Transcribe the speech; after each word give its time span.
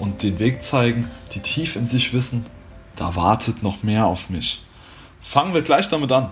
und 0.00 0.22
den 0.22 0.38
Weg 0.38 0.62
zeigen, 0.62 1.08
die 1.34 1.40
tief 1.40 1.76
in 1.76 1.86
sich 1.86 2.12
wissen, 2.12 2.44
da 2.96 3.16
wartet 3.16 3.62
noch 3.62 3.82
mehr 3.82 4.06
auf 4.06 4.30
mich. 4.30 4.62
Fangen 5.20 5.54
wir 5.54 5.62
gleich 5.62 5.88
damit 5.88 6.12
an. 6.12 6.30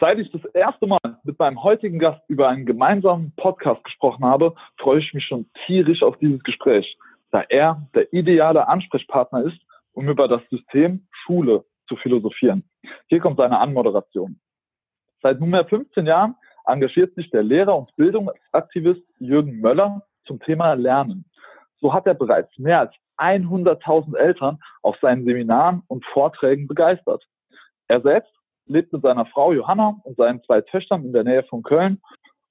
Seit 0.00 0.18
ich 0.18 0.30
das 0.32 0.44
erste 0.54 0.86
Mal 0.86 0.98
mit 1.22 1.38
meinem 1.38 1.62
heutigen 1.62 1.98
Gast 1.98 2.22
über 2.28 2.48
einen 2.48 2.66
gemeinsamen 2.66 3.32
Podcast 3.36 3.84
gesprochen 3.84 4.24
habe, 4.24 4.54
freue 4.78 5.00
ich 5.00 5.12
mich 5.14 5.24
schon 5.24 5.48
tierisch 5.66 6.02
auf 6.02 6.18
dieses 6.18 6.42
Gespräch, 6.42 6.96
da 7.30 7.42
er 7.48 7.86
der 7.94 8.12
ideale 8.12 8.66
Ansprechpartner 8.68 9.44
ist, 9.44 9.60
um 9.92 10.08
über 10.08 10.28
das 10.28 10.42
System 10.50 11.06
Schule 11.10 11.64
zu 11.88 11.96
philosophieren. 11.96 12.64
Hier 13.08 13.20
kommt 13.20 13.36
seine 13.36 13.58
Anmoderation. 13.58 14.40
Seit 15.22 15.38
nunmehr 15.38 15.66
15 15.66 16.06
Jahren 16.06 16.34
engagiert 16.66 17.14
sich 17.14 17.30
der 17.30 17.42
Lehrer 17.42 17.76
und 17.76 17.94
Bildungsaktivist 17.96 19.02
Jürgen 19.18 19.60
Möller 19.60 20.02
zum 20.24 20.40
Thema 20.40 20.72
Lernen. 20.74 21.24
So 21.82 21.92
hat 21.92 22.06
er 22.06 22.14
bereits 22.14 22.56
mehr 22.58 22.80
als 22.80 22.94
100.000 23.18 24.16
Eltern 24.16 24.58
auf 24.82 24.96
seinen 25.02 25.24
Seminaren 25.24 25.82
und 25.88 26.04
Vorträgen 26.06 26.68
begeistert. 26.68 27.24
Er 27.88 28.00
selbst 28.00 28.32
lebt 28.66 28.92
mit 28.92 29.02
seiner 29.02 29.26
Frau 29.26 29.52
Johanna 29.52 30.00
und 30.04 30.16
seinen 30.16 30.42
zwei 30.44 30.60
Töchtern 30.60 31.04
in 31.04 31.12
der 31.12 31.24
Nähe 31.24 31.42
von 31.42 31.64
Köln 31.64 32.00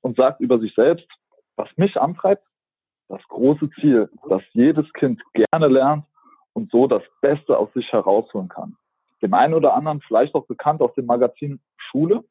und 0.01 0.17
sagt 0.17 0.41
über 0.41 0.59
sich 0.59 0.75
selbst, 0.75 1.07
was 1.55 1.69
mich 1.77 1.99
antreibt, 1.99 2.43
das 3.07 3.21
große 3.29 3.69
Ziel, 3.79 4.09
dass 4.29 4.41
jedes 4.51 4.91
Kind 4.93 5.21
gerne 5.33 5.67
lernt 5.67 6.05
und 6.53 6.69
so 6.69 6.87
das 6.87 7.03
Beste 7.21 7.57
aus 7.57 7.71
sich 7.73 7.91
herausholen 7.91 8.49
kann. 8.49 8.75
Dem 9.21 9.33
einen 9.33 9.53
oder 9.53 9.73
anderen 9.73 10.01
vielleicht 10.01 10.35
auch 10.35 10.45
bekannt 10.45 10.81
aus 10.81 10.93
dem 10.95 11.05
Magazin 11.05 11.61
Schule. 11.77 12.23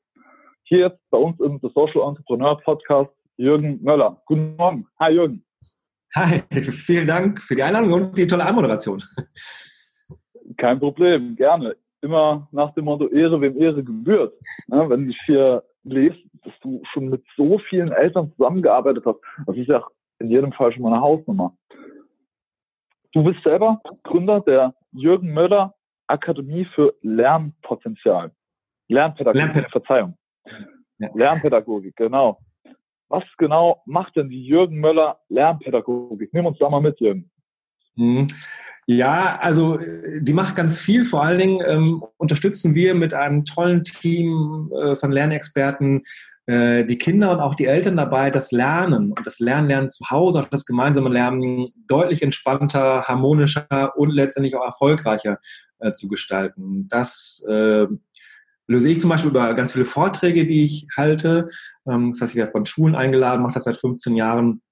Hier 0.65 0.81
jetzt 0.81 1.01
bei 1.11 1.19
uns 1.19 1.41
im 1.41 1.59
The 1.63 1.71
Social 1.75 2.07
Entrepreneur 2.09 2.61
Podcast 2.61 3.11
Jürgen 3.37 3.83
Möller. 3.83 4.21
Guten 4.27 4.57
Morgen. 4.57 4.87
Hi 4.99 5.13
Jürgen. 5.13 5.45
Hi, 6.17 6.43
vielen 6.51 7.07
Dank 7.07 7.41
für 7.41 7.55
die 7.55 7.63
Einladung 7.63 7.93
und 7.93 8.19
die 8.19 8.27
tolle 8.27 8.45
Anmoderation. 8.45 9.03
Kein 10.57 10.81
Problem, 10.81 11.37
gerne. 11.37 11.77
Immer 12.01 12.49
nach 12.51 12.75
dem 12.75 12.87
Motto 12.87 13.09
Ehre, 13.09 13.41
wem 13.41 13.61
Ehre 13.61 13.85
gebührt. 13.85 14.35
Ja, 14.69 14.89
wenn 14.89 15.09
ich 15.09 15.19
hier 15.27 15.63
lese, 15.85 16.19
dass 16.43 16.53
du 16.63 16.83
schon 16.93 17.11
mit 17.11 17.25
so 17.37 17.59
vielen 17.69 17.93
Eltern 17.93 18.33
zusammengearbeitet 18.33 19.05
hast, 19.07 19.21
das 19.47 19.57
ist 19.57 19.69
ja 19.69 19.87
in 20.19 20.31
jedem 20.31 20.53
Fall 20.53 20.73
schon 20.73 20.83
mal 20.83 20.93
eine 20.93 21.01
Hausnummer. 21.01 21.57
Du 23.13 23.23
bist 23.23 23.43
selber 23.45 23.81
Gründer 24.03 24.41
der 24.41 24.75
Jürgen 24.93 25.33
Möller 25.33 25.75
Akademie 26.09 26.67
für 26.75 26.95
Lernpotenzial. 27.03 28.33
Lernpädagogik, 28.89 29.43
Lernpädagogik. 29.43 29.73
Verzeihung. 29.73 30.19
Ja. 30.99 31.11
Lernpädagogik, 31.15 31.97
genau. 31.97 32.41
Was 33.11 33.25
genau 33.39 33.83
macht 33.87 34.17
denn 34.17 34.29
die 34.29 34.45
Jürgen 34.45 34.79
Möller 34.79 35.19
Lernpädagogik? 35.29 36.33
Nimm 36.33 36.47
uns 36.47 36.59
da 36.59 36.71
mal 36.71 36.81
mit, 36.81 37.01
Jürgen. 37.01 37.29
Mhm. 37.97 38.29
Ja, 38.87 39.39
also 39.41 39.79
die 40.21 40.33
macht 40.33 40.57
ganz 40.57 40.79
viel. 40.79 41.05
Vor 41.05 41.23
allen 41.23 41.39
Dingen 41.39 41.61
ähm, 41.67 42.05
unterstützen 42.17 42.75
wir 42.75 42.95
mit 42.95 43.13
einem 43.13 43.45
tollen 43.45 43.85
Team 43.85 44.71
äh, 44.75 44.97
von 44.97 45.13
Lernexperten 45.13 46.05
äh, 46.47 46.85
die 46.85 46.99
Kinder 46.99 47.31
und 47.31 47.41
auch 47.41 47.55
die 47.55 47.67
Eltern 47.67 47.97
dabei, 47.97 48.31
das 48.31 48.53
Lernen 48.53 49.13
und 49.13 49.27
das 49.27 49.39
Lernen, 49.39 49.69
Lernen 49.69 49.91
zu 49.91 50.11
Hause, 50.11 50.41
auch 50.41 50.49
das 50.49 50.65
gemeinsame 50.65 51.09
Lernen 51.09 51.65
deutlich 51.87 52.23
entspannter, 52.23 53.03
harmonischer 53.03 53.93
und 53.97 54.11
letztendlich 54.11 54.57
auch 54.57 54.65
erfolgreicher 54.65 55.39
äh, 55.79 55.93
zu 55.93 56.09
gestalten. 56.09 56.89
Das 56.89 57.45
äh, 57.49 57.87
löse 58.71 58.89
ich 58.89 59.01
zum 59.01 59.11
Beispiel 59.11 59.31
über 59.31 59.53
ganz 59.55 59.73
viele 59.73 59.85
Vorträge, 59.85 60.47
die 60.47 60.63
ich 60.63 60.87
halte. 60.97 61.49
Ähm, 61.89 62.11
das 62.11 62.21
heißt, 62.21 62.33
ich 62.33 62.37
werde 62.37 62.53
von 62.53 62.67
Schulen 62.67 62.95
eingeladen, 62.95 63.43
mache 63.43 63.55
das 63.55 63.65
seit 63.65 63.77
15 63.77 64.15
Jahren 64.15 64.63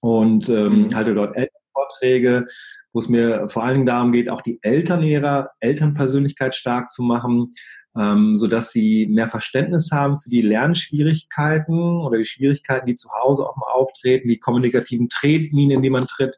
und 0.00 0.50
ähm, 0.50 0.82
mhm. 0.82 0.94
halte 0.94 1.14
dort 1.14 1.34
Elternvorträge, 1.34 2.44
wo 2.92 3.00
es 3.00 3.08
mir 3.08 3.48
vor 3.48 3.64
allen 3.64 3.74
Dingen 3.74 3.86
darum 3.86 4.12
geht, 4.12 4.28
auch 4.28 4.42
die 4.42 4.58
Eltern 4.60 5.02
in 5.02 5.08
ihrer 5.08 5.50
Elternpersönlichkeit 5.60 6.54
stark 6.54 6.90
zu 6.90 7.02
machen, 7.02 7.54
ähm, 7.96 8.36
sodass 8.36 8.70
sie 8.70 9.06
mehr 9.06 9.28
Verständnis 9.28 9.92
haben 9.92 10.18
für 10.18 10.28
die 10.28 10.42
Lernschwierigkeiten 10.42 12.02
oder 12.02 12.18
die 12.18 12.26
Schwierigkeiten, 12.26 12.84
die 12.84 12.96
zu 12.96 13.08
Hause 13.22 13.48
auch 13.48 13.56
mal 13.56 13.72
auftreten, 13.72 14.28
die 14.28 14.38
kommunikativen 14.38 15.08
Tretminen, 15.08 15.78
in 15.78 15.82
die 15.82 15.90
man 15.90 16.06
tritt, 16.06 16.36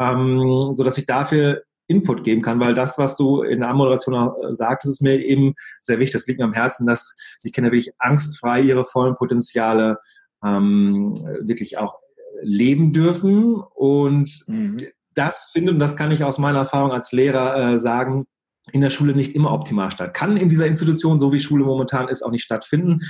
ähm, 0.00 0.72
sodass 0.72 0.98
ich 0.98 1.06
dafür 1.06 1.62
Input 1.86 2.24
geben 2.24 2.42
kann, 2.42 2.60
weil 2.60 2.74
das, 2.74 2.98
was 2.98 3.16
du 3.16 3.42
in 3.42 3.60
der 3.60 3.68
Anmoderation 3.68 4.14
äh, 4.14 4.52
sagtest, 4.54 4.94
ist 4.94 5.02
mir 5.02 5.18
eben 5.18 5.54
sehr 5.80 5.98
wichtig. 5.98 6.14
Das 6.14 6.26
liegt 6.26 6.38
mir 6.38 6.46
am 6.46 6.52
Herzen, 6.52 6.86
dass 6.86 7.14
die 7.44 7.50
Kinder 7.50 7.70
wirklich 7.70 7.92
angstfrei 7.98 8.60
ihre 8.60 8.84
vollen 8.84 9.14
Potenziale 9.14 9.98
ähm, 10.44 11.14
wirklich 11.40 11.78
auch 11.78 11.98
leben 12.42 12.92
dürfen. 12.92 13.56
Und 13.74 14.44
mhm. 14.46 14.78
das 15.14 15.50
finde, 15.52 15.72
und 15.72 15.78
das 15.78 15.96
kann 15.96 16.12
ich 16.12 16.24
aus 16.24 16.38
meiner 16.38 16.60
Erfahrung 16.60 16.92
als 16.92 17.12
Lehrer 17.12 17.72
äh, 17.72 17.78
sagen, 17.78 18.26
in 18.70 18.80
der 18.80 18.90
Schule 18.90 19.14
nicht 19.14 19.34
immer 19.34 19.52
optimal 19.52 19.90
statt. 19.90 20.14
Kann 20.14 20.36
in 20.36 20.48
dieser 20.48 20.66
Institution, 20.68 21.18
so 21.18 21.32
wie 21.32 21.40
Schule 21.40 21.64
momentan 21.64 22.08
ist, 22.08 22.22
auch 22.22 22.30
nicht 22.30 22.44
stattfinden. 22.44 23.00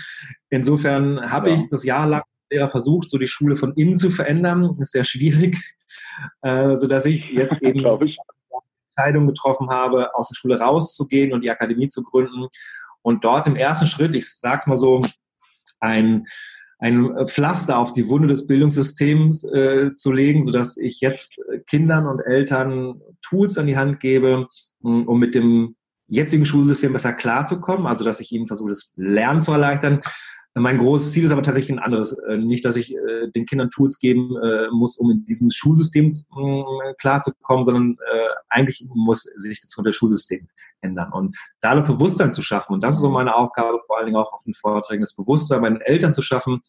Insofern 0.49 1.31
habe 1.31 1.51
ja. 1.51 1.57
ich 1.57 1.69
das 1.69 1.85
Jahr 1.85 2.07
lang 2.07 2.23
Lehrer 2.51 2.69
versucht, 2.69 3.11
so 3.11 3.19
die 3.19 3.29
Schule 3.29 3.57
von 3.57 3.75
innen 3.75 3.97
zu 3.97 4.11
verändern. 4.11 4.69
Das 4.69 4.79
ist 4.79 4.93
sehr 4.93 5.05
schwierig, 5.05 5.57
äh, 6.43 6.77
so 6.77 6.87
dass 6.87 7.05
ich 7.05 7.25
jetzt 7.31 7.61
eben 7.63 7.85
ich. 8.03 8.17
Entscheidung 9.03 9.27
getroffen 9.27 9.71
habe, 9.71 10.15
aus 10.15 10.29
der 10.29 10.37
Schule 10.37 10.59
rauszugehen 10.59 11.33
und 11.33 11.43
die 11.43 11.51
Akademie 11.51 11.89
zu 11.89 12.03
gründen. 12.03 12.47
Und 13.03 13.25
dort 13.25 13.47
im 13.47 13.57
ersten 13.57 13.87
Schritt, 13.87 14.15
ich 14.15 14.31
sag's 14.31 14.67
mal 14.67 14.77
so, 14.77 15.01
ein, 15.81 16.27
ein 16.79 17.27
Pflaster 17.27 17.79
auf 17.79 17.93
die 17.93 18.09
Wunde 18.09 18.29
des 18.29 18.47
Bildungssystems 18.47 19.45
äh, 19.45 19.95
zu 19.95 20.13
legen, 20.13 20.45
sodass 20.45 20.77
ich 20.77 21.01
jetzt 21.01 21.41
Kindern 21.67 22.07
und 22.07 22.21
Eltern 22.21 23.01
Tools 23.23 23.59
an 23.59 23.67
die 23.67 23.77
Hand 23.77 23.99
gebe, 23.99 24.47
um 24.81 25.19
mit 25.19 25.35
dem 25.35 25.75
jetzigen 26.07 26.47
Schulsystem 26.47 26.93
besser 26.93 27.13
klarzukommen, 27.13 27.87
also 27.87 28.05
dass 28.05 28.21
ich 28.21 28.31
ihnen 28.33 28.47
versuche, 28.47 28.69
das 28.69 28.93
Lernen 28.97 29.41
zu 29.41 29.53
erleichtern, 29.53 30.01
mein 30.55 30.77
großes 30.77 31.13
Ziel 31.13 31.25
ist 31.25 31.31
aber 31.31 31.43
tatsächlich 31.43 31.73
ein 31.73 31.83
anderes. 31.83 32.13
Äh, 32.13 32.37
nicht, 32.37 32.65
dass 32.65 32.77
ich 32.77 32.95
äh, 32.95 33.31
den 33.35 33.47
Kindern 33.47 33.71
Tools 33.71 33.99
geben 33.99 34.37
äh, 34.37 34.69
muss, 34.71 34.99
um 34.99 35.11
in 35.11 35.25
diesem 35.25 35.51
Schulsystem 35.51 36.13
klarzukommen, 36.99 37.65
sondern 37.65 37.97
eigentlich 38.49 38.87
muss 38.95 39.23
sich 39.23 39.61
das 39.61 39.75
das 39.83 39.97
Schulsystem 39.97 40.49
ändern. 40.81 41.13
Und 41.13 41.37
da 41.61 41.75
noch 41.75 41.87
Bewusstsein 41.87 42.33
zu 42.33 42.43
schaffen, 42.43 42.75
und 42.75 42.83
das 42.83 42.97
ist 42.97 43.01
so 43.01 43.11
meine 43.11 43.35
Aufgabe, 43.35 43.81
vor 43.87 43.97
allen 43.97 44.07
Dingen 44.07 44.19
auch 44.19 44.33
auf 44.33 44.43
den 44.45 44.55
Vorträgen, 44.55 45.01
das 45.01 45.15
Bewusstsein 45.15 45.63
bei 45.63 45.71
den 45.71 45.81
Eltern 45.81 46.13
zu 46.13 46.23
schaffen, 46.23 46.61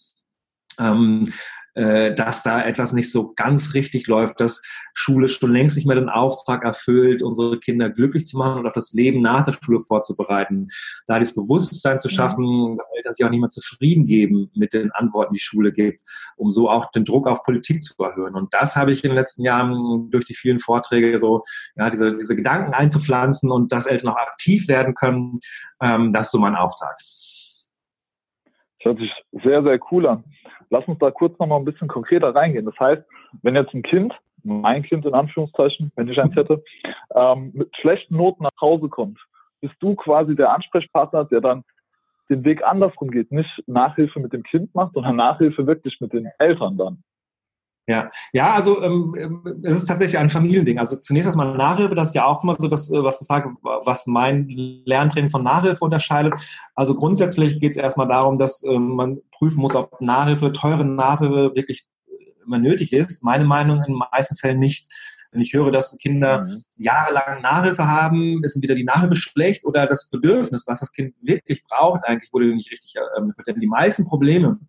ähm, 0.80 1.34
äh, 1.76 2.14
dass 2.14 2.44
da 2.44 2.64
etwas 2.64 2.94
nicht 2.94 3.12
so 3.12 3.34
ganz 3.36 3.74
richtig 3.74 4.08
läuft, 4.08 4.40
dass 4.40 4.62
Schule 4.94 5.28
schon 5.28 5.52
längst 5.52 5.76
nicht 5.76 5.88
mehr 5.88 5.96
den 5.96 6.10
Auftrag 6.10 6.64
erfüllt, 6.64 7.24
unsere 7.24 7.60
Kinder 7.60 7.90
glücklich 7.90 8.26
zu 8.26 8.38
machen 8.38 8.60
und 8.60 8.68
auf 8.68 8.74
das 8.74 8.94
Leben 8.94 9.22
nach 9.22 9.44
der 9.44 9.54
Schule 9.54 9.80
vorzubereiten. 9.80 10.68
Da 11.08 11.20
dieses 11.20 11.36
Bewusstsein 11.36 12.00
zu 12.00 12.10
schaffen, 12.10 12.78
dass 12.78 12.92
Eltern 12.96 13.14
sich 13.14 13.26
auch 13.26 13.30
nicht 13.30 13.40
mehr 13.40 13.50
zufrieden 13.50 14.06
geben 14.06 14.52
mit 14.54 14.74
den 14.74 14.92
Antworten, 14.92 15.34
die 15.34 15.40
Schule 15.40 15.72
gibt, 15.72 16.02
um 16.36 16.52
so 16.52 16.70
auch 16.70 16.92
den 16.92 17.06
Druck 17.06 17.28
auf 17.28 17.44
Politik 17.44 17.82
zu 17.82 17.96
erhöhen. 18.04 18.36
Und 18.36 18.54
das 18.54 18.76
habe 18.76 18.92
ich 18.92 19.04
in 19.04 19.10
den 19.10 19.18
letzten 19.18 19.44
Jahren 19.44 20.10
durch 20.12 20.26
die 20.26 20.36
vielen 20.36 20.60
Vorträge 20.60 21.20
so, 21.20 21.44
ja, 21.76 21.90
diese, 21.90 22.16
diese 22.16 22.36
Gedanken 22.36 22.74
einzupflanzen 22.74 23.52
und 23.52 23.72
dass 23.72 23.86
Eltern 23.86 24.10
auch 24.10 24.18
aktiv 24.18 24.68
werden 24.68 24.94
können, 24.94 25.40
ähm, 25.82 26.14
das 26.14 26.28
ist 26.28 26.32
so 26.32 26.40
mein 26.40 26.56
Auftrag. 26.56 26.96
Das 26.98 27.68
hört 28.82 29.00
sich 29.00 29.12
sehr, 29.44 29.64
sehr 29.64 29.80
cool 29.92 30.08
an. 30.08 30.24
Lass 30.74 30.88
uns 30.88 30.98
da 30.98 31.12
kurz 31.12 31.38
nochmal 31.38 31.60
ein 31.60 31.66
bisschen 31.66 31.88
konkreter 31.88 32.34
reingehen. 32.34 32.66
Das 32.66 32.80
heißt, 32.80 33.04
wenn 33.44 33.56
jetzt 33.56 33.76
ein 33.76 33.84
Kind, 33.84 34.12
mein 34.44 34.82
Kind 34.82 35.06
in 35.06 35.14
Anführungszeichen, 35.14 35.92
wenn 35.96 36.08
ich 36.08 36.20
eins 36.20 36.36
hätte, 36.36 36.64
ähm, 37.14 37.52
mit 37.54 37.70
schlechten 37.78 38.18
Noten 38.18 38.42
nach 38.42 38.60
Hause 38.60 38.90
kommt, 38.90 39.20
bist 39.62 39.76
du 39.82 39.94
quasi 39.94 40.36
der 40.36 40.52
Ansprechpartner, 40.52 41.26
der 41.26 41.42
dann 41.42 41.64
den 42.32 42.44
Weg 42.44 42.64
andersrum 42.64 43.12
geht, 43.12 43.32
nicht 43.32 43.52
Nachhilfe 43.68 44.20
mit 44.20 44.34
dem 44.34 44.42
Kind 44.42 44.74
macht, 44.74 44.94
sondern 44.96 45.16
Nachhilfe 45.16 45.68
wirklich 45.68 46.02
mit 46.02 46.12
den 46.12 46.28
Eltern 46.40 46.76
dann. 46.76 47.04
Ja, 47.86 48.12
ja, 48.32 48.54
also 48.54 48.82
ähm, 48.82 49.14
ähm, 49.18 49.62
es 49.64 49.76
ist 49.76 49.86
tatsächlich 49.88 50.18
ein 50.18 50.30
Familiending. 50.30 50.80
Also 50.80 50.96
zunächst 50.96 51.28
erstmal 51.28 51.52
Nachhilfe, 51.54 51.96
das 51.96 52.10
ist 52.10 52.16
ja 52.16 52.26
auch 52.26 52.42
immer 52.42 52.56
so 52.58 52.70
das, 52.70 52.90
äh, 52.90 53.04
was 53.04 53.20
gefragt, 53.20 53.50
was 53.62 54.08
mein 54.08 54.48
Lerntraining 54.86 55.30
von 55.30 55.44
Nachhilfe 55.44 55.84
unterscheidet. 55.84 56.34
Also 56.76 56.96
grundsätzlich 56.96 57.60
geht 57.60 57.72
es 57.72 57.78
erstmal 57.78 58.08
darum, 58.08 58.38
dass 58.38 58.64
ähm, 58.64 58.96
man 58.96 59.20
prüfen 59.32 59.60
muss, 59.60 59.76
ob 59.76 60.00
Nachhilfe, 60.00 60.54
teure 60.54 60.86
Nachhilfe 60.86 61.52
wirklich 61.56 61.86
immer 62.46 62.58
nötig 62.58 62.94
ist. 62.94 63.22
Meine 63.24 63.44
Meinung 63.44 63.80
in 63.80 63.94
den 63.94 64.02
meisten 64.12 64.36
Fällen 64.36 64.60
nicht. 64.60 64.88
Wenn 65.34 65.42
ich 65.42 65.54
höre, 65.54 65.72
dass 65.72 65.98
Kinder 65.98 66.46
mhm. 66.46 66.64
jahrelang 66.78 67.42
Nachhilfe 67.42 67.88
haben, 67.88 68.40
ist 68.44 68.56
entweder 68.56 68.76
die 68.76 68.84
Nachhilfe 68.84 69.16
schlecht 69.16 69.66
oder 69.66 69.88
das 69.88 70.10
Bedürfnis, 70.10 70.66
was 70.68 70.80
das 70.80 70.92
Kind 70.94 71.16
wirklich 71.22 71.64
braucht, 71.66 72.06
eigentlich 72.06 72.32
wurde 72.32 72.46
nicht 72.46 72.72
richtig 72.72 72.94
ähm, 73.18 73.34
denn 73.46 73.60
die 73.60 73.68
meisten 73.68 74.06
Probleme, 74.06 74.60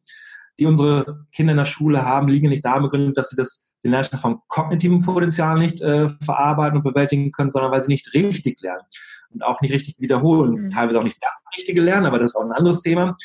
die 0.58 0.66
unsere 0.66 1.26
Kinder 1.32 1.52
in 1.52 1.58
der 1.58 1.64
Schule 1.64 2.04
haben, 2.04 2.28
liegen 2.28 2.48
nicht 2.48 2.64
darin 2.64 2.82
begründet, 2.82 3.16
dass 3.16 3.30
sie 3.30 3.36
das 3.36 3.74
den 3.84 3.90
Lernstoff 3.90 4.20
vom 4.20 4.42
kognitiven 4.48 5.02
Potenzial 5.02 5.58
nicht 5.58 5.80
äh, 5.82 6.08
verarbeiten 6.08 6.78
und 6.78 6.84
bewältigen 6.84 7.30
können, 7.32 7.52
sondern 7.52 7.70
weil 7.70 7.82
sie 7.82 7.92
nicht 7.92 8.14
richtig 8.14 8.60
lernen 8.62 8.82
und 9.30 9.44
auch 9.44 9.60
nicht 9.60 9.72
richtig 9.72 9.96
wiederholen. 9.98 10.54
Mhm. 10.54 10.70
Teilweise 10.70 10.98
auch 10.98 11.04
nicht 11.04 11.18
das 11.20 11.42
richtige 11.56 11.82
Lernen, 11.82 12.06
aber 12.06 12.18
das 12.18 12.32
ist 12.32 12.36
auch 12.36 12.44
ein 12.44 12.52
anderes 12.52 12.80
Thema. 12.80 13.16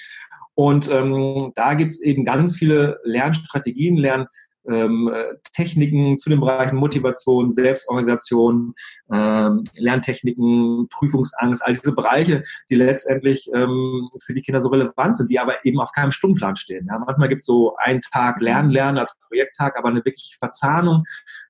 Und 0.55 0.89
ähm, 0.91 1.53
da 1.55 1.73
gibt 1.75 1.91
es 1.91 2.01
eben 2.01 2.25
ganz 2.25 2.57
viele 2.57 2.99
Lernstrategien, 3.05 3.95
Lern, 3.95 4.27
ähm, 4.69 5.11
Techniken 5.53 6.17
zu 6.17 6.29
den 6.29 6.39
Bereichen 6.39 6.75
Motivation, 6.75 7.51
Selbstorganisation, 7.51 8.73
ähm, 9.11 9.63
Lerntechniken, 9.75 10.87
Prüfungsangst, 10.89 11.65
all 11.65 11.73
diese 11.73 11.93
Bereiche, 11.93 12.43
die 12.69 12.75
letztendlich 12.75 13.49
ähm, 13.53 14.09
für 14.19 14.33
die 14.33 14.41
Kinder 14.41 14.61
so 14.61 14.69
relevant 14.69 15.17
sind, 15.17 15.29
die 15.29 15.39
aber 15.39 15.65
eben 15.65 15.79
auf 15.79 15.91
keinem 15.91 16.11
Stundenplan 16.11 16.55
stehen. 16.55 16.87
Ja, 16.87 16.99
manchmal 16.99 17.29
gibt 17.29 17.41
es 17.41 17.45
so 17.45 17.75
einen 17.77 18.01
Tag 18.01 18.41
Lernen, 18.41 18.69
Lernen 18.69 18.97
als 18.97 19.13
Projekttag, 19.27 19.77
aber 19.77 19.89
eine 19.89 20.05
wirkliche 20.05 20.37
Verzahnung 20.37 21.03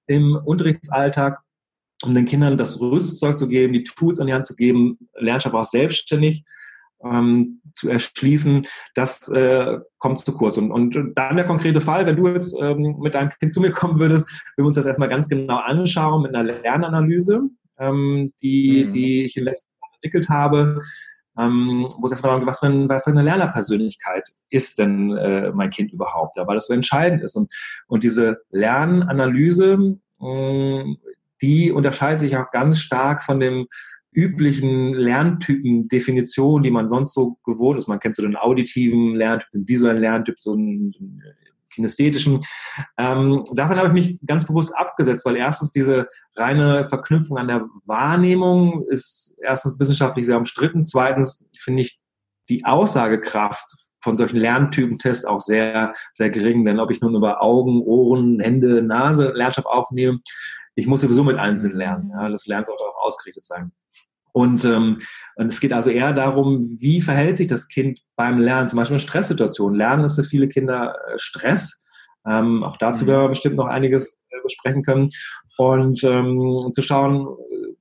im 0.08 0.40
Unterrichtsalltag 0.44 1.40
um 2.04 2.14
den 2.14 2.26
Kindern 2.26 2.58
das 2.58 2.80
Rüstzeug 2.80 3.36
zu 3.36 3.50
geben, 3.50 3.74
die 3.74 3.84
Tools 3.84 4.20
an 4.20 4.28
die 4.28 4.34
Hand 4.34 4.46
zu 4.46 4.56
geben, 4.56 5.10
Lernschaft 5.16 5.54
auch 5.54 5.66
selbstständig 5.66 6.46
ähm, 7.04 7.62
zu 7.74 7.90
erschließen, 7.90 8.68
das 8.96 9.28
äh, 9.30 9.80
kommt 9.98 10.20
zu 10.20 10.34
kurz. 10.36 10.58
Und, 10.58 10.72
und 10.72 10.98
dann 11.16 11.36
der 11.36 11.46
konkrete 11.46 11.82
Fall, 11.82 12.06
wenn 12.06 12.16
du 12.16 12.28
jetzt 12.28 12.56
ähm, 12.60 12.98
mit 13.00 13.16
deinem 13.16 13.30
Kind 13.30 13.54
zu 13.54 13.62
mir 13.62 13.72
kommen 13.72 14.00
würdest, 14.00 14.30
wir 14.56 14.66
uns 14.66 14.76
das 14.76 14.86
erstmal 14.86 15.10
ganz 15.10 15.28
genau 15.28 15.58
anschauen 15.58 16.22
mit 16.22 16.36
einer 16.36 16.44
Lernanalyse, 16.44 17.44
ähm, 17.78 18.34
die, 18.42 18.86
mhm. 18.86 18.90
die 18.90 19.24
ich 19.24 19.38
in 19.38 19.42
den 19.42 19.50
letzten 19.50 19.70
Jahren 19.82 19.94
entwickelt 19.96 20.30
habe, 20.30 20.80
ähm, 21.38 21.88
wo 22.00 22.06
es 22.06 22.12
erstmal 22.12 22.32
darum 22.32 22.42
geht, 22.42 22.50
was 22.50 22.60
für, 22.60 22.68
ein, 22.68 22.90
was 22.90 23.04
für 23.04 23.12
eine 23.12 23.22
Lernerpersönlichkeit 23.22 24.28
ist 24.50 24.78
denn 24.78 25.16
äh, 25.16 25.52
mein 25.52 25.70
Kind 25.70 25.94
überhaupt, 25.94 26.36
ja, 26.38 26.46
weil 26.48 26.56
das 26.56 26.68
so 26.68 26.74
entscheidend 26.74 27.24
ist. 27.24 27.36
Und, 27.36 27.54
und 27.88 28.04
diese 28.04 28.42
Lernanalyse, 28.50 29.98
äh, 30.22 30.84
die 31.42 31.72
unterscheidet 31.72 32.20
sich 32.20 32.36
auch 32.36 32.52
ganz 32.52 32.80
stark 32.80 33.24
von 33.24 33.40
dem 33.40 33.68
üblichen 34.12 34.94
Lerntypen-Definitionen, 34.94 36.64
die 36.64 36.72
man 36.72 36.88
sonst 36.88 37.14
so 37.14 37.38
gewohnt 37.46 37.78
ist. 37.78 37.88
Man 37.88 38.00
kennt 38.00 38.16
so 38.16 38.24
den 38.24 38.36
auditiven 38.36 39.16
Lerntyp, 39.16 39.52
den 39.52 39.68
visuellen 39.68 40.02
Lerntyp, 40.02 40.40
so 40.40 40.54
einen, 40.54 41.22
kinästhetischen. 41.70 42.40
Ähm, 42.98 43.44
davon 43.54 43.78
habe 43.78 43.88
ich 43.88 43.94
mich 43.94 44.20
ganz 44.26 44.46
bewusst 44.46 44.76
abgesetzt, 44.76 45.26
weil 45.26 45.36
erstens 45.38 45.72
diese 45.72 46.08
reine 46.36 46.86
Verknüpfung 46.86 47.38
an 47.38 47.48
der 47.48 47.68
Wahrnehmung 47.86 48.86
ist 48.88 49.36
erstens 49.42 49.80
wissenschaftlich 49.80 50.26
sehr 50.26 50.38
umstritten. 50.38 50.86
Zweitens 50.86 51.46
finde 51.58 51.84
ich 51.84 52.00
die 52.50 52.66
Aussagekraft 52.66 53.66
von 54.02 54.18
solchen 54.18 54.38
Lerntypentests 54.38 55.26
auch 55.26 55.40
sehr, 55.40 55.94
sehr 56.14 56.30
gering. 56.30 56.66
Denn 56.66 56.80
ob 56.80 56.92
ich 56.92 57.02
nun 57.02 57.16
über 57.16 57.44
Augen, 57.44 57.82
Ohren, 57.82 58.40
Hände, 58.40 58.82
Nase 58.82 59.32
Lernschaft 59.34 59.68
aufnehme, 59.68 60.20
ich 60.76 60.88
muss 60.88 61.02
sowieso 61.02 61.24
mit 61.24 61.38
Einzelnen 61.38 61.78
lernen. 61.78 62.12
Ja, 62.12 62.30
das 62.30 62.48
Lernen 62.48 62.66
soll 62.66 62.78
darauf 62.78 62.96
ausgerichtet 63.02 63.44
sein. 63.46 63.72
Und, 64.32 64.66
ähm, 64.66 65.00
und 65.36 65.48
es 65.48 65.60
geht 65.60 65.74
also 65.74 65.90
eher 65.90 66.14
darum, 66.14 66.76
wie 66.80 67.02
verhält 67.02 67.38
sich 67.38 67.48
das 67.48 67.68
Kind 67.68 68.00
beim 68.16 68.40
Lernen, 68.40 68.70
zum 68.70 68.78
Beispiel 68.78 68.96
in 68.96 69.02
Stresssituationen. 69.02 69.78
Lernen 69.78 70.04
ist 70.04 70.16
für 70.16 70.24
viele 70.24 70.48
Kinder 70.48 70.96
äh, 71.08 71.18
Stress. 71.18 71.84
Ähm, 72.28 72.64
auch 72.64 72.78
dazu 72.78 73.08
werden 73.08 73.24
wir 73.24 73.30
bestimmt 73.30 73.56
noch 73.56 73.68
einiges 73.68 74.20
äh, 74.30 74.38
besprechen 74.44 74.84
können. 74.84 75.10
Und 75.58 76.04
ähm, 76.04 76.58
zu 76.72 76.82
schauen, 76.82 77.28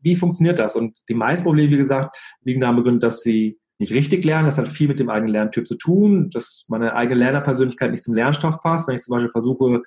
wie 0.01 0.17
funktioniert 0.17 0.59
das? 0.59 0.77
Und 0.77 0.97
die 1.09 1.15
meisten 1.15 1.45
Probleme, 1.45 1.73
wie 1.73 1.77
gesagt, 1.77 2.17
liegen 2.43 2.61
daran 2.61 2.77
begründet, 2.77 3.03
dass 3.03 3.21
sie 3.21 3.59
nicht 3.79 3.93
richtig 3.93 4.25
lernen. 4.25 4.47
Das 4.47 4.59
hat 4.59 4.69
viel 4.69 4.89
mit 4.89 4.99
dem 4.99 5.11
eigenen 5.11 5.33
Lerntyp 5.33 5.67
zu 5.67 5.77
tun, 5.77 6.31
dass 6.31 6.67
meine 6.69 6.95
eigene 6.95 7.21
Lernerpersönlichkeit 7.21 7.91
nicht 7.91 8.03
zum 8.03 8.15
Lernstoff 8.15 8.61
passt. 8.63 8.89
Wenn 8.89 8.97
ich 8.97 9.03
zum 9.03 9.13
Beispiel 9.13 9.31
versuche, 9.31 9.83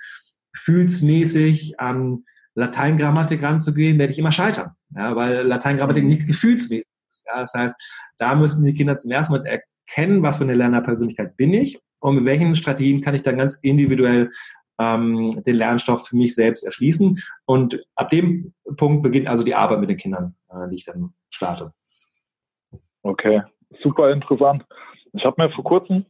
gefühlsmäßig 0.53 1.79
an 1.79 2.23
Lateingrammatik 2.55 3.41
ranzugehen, 3.43 3.97
werde 3.97 4.11
ich 4.11 4.19
immer 4.19 4.31
scheitern, 4.31 4.71
ja, 4.95 5.15
weil 5.15 5.45
Lateingrammatik 5.47 6.03
nichts 6.03 6.27
gefühlsmäßig 6.27 6.85
ist. 7.09 7.25
Ja. 7.27 7.39
Das 7.39 7.53
heißt, 7.53 8.11
da 8.17 8.35
müssen 8.35 8.65
die 8.65 8.73
Kinder 8.73 8.97
zum 8.97 9.11
ersten 9.11 9.33
Mal 9.33 9.45
erkennen, 9.45 10.21
was 10.23 10.37
für 10.37 10.43
eine 10.43 10.53
Lernerpersönlichkeit 10.53 11.37
bin 11.37 11.53
ich 11.53 11.79
und 11.99 12.15
mit 12.15 12.25
welchen 12.25 12.55
Strategien 12.55 13.01
kann 13.01 13.15
ich 13.15 13.23
dann 13.23 13.37
ganz 13.37 13.55
individuell 13.55 14.29
ähm, 14.79 15.31
den 15.45 15.55
Lernstoff 15.55 16.07
für 16.07 16.17
mich 16.17 16.35
selbst 16.35 16.63
erschließen. 16.63 17.21
Und 17.45 17.85
ab 17.95 18.09
dem 18.09 18.53
Punkt 18.77 19.03
beginnt 19.03 19.27
also 19.27 19.43
die 19.43 19.55
Arbeit 19.55 19.79
mit 19.79 19.89
den 19.89 19.97
Kindern, 19.97 20.35
äh, 20.49 20.67
die 20.69 20.77
ich 20.77 20.85
dann 20.85 21.13
starte. 21.29 21.73
Okay, 23.03 23.43
super 23.83 24.11
interessant. 24.11 24.65
Ich 25.13 25.25
habe 25.25 25.41
mir 25.41 25.51
vor 25.51 25.63
kurzem, 25.63 26.05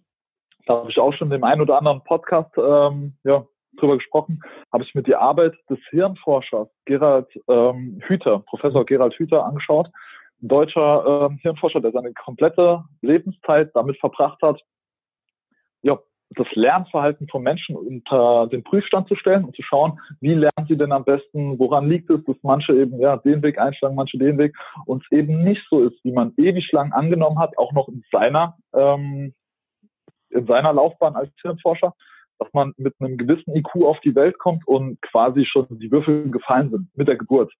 da 0.66 0.76
habe 0.78 0.92
ich 0.92 1.00
auch 1.00 1.14
schon 1.14 1.30
dem 1.30 1.44
einen 1.44 1.62
oder 1.62 1.78
anderen 1.78 2.04
Podcast 2.04 2.52
ähm, 2.58 3.18
ja, 3.24 3.46
drüber 3.78 3.98
gesprochen, 3.98 4.42
habe 4.72 4.84
ich 4.84 4.94
mir 4.94 5.04
die 5.04 5.16
Arbeit 5.16 5.54
des 5.70 5.80
Hirnforschers 5.90 6.68
Gerald 6.86 7.28
ähm, 7.48 8.00
Hüther, 8.06 8.40
Professor 8.40 8.86
Gerald 8.86 9.14
Hüther 9.16 9.46
angeschaut. 9.46 9.90
Ein 10.42 10.48
deutscher 10.48 11.28
ähm, 11.30 11.38
Hirnforscher, 11.42 11.82
der 11.82 11.92
seine 11.92 12.14
komplette 12.14 12.84
Lebenszeit 13.02 13.72
damit 13.76 14.00
verbracht 14.00 14.42
hat, 14.42 14.60
ja, 15.84 15.98
das 16.36 16.48
Lernverhalten 16.54 17.28
von 17.28 17.44
Menschen 17.44 17.76
unter 17.76 18.48
den 18.48 18.64
Prüfstand 18.64 19.08
zu 19.10 19.16
stellen 19.16 19.44
und 19.44 19.56
zu 19.56 19.64
schauen, 19.64 20.00
wie 20.22 20.34
lernen 20.34 20.66
sie 20.68 20.78
denn 20.78 20.94
am 20.94 21.04
besten, 21.04 21.60
woran 21.60 21.90
liegt 21.90 22.10
es, 22.10 22.24
dass 22.24 22.38
manche 22.42 22.74
eben 22.74 23.00
ja 23.00 23.18
den 23.18 23.44
Weg 23.44 23.60
einschlagen, 23.60 23.96
manche 23.96 24.18
den 24.18 24.38
Weg 24.38 24.56
und 24.86 25.04
es 25.04 25.12
eben 25.18 25.44
nicht 25.44 25.62
so 25.70 25.82
ist, 25.82 26.02
wie 26.04 26.14
man 26.14 26.34
ewig 26.38 26.72
lang 26.72 26.94
angenommen 26.94 27.40
hat, 27.40 27.58
auch 27.58 27.74
noch 27.74 27.90
in 27.90 28.04
seiner 28.12 28.56
ähm, 28.74 29.34
in 30.30 30.48
seiner 30.48 30.72
Laufbahn 30.72 31.16
als 31.16 31.30
Hirnforscher, 31.42 31.94
dass 32.42 32.52
man 32.54 32.74
mit 32.78 32.96
einem 33.00 33.18
gewissen 33.18 33.56
IQ 33.56 33.86
auf 33.86 34.00
die 34.00 34.16
Welt 34.16 34.40
kommt 34.40 34.68
und 34.68 35.00
quasi 35.04 35.46
schon 35.46 35.68
die 35.70 35.92
Würfel 35.92 36.32
gefallen 36.32 36.72
sind 36.72 36.98
mit 36.98 37.08
der 37.08 37.16
Geburt, 37.16 37.54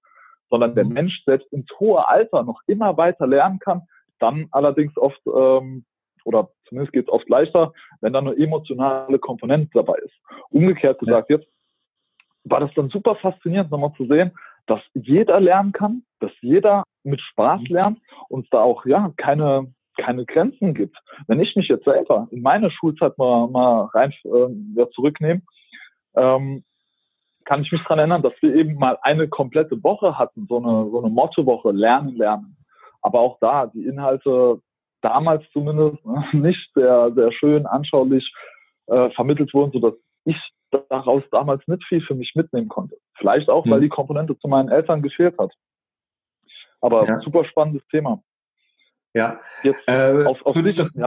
sondern 0.50 0.74
der 0.74 0.86
mhm. 0.86 0.94
Mensch 0.94 1.24
selbst 1.24 1.54
ins 1.54 1.68
hohe 1.80 2.08
Alter 2.08 2.42
noch 2.42 2.62
immer 2.66 2.98
weiter 2.98 3.28
lernen 3.28 3.60
kann, 3.60 3.84
dann 4.18 4.48
allerdings 4.50 4.98
oft 4.98 5.22
ähm, 5.28 5.86
oder 6.26 6.50
zumindest 6.68 6.94
geht 6.94 7.08
es 7.08 7.14
oft 7.14 7.30
leichter, 7.30 7.74
wenn 8.02 8.14
da 8.14 8.20
eine 8.20 8.36
emotionale 8.36 9.20
Komponente 9.20 9.70
dabei 9.74 9.98
ist. 10.04 10.16
Umgekehrt 10.50 10.98
gesagt, 10.98 11.30
ja. 11.30 11.38
jetzt 11.38 11.48
war 12.44 12.60
das 12.60 12.74
dann 12.76 12.90
super 12.90 13.16
faszinierend, 13.16 13.70
nochmal 13.70 13.94
zu 13.98 14.08
sehen, 14.08 14.32
dass 14.66 14.82
jeder 14.96 15.40
lernen 15.40 15.74
kann, 15.74 16.04
dass 16.20 16.32
jeder 16.42 16.86
mit 17.04 17.22
Spaß 17.22 17.62
mhm. 17.62 17.68
lernt 17.68 18.00
und 18.30 18.48
da 18.52 18.62
auch 18.62 18.84
ja 18.88 19.14
keine 19.16 19.72
keine 19.98 20.26
Grenzen 20.26 20.74
gibt. 20.74 20.98
Wenn 21.28 21.40
ich 21.40 21.56
mich 21.56 21.68
jetzt 21.68 21.86
selber 21.86 22.28
in 22.32 22.42
meine 22.42 22.72
Schulzeit 22.72 23.18
mal, 23.18 23.48
mal 23.48 23.86
rein 23.94 24.14
äh, 24.24 24.86
zurücknehme, 24.94 25.42
ähm, 26.16 26.64
kann 27.46 27.62
ich 27.62 27.72
mich 27.72 27.82
daran 27.84 28.00
erinnern, 28.00 28.22
dass 28.22 28.34
wir 28.42 28.56
eben 28.56 28.76
mal 28.76 28.98
eine 29.02 29.28
komplette 29.28 29.84
Woche 29.84 30.18
hatten, 30.18 30.46
so 30.48 30.58
eine, 30.58 30.90
so 30.90 31.00
eine 31.00 31.10
Mottowoche, 31.10 31.72
Lernen, 31.72 32.16
Lernen. 32.16 32.58
Aber 33.02 33.20
auch 33.20 33.38
da, 33.40 33.68
die 33.68 33.86
Inhalte 33.86 34.62
damals 35.02 35.44
zumindest 35.52 36.06
ne, 36.06 36.26
nicht 36.34 36.72
sehr, 36.74 37.12
sehr 37.14 37.32
schön 37.32 37.66
anschaulich 37.66 38.32
äh, 38.88 39.10
vermittelt 39.12 39.54
wurden, 39.54 39.72
sodass 39.72 39.96
ich 40.26 40.38
daraus 40.90 41.24
damals 41.32 41.68
nicht 41.68 41.84
viel 41.86 42.02
für 42.02 42.16
mich 42.16 42.34
mitnehmen 42.36 42.70
konnte. 42.70 42.96
Vielleicht 43.18 43.50
auch, 43.50 43.66
weil 43.66 43.76
hm. 43.76 43.82
die 43.82 43.90
Komponente 43.90 44.38
zu 44.38 44.48
meinen 44.48 44.70
Eltern 44.70 45.02
gefehlt 45.02 45.38
hat. 45.38 45.52
Aber 46.80 47.06
ja. 47.06 47.20
super 47.22 47.46
spannendes 47.46 47.86
Thema. 47.88 48.22
Ja. 49.14 49.40
Jetzt 49.64 49.80
äh, 49.88 50.24
auf, 50.26 50.46
auf 50.46 50.56
dich, 50.56 50.76
das, 50.76 50.94
ja. 50.96 51.06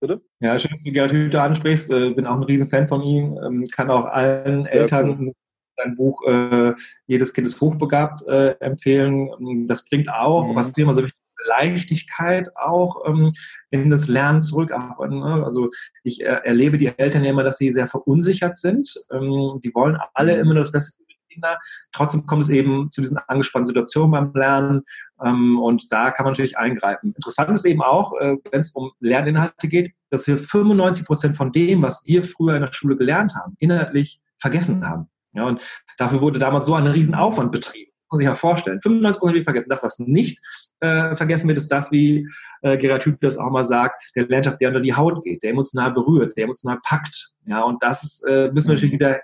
Bitte? 0.00 0.20
Ja, 0.40 0.58
schön, 0.58 0.72
dass 0.72 0.82
du 0.82 0.90
Gerhard 0.90 1.12
Hüther 1.12 1.42
ansprichst. 1.42 1.92
Äh, 1.92 2.10
bin 2.10 2.26
auch 2.26 2.34
ein 2.34 2.42
Riesenfan 2.42 2.88
von 2.88 3.02
ihm. 3.02 3.38
Ähm, 3.44 3.64
kann 3.70 3.90
auch 3.90 4.06
allen 4.06 4.64
Sehr 4.64 4.72
Eltern 4.72 5.18
cool. 5.20 5.32
sein 5.76 5.96
Buch 5.96 6.26
äh, 6.26 6.74
Jedes 7.06 7.32
Kind 7.32 7.46
ist 7.46 7.60
hochbegabt 7.60 8.26
äh, 8.26 8.56
empfehlen. 8.58 9.30
Ähm, 9.38 9.66
das 9.68 9.84
bringt 9.84 10.08
auch, 10.10 10.48
mhm. 10.48 10.56
was 10.56 10.76
mir 10.76 10.82
immer 10.82 10.94
so 10.94 11.02
wichtig 11.02 11.22
Leichtigkeit 11.44 12.56
auch 12.56 13.06
ähm, 13.06 13.32
in 13.70 13.90
das 13.90 14.08
Lernen 14.08 14.40
zurückarbeiten. 14.40 15.20
Ne? 15.20 15.44
Also 15.44 15.70
ich 16.02 16.22
äh, 16.22 16.40
erlebe 16.44 16.78
die 16.78 16.96
Eltern 16.98 17.24
ja 17.24 17.30
immer, 17.30 17.44
dass 17.44 17.58
sie 17.58 17.72
sehr 17.72 17.86
verunsichert 17.86 18.56
sind. 18.56 18.94
Ähm, 19.10 19.60
die 19.62 19.74
wollen 19.74 19.98
alle 20.14 20.34
mhm. 20.34 20.40
immer 20.40 20.54
nur 20.54 20.62
das 20.62 20.72
Beste 20.72 20.96
für 20.96 21.11
Kinder. 21.32 21.58
Trotzdem 21.92 22.26
kommt 22.26 22.42
es 22.42 22.50
eben 22.50 22.90
zu 22.90 23.00
diesen 23.00 23.18
angespannten 23.18 23.66
Situationen 23.66 24.10
beim 24.10 24.32
Lernen 24.34 24.82
ähm, 25.24 25.60
und 25.60 25.90
da 25.90 26.10
kann 26.10 26.24
man 26.24 26.32
natürlich 26.32 26.58
eingreifen. 26.58 27.12
Interessant 27.14 27.50
ist 27.50 27.64
eben 27.64 27.82
auch, 27.82 28.18
äh, 28.20 28.36
wenn 28.50 28.60
es 28.60 28.70
um 28.72 28.92
Lerninhalte 29.00 29.68
geht, 29.68 29.92
dass 30.10 30.26
wir 30.26 30.38
95 30.38 31.06
Prozent 31.06 31.36
von 31.36 31.52
dem, 31.52 31.82
was 31.82 32.02
wir 32.04 32.22
früher 32.22 32.56
in 32.56 32.62
der 32.62 32.72
Schule 32.72 32.96
gelernt 32.96 33.34
haben, 33.34 33.56
inhaltlich 33.58 34.20
vergessen 34.38 34.86
haben. 34.88 35.08
Ja, 35.32 35.46
und 35.46 35.60
dafür 35.98 36.20
wurde 36.20 36.38
damals 36.38 36.66
so 36.66 36.74
ein 36.74 36.86
Riesenaufwand 36.86 37.52
betrieben. 37.52 37.90
Muss 38.10 38.20
ich 38.20 38.26
mal 38.26 38.34
vorstellen. 38.34 38.78
95 38.80 39.20
Prozent 39.20 39.34
wird 39.36 39.44
vergessen. 39.44 39.70
Das, 39.70 39.82
was 39.82 39.98
nicht 39.98 40.38
äh, 40.80 41.16
vergessen 41.16 41.48
wird, 41.48 41.56
ist 41.56 41.72
das, 41.72 41.90
wie 41.90 42.28
äh, 42.60 42.76
Gerhard 42.76 43.06
Hüb 43.06 43.18
das 43.22 43.38
auch 43.38 43.50
mal 43.50 43.64
sagt, 43.64 44.02
der 44.14 44.28
Landschaft, 44.28 44.60
der 44.60 44.68
unter 44.68 44.80
die 44.80 44.94
Haut 44.94 45.24
geht, 45.24 45.42
der 45.42 45.50
emotional 45.50 45.92
berührt, 45.92 46.36
der 46.36 46.44
emotional 46.44 46.78
packt. 46.82 47.30
Ja, 47.46 47.62
und 47.62 47.82
das 47.82 48.22
äh, 48.28 48.50
müssen 48.52 48.68
wir 48.68 48.74
natürlich 48.74 48.92
wieder, 48.92 49.16
äh, 49.16 49.20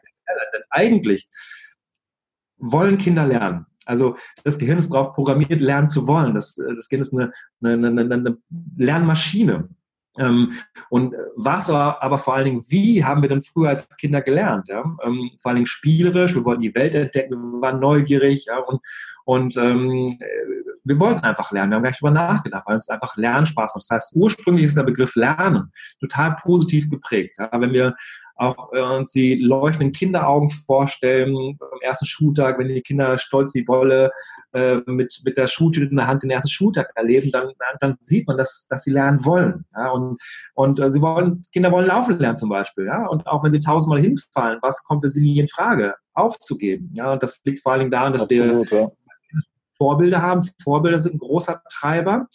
eigentlich 0.71 1.29
wollen 2.59 2.99
Kinder 2.99 3.27
lernen. 3.27 3.67
Also 3.87 4.17
das 4.45 4.59
Gehirn 4.59 4.79
ist 4.79 4.93
darauf 4.93 5.15
programmiert, 5.15 5.61
lernen 5.61 5.88
zu 5.88 6.07
wollen. 6.07 6.35
Das, 6.35 6.55
das 6.55 6.88
Gehirn 6.88 7.00
ist 7.00 7.15
eine, 7.15 7.33
eine, 7.62 7.88
eine, 7.88 8.15
eine 8.15 8.38
Lernmaschine. 8.77 9.69
Ähm, 10.19 10.53
und 10.91 11.15
was 11.37 11.69
war 11.73 12.03
aber 12.03 12.19
vor 12.19 12.35
allen 12.35 12.45
Dingen, 12.45 12.65
wie 12.69 13.05
haben 13.05 13.23
wir 13.23 13.29
denn 13.29 13.41
früher 13.41 13.71
als 13.71 13.88
Kinder 13.97 14.21
gelernt? 14.21 14.69
Ja? 14.69 14.85
Ähm, 15.03 15.31
vor 15.41 15.50
allen 15.50 15.57
Dingen 15.57 15.67
spielerisch, 15.67 16.35
wir 16.35 16.45
wollten 16.45 16.62
die 16.62 16.75
Welt 16.75 16.95
entdecken, 16.95 17.53
wir 17.53 17.61
waren 17.61 17.81
neugierig 17.81 18.47
ja? 18.47 18.59
und, 18.59 18.81
und 19.25 19.57
ähm, 19.57 20.19
wir 20.85 20.99
wollten 20.99 21.21
einfach 21.21 21.53
lernen. 21.53 21.71
Wir 21.71 21.77
haben 21.77 21.83
gar 21.83 21.91
nicht 21.91 22.00
drüber 22.00 22.11
nachgedacht, 22.11 22.65
weil 22.67 22.77
es 22.77 22.88
einfach 22.88 23.17
Lernspaß 23.17 23.75
macht. 23.75 23.85
Das 23.85 23.91
heißt, 23.91 24.17
ursprünglich 24.17 24.67
ist 24.67 24.77
der 24.77 24.83
Begriff 24.83 25.15
Lernen 25.15 25.71
total 26.00 26.37
positiv 26.37 26.91
geprägt. 26.91 27.37
Ja? 27.38 27.49
Wenn 27.53 27.73
wir 27.73 27.95
auch 28.38 28.73
äh, 28.73 28.80
uns 28.80 29.12
die 29.12 29.35
leuchtenden 29.35 29.92
Kinderaugen 29.92 30.49
vorstellen, 30.49 31.59
am 31.61 31.80
ersten 31.83 32.07
Schultag, 32.07 32.59
wenn 32.59 32.68
die 32.68 32.80
Kinder 32.80 33.18
stolz 33.18 33.54
wie 33.54 33.66
Wolle 33.66 34.11
äh, 34.52 34.76
mit, 34.87 35.21
mit 35.25 35.37
der 35.37 35.49
Schultüte 35.49 35.90
in 35.90 35.97
der 35.97 36.07
Hand 36.07 36.23
den 36.23 36.30
ersten 36.30 36.49
Schultag 36.49 36.92
erleben, 36.95 37.30
dann, 37.33 37.50
dann 37.80 37.97
sieht 38.00 38.28
man, 38.28 38.37
dass, 38.37 38.66
dass 38.68 38.85
sie 38.85 38.92
lernen 38.92 39.25
wollen. 39.25 39.64
Ja? 39.75 39.90
Und, 39.90 40.21
und 40.54 40.78
äh, 40.78 40.90
sie 40.90 41.00
wollen, 41.00 41.42
Kinder 41.52 41.73
wollen 41.73 41.87
laufen 41.87 42.18
lernen 42.18 42.37
zum 42.37 42.49
Beispiel. 42.49 42.87
Ja? 42.87 43.07
Und 43.07 43.26
auch 43.26 43.42
wenn 43.42 43.52
sie 43.52 43.61
tausendmal 43.61 44.00
hinfallen, 44.00 44.61
was 44.62 44.85
kommt 44.85 45.02
für 45.02 45.09
sie 45.09 45.21
nie 45.21 45.38
in 45.38 45.49
Frage? 45.49 45.95
Aufzugeben. 46.14 46.92
Ja? 46.95 47.12
Und 47.12 47.23
das 47.23 47.40
liegt 47.45 47.61
vor 47.61 47.73
allen 47.73 47.80
Dingen 47.80 47.90
daran, 47.90 48.12
dass 48.12 48.23
Absolut, 48.23 48.71
wir 48.71 48.80
ja. 48.80 48.88
Vorbilder 49.76 50.23
haben. 50.23 50.49
Vorbilder 50.62 50.99
sind 50.99 51.14
ein 51.14 51.18
großer 51.18 51.61
Treiber 51.73 52.28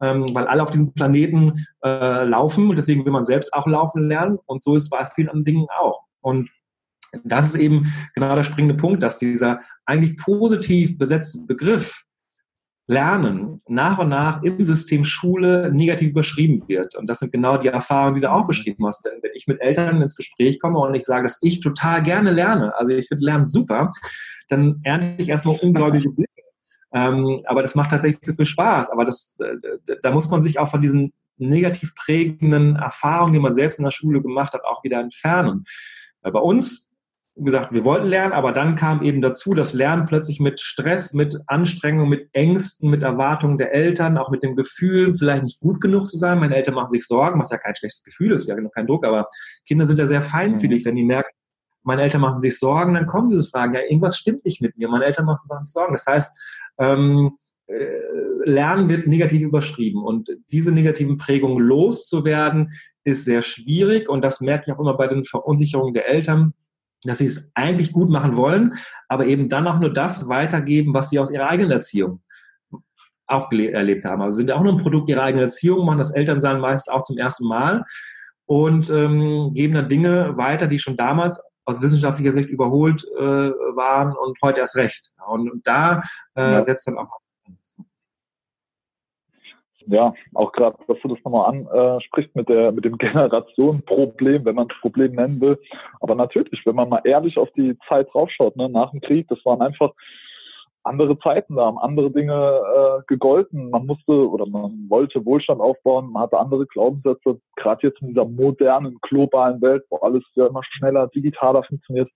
ähm, 0.00 0.34
weil 0.34 0.46
alle 0.46 0.62
auf 0.62 0.70
diesem 0.70 0.92
Planeten 0.92 1.66
äh, 1.84 2.24
laufen 2.24 2.70
und 2.70 2.76
deswegen 2.76 3.04
will 3.04 3.12
man 3.12 3.24
selbst 3.24 3.52
auch 3.54 3.66
laufen 3.66 4.08
lernen 4.08 4.38
und 4.46 4.62
so 4.62 4.74
ist 4.74 4.82
es 4.82 4.90
bei 4.90 5.04
vielen 5.04 5.28
anderen 5.28 5.44
Dingen 5.44 5.66
auch. 5.78 6.02
Und 6.20 6.50
das 7.24 7.46
ist 7.46 7.60
eben 7.60 7.92
genau 8.14 8.36
der 8.36 8.44
springende 8.44 8.74
Punkt, 8.76 9.02
dass 9.02 9.18
dieser 9.18 9.60
eigentlich 9.84 10.16
positiv 10.16 10.96
besetzte 10.98 11.46
Begriff 11.46 12.04
Lernen 12.90 13.62
nach 13.68 13.98
und 13.98 14.08
nach 14.08 14.42
im 14.42 14.64
System 14.64 15.04
Schule 15.04 15.72
negativ 15.72 16.10
überschrieben 16.10 16.64
wird. 16.66 16.96
Und 16.96 17.06
das 17.06 17.20
sind 17.20 17.30
genau 17.30 17.56
die 17.56 17.68
Erfahrungen, 17.68 18.16
die 18.16 18.20
du 18.20 18.32
auch 18.32 18.48
beschrieben 18.48 18.84
hast. 18.84 19.04
Denn 19.04 19.22
wenn 19.22 19.30
ich 19.34 19.46
mit 19.46 19.60
Eltern 19.60 20.02
ins 20.02 20.16
Gespräch 20.16 20.58
komme 20.58 20.80
und 20.80 20.94
ich 20.94 21.04
sage, 21.04 21.22
dass 21.22 21.38
ich 21.40 21.60
total 21.60 22.02
gerne 22.02 22.32
lerne, 22.32 22.74
also 22.76 22.92
ich 22.92 23.06
finde 23.06 23.26
Lernen 23.26 23.46
super, 23.46 23.92
dann 24.48 24.80
ernte 24.82 25.14
ich 25.18 25.28
erstmal 25.28 25.56
ungläubige 25.60 26.10
Blicke 26.10 26.29
ähm, 26.92 27.42
aber 27.46 27.62
das 27.62 27.74
macht 27.74 27.90
tatsächlich 27.90 28.20
sehr 28.22 28.34
viel 28.34 28.46
Spaß. 28.46 28.90
Aber 28.90 29.04
das, 29.04 29.38
äh, 29.40 29.96
da 30.02 30.10
muss 30.10 30.28
man 30.28 30.42
sich 30.42 30.58
auch 30.58 30.68
von 30.68 30.80
diesen 30.80 31.12
negativ 31.38 31.94
prägenden 31.94 32.76
Erfahrungen, 32.76 33.32
die 33.32 33.38
man 33.38 33.52
selbst 33.52 33.78
in 33.78 33.84
der 33.84 33.92
Schule 33.92 34.20
gemacht 34.20 34.52
hat, 34.52 34.64
auch 34.64 34.84
wieder 34.84 35.00
entfernen. 35.00 35.64
Weil 36.22 36.32
bei 36.32 36.40
uns, 36.40 36.92
wie 37.36 37.44
gesagt, 37.44 37.72
wir 37.72 37.84
wollten 37.84 38.08
lernen, 38.08 38.34
aber 38.34 38.52
dann 38.52 38.76
kam 38.76 39.02
eben 39.02 39.22
dazu, 39.22 39.54
dass 39.54 39.72
Lernen 39.72 40.04
plötzlich 40.04 40.40
mit 40.40 40.60
Stress, 40.60 41.14
mit 41.14 41.38
Anstrengung, 41.46 42.08
mit 42.08 42.28
Ängsten, 42.32 42.90
mit 42.90 43.02
Erwartungen 43.02 43.56
der 43.56 43.72
Eltern, 43.72 44.18
auch 44.18 44.30
mit 44.30 44.42
dem 44.42 44.56
Gefühl, 44.56 45.14
vielleicht 45.14 45.44
nicht 45.44 45.60
gut 45.60 45.80
genug 45.80 46.06
zu 46.06 46.18
sein. 46.18 46.40
Meine 46.40 46.56
Eltern 46.56 46.74
machen 46.74 46.90
sich 46.90 47.06
Sorgen, 47.06 47.40
was 47.40 47.50
ja 47.50 47.56
kein 47.56 47.74
schlechtes 47.76 48.02
Gefühl 48.02 48.32
ist, 48.32 48.48
ja 48.48 48.56
noch 48.56 48.72
kein 48.72 48.86
Druck, 48.86 49.06
aber 49.06 49.28
Kinder 49.66 49.86
sind 49.86 49.98
ja 49.98 50.06
sehr 50.06 50.22
feinfühlig, 50.22 50.84
mhm. 50.84 50.88
wenn 50.88 50.96
die 50.96 51.04
merken, 51.04 51.30
meine 51.82 52.02
Eltern 52.02 52.20
machen 52.20 52.40
sich 52.40 52.58
Sorgen, 52.58 52.94
dann 52.94 53.06
kommen 53.06 53.30
diese 53.30 53.48
Fragen, 53.48 53.74
ja, 53.74 53.80
irgendwas 53.80 54.18
stimmt 54.18 54.44
nicht 54.44 54.60
mit 54.60 54.76
mir, 54.76 54.88
meine 54.88 55.06
Eltern 55.06 55.24
machen 55.24 55.48
sich 55.62 55.72
Sorgen. 55.72 55.94
Das 55.94 56.06
heißt, 56.06 56.38
ähm, 56.80 57.38
äh, 57.66 57.86
Lernen 58.44 58.88
wird 58.88 59.06
negativ 59.06 59.42
überschrieben 59.42 60.02
und 60.02 60.30
diese 60.50 60.72
negativen 60.72 61.18
Prägungen 61.18 61.58
loszuwerden 61.58 62.70
ist 63.04 63.24
sehr 63.24 63.42
schwierig 63.42 64.08
und 64.08 64.22
das 64.22 64.40
merke 64.40 64.64
ich 64.66 64.72
auch 64.72 64.80
immer 64.80 64.96
bei 64.96 65.06
den 65.06 65.24
Verunsicherungen 65.24 65.94
der 65.94 66.08
Eltern, 66.08 66.54
dass 67.04 67.18
sie 67.18 67.26
es 67.26 67.52
eigentlich 67.54 67.92
gut 67.92 68.10
machen 68.10 68.36
wollen, 68.36 68.74
aber 69.08 69.26
eben 69.26 69.48
dann 69.48 69.68
auch 69.68 69.78
nur 69.78 69.92
das 69.92 70.28
weitergeben, 70.28 70.94
was 70.94 71.10
sie 71.10 71.18
aus 71.18 71.30
ihrer 71.30 71.48
eigenen 71.48 71.70
Erziehung 71.70 72.22
auch 73.26 73.50
erlebt 73.52 74.04
haben. 74.04 74.22
Also 74.22 74.38
sind 74.38 74.50
auch 74.50 74.62
nur 74.62 74.72
ein 74.72 74.82
Produkt 74.82 75.08
ihrer 75.08 75.22
eigenen 75.22 75.44
Erziehung, 75.44 75.86
machen 75.86 75.98
das 75.98 76.14
Elternsein 76.14 76.60
meist 76.60 76.90
auch 76.90 77.02
zum 77.02 77.16
ersten 77.16 77.46
Mal 77.46 77.84
und 78.46 78.90
ähm, 78.90 79.52
geben 79.54 79.74
dann 79.74 79.88
Dinge 79.88 80.36
weiter, 80.36 80.66
die 80.66 80.78
schon 80.78 80.96
damals 80.96 81.40
aus 81.64 81.82
wissenschaftlicher 81.82 82.32
Sicht 82.32 82.48
überholt 82.48 83.04
äh, 83.16 83.20
waren 83.20 84.16
und 84.16 84.38
heute 84.42 84.60
erst 84.60 84.76
recht. 84.76 85.10
Und, 85.26 85.50
und 85.50 85.66
da 85.66 86.02
äh, 86.34 86.52
ja. 86.52 86.62
setzt 86.62 86.86
dann 86.86 86.98
auch 86.98 87.20
ja, 89.86 90.14
auch 90.34 90.52
gerade, 90.52 90.76
dass 90.86 90.98
du 91.00 91.08
das 91.08 91.18
nochmal 91.24 91.50
ansprichst 91.50 92.36
mit 92.36 92.48
der, 92.48 92.70
mit 92.72 92.84
dem 92.84 92.98
Generationenproblem, 92.98 94.44
wenn 94.44 94.54
man 94.54 94.68
es 94.70 94.80
Problem 94.80 95.14
nennen 95.14 95.40
will. 95.40 95.58
Aber 96.00 96.14
natürlich, 96.14 96.64
wenn 96.64 96.76
man 96.76 96.88
mal 96.88 97.00
ehrlich 97.04 97.36
auf 97.38 97.50
die 97.52 97.76
Zeit 97.88 98.08
draufschaut, 98.12 98.56
ne, 98.56 98.68
nach 98.68 98.90
dem 98.92 99.00
Krieg, 99.00 99.26
das 99.28 99.44
waren 99.44 99.62
einfach 99.62 99.92
andere 100.82 101.18
Zeiten, 101.18 101.56
da 101.56 101.66
haben 101.66 101.78
andere 101.78 102.10
Dinge 102.10 102.32
äh, 102.32 103.02
gegolten. 103.06 103.70
Man 103.70 103.86
musste 103.86 104.28
oder 104.28 104.46
man 104.46 104.86
wollte 104.88 105.24
Wohlstand 105.24 105.60
aufbauen, 105.60 106.12
man 106.12 106.22
hatte 106.22 106.38
andere 106.38 106.66
Glaubenssätze, 106.66 107.40
gerade 107.56 107.86
jetzt 107.86 108.00
in 108.00 108.08
dieser 108.08 108.24
modernen, 108.24 108.98
globalen 109.02 109.60
Welt, 109.60 109.84
wo 109.90 109.96
alles 109.98 110.24
ja 110.34 110.46
immer 110.46 110.62
schneller, 110.64 111.08
digitaler 111.08 111.62
funktioniert, 111.64 112.10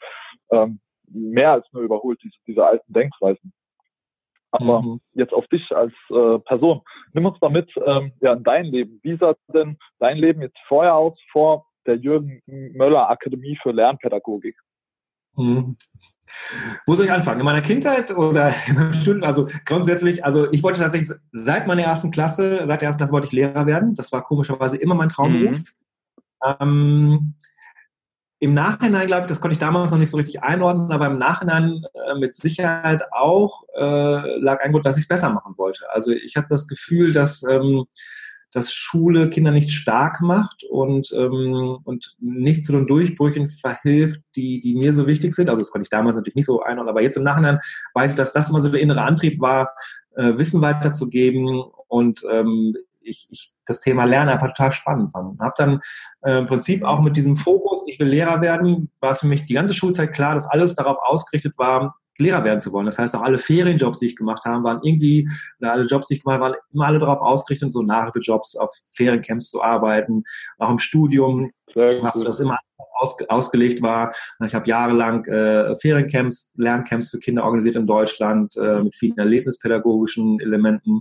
ähm, 0.51 0.81
mehr 1.09 1.53
als 1.53 1.67
nur 1.73 1.83
überholt, 1.83 2.19
diese, 2.23 2.37
diese 2.47 2.67
alten 2.67 2.93
Denkweisen. 2.93 3.53
Aber 4.51 4.83
mhm. 4.83 5.01
jetzt 5.15 5.33
auf 5.33 5.47
dich 5.49 5.75
als 5.75 5.93
äh, 6.11 6.39
Person. 6.39 6.83
Nimm 7.13 7.27
uns 7.27 7.41
mal 7.41 7.51
mit 7.51 7.71
ähm, 7.85 8.13
ja, 8.21 8.35
in 8.35 8.45
dein 8.45 8.67
Leben. 8.67 9.01
Wie 9.03 9.17
sah 9.17 9.35
denn 9.53 9.77
dein 9.99 10.17
Leben 10.17 10.43
jetzt 10.43 10.59
vorher 10.69 10.95
aus, 10.95 11.19
vor 11.33 11.67
der 11.87 11.97
Jürgen 11.97 12.41
Möller 12.47 13.11
Akademie 13.11 13.59
für 13.61 13.73
Lernpädagogik? 13.73 14.57
Mhm. 15.37 15.77
Wo 16.87 16.95
soll 16.95 17.07
ich 17.07 17.13
anfangen? 17.13 17.41
In 17.41 17.47
meiner 17.47 17.63
Kindheit 17.63 18.11
oder 18.11 18.53
Stunden? 19.03 19.25
Also 19.25 19.49
grundsätzlich, 19.65 20.25
also 20.25 20.51
ich 20.53 20.63
wollte 20.63 20.81
tatsächlich 20.81 21.17
seit 21.33 21.67
meiner 21.67 21.83
ersten 21.83 22.11
Klasse, 22.11 22.65
seit 22.67 22.81
der 22.81 22.87
ersten 22.87 22.99
Klasse 22.99 23.13
wollte 23.13 23.27
ich 23.27 23.33
Lehrer 23.33 23.67
werden. 23.67 23.95
Das 23.95 24.13
war 24.13 24.25
komischerweise 24.25 24.77
immer 24.77 24.95
mein 24.95 25.09
Traumberuf. 25.09 25.59
Mhm. 25.59 25.65
Ähm, 26.61 27.35
Im 28.41 28.53
Nachhinein, 28.53 29.07
glaube 29.07 29.23
ich, 29.23 29.29
das 29.29 29.41
konnte 29.41 29.53
ich 29.53 29.59
damals 29.59 29.91
noch 29.91 29.99
nicht 29.99 30.11
so 30.11 30.17
richtig 30.17 30.43
einordnen, 30.43 30.93
aber 30.93 31.07
im 31.07 31.19
Nachhinein 31.19 31.85
äh, 31.95 32.19
mit 32.19 32.35
Sicherheit 32.35 33.05
auch 33.13 33.63
äh, 33.77 34.39
lag 34.39 34.61
ein 34.61 34.73
Grund, 34.73 34.85
dass 34.85 34.97
ich 34.97 35.05
es 35.05 35.09
besser 35.09 35.31
machen 35.31 35.55
wollte. 35.57 35.87
Also 35.91 36.13
ich 36.13 36.37
hatte 36.37 36.49
das 36.51 36.69
Gefühl, 36.69 37.13
dass 37.13 37.43
ähm, 37.45 37.87
dass 38.55 38.73
Schule 38.73 39.29
Kinder 39.31 39.51
nicht 39.51 39.73
stark 39.73 40.21
macht 40.21 40.63
und, 40.71 41.13
ähm, 41.13 41.79
und 41.83 42.15
nicht 42.21 42.65
zu 42.65 42.73
den 42.73 42.87
Durchbrüchen 42.87 43.49
verhilft, 43.49 44.21
die, 44.37 44.61
die 44.61 44.75
mir 44.75 44.93
so 44.93 45.09
wichtig 45.09 45.35
sind. 45.35 45.51
Also 45.51 45.61
das 45.61 45.73
konnte 45.73 45.85
ich 45.85 45.91
damals 45.91 46.15
natürlich 46.15 46.37
nicht 46.37 46.47
so 46.47 46.63
einordnen, 46.63 46.89
aber 46.89 47.03
jetzt 47.03 47.17
im 47.17 47.25
Nachhinein 47.25 47.59
weiß 47.95 48.13
ich, 48.13 48.17
dass 48.17 48.33
das 48.33 48.51
immer 48.51 48.61
so 48.61 48.71
der 48.71 48.81
innere 48.81 49.03
Antrieb 49.03 49.41
war, 49.41 49.75
äh, 50.15 50.39
Wissen 50.39 50.61
weiterzugeben 50.61 51.65
und 51.89 52.25
ähm, 52.31 52.77
ich, 53.01 53.27
ich 53.31 53.53
das 53.67 53.81
Thema 53.81 54.05
Lernen 54.05 54.31
einfach 54.31 54.49
total 54.49 54.73
spannend 54.73 55.13
fand. 55.13 55.41
Habe 55.41 55.55
dann 55.57 55.81
äh, 56.23 56.39
im 56.39 56.47
Prinzip 56.47 56.85
auch 56.85 57.01
mit 57.01 57.17
diesem 57.17 57.37
Fokus, 57.37 57.85
ich 57.89 57.99
will 57.99 58.09
Lehrer 58.09 58.41
werden, 58.41 58.91
war 59.01 59.11
es 59.11 59.21
für 59.21 59.27
mich 59.27 59.47
die 59.47 59.55
ganze 59.55 59.75
Schulzeit 59.75 60.13
klar, 60.13 60.35
dass 60.35 60.49
alles 60.49 60.75
darauf 60.75 60.99
ausgerichtet 61.03 61.55
war, 61.59 61.97
Lehrer 62.19 62.45
werden 62.45 62.61
zu 62.61 62.73
wollen. 62.73 62.87
Das 62.87 62.99
heißt, 62.99 63.17
auch 63.17 63.23
alle 63.23 63.39
Ferienjobs, 63.39 63.99
die 63.99 64.07
ich 64.07 64.17
gemacht 64.17 64.45
habe, 64.45 64.63
waren 64.65 64.81
irgendwie, 64.83 65.29
oder 65.61 65.73
alle 65.73 65.85
Jobs, 65.85 66.09
die 66.09 66.15
ich 66.15 66.23
gemacht 66.23 66.41
habe, 66.41 66.53
waren 66.53 66.61
immer 66.73 66.87
alle 66.87 66.99
darauf 66.99 67.21
ausgerichtet, 67.21 67.73
so 67.73 67.83
Nachhilfejobs 67.83 68.57
auf 68.57 68.71
Feriencamps 68.95 69.51
zu 69.51 69.63
arbeiten. 69.63 70.23
Auch 70.59 70.71
im 70.71 70.79
Studium, 70.79 71.51
was 71.75 72.21
das 72.23 72.41
immer 72.41 72.59
aus, 72.95 73.17
ausgelegt 73.29 73.83
war. 73.83 74.15
Ich 74.45 74.55
habe 74.55 74.69
jahrelang 74.69 75.25
äh, 75.27 75.75
Feriencamps, 75.77 76.55
Lerncamps 76.57 77.11
für 77.11 77.19
Kinder 77.19 77.45
organisiert 77.45 77.77
in 77.77 77.87
Deutschland 77.87 78.57
äh, 78.57 78.83
mit 78.83 78.95
vielen 78.95 79.19
erlebnispädagogischen 79.19 80.41
Elementen. 80.41 81.01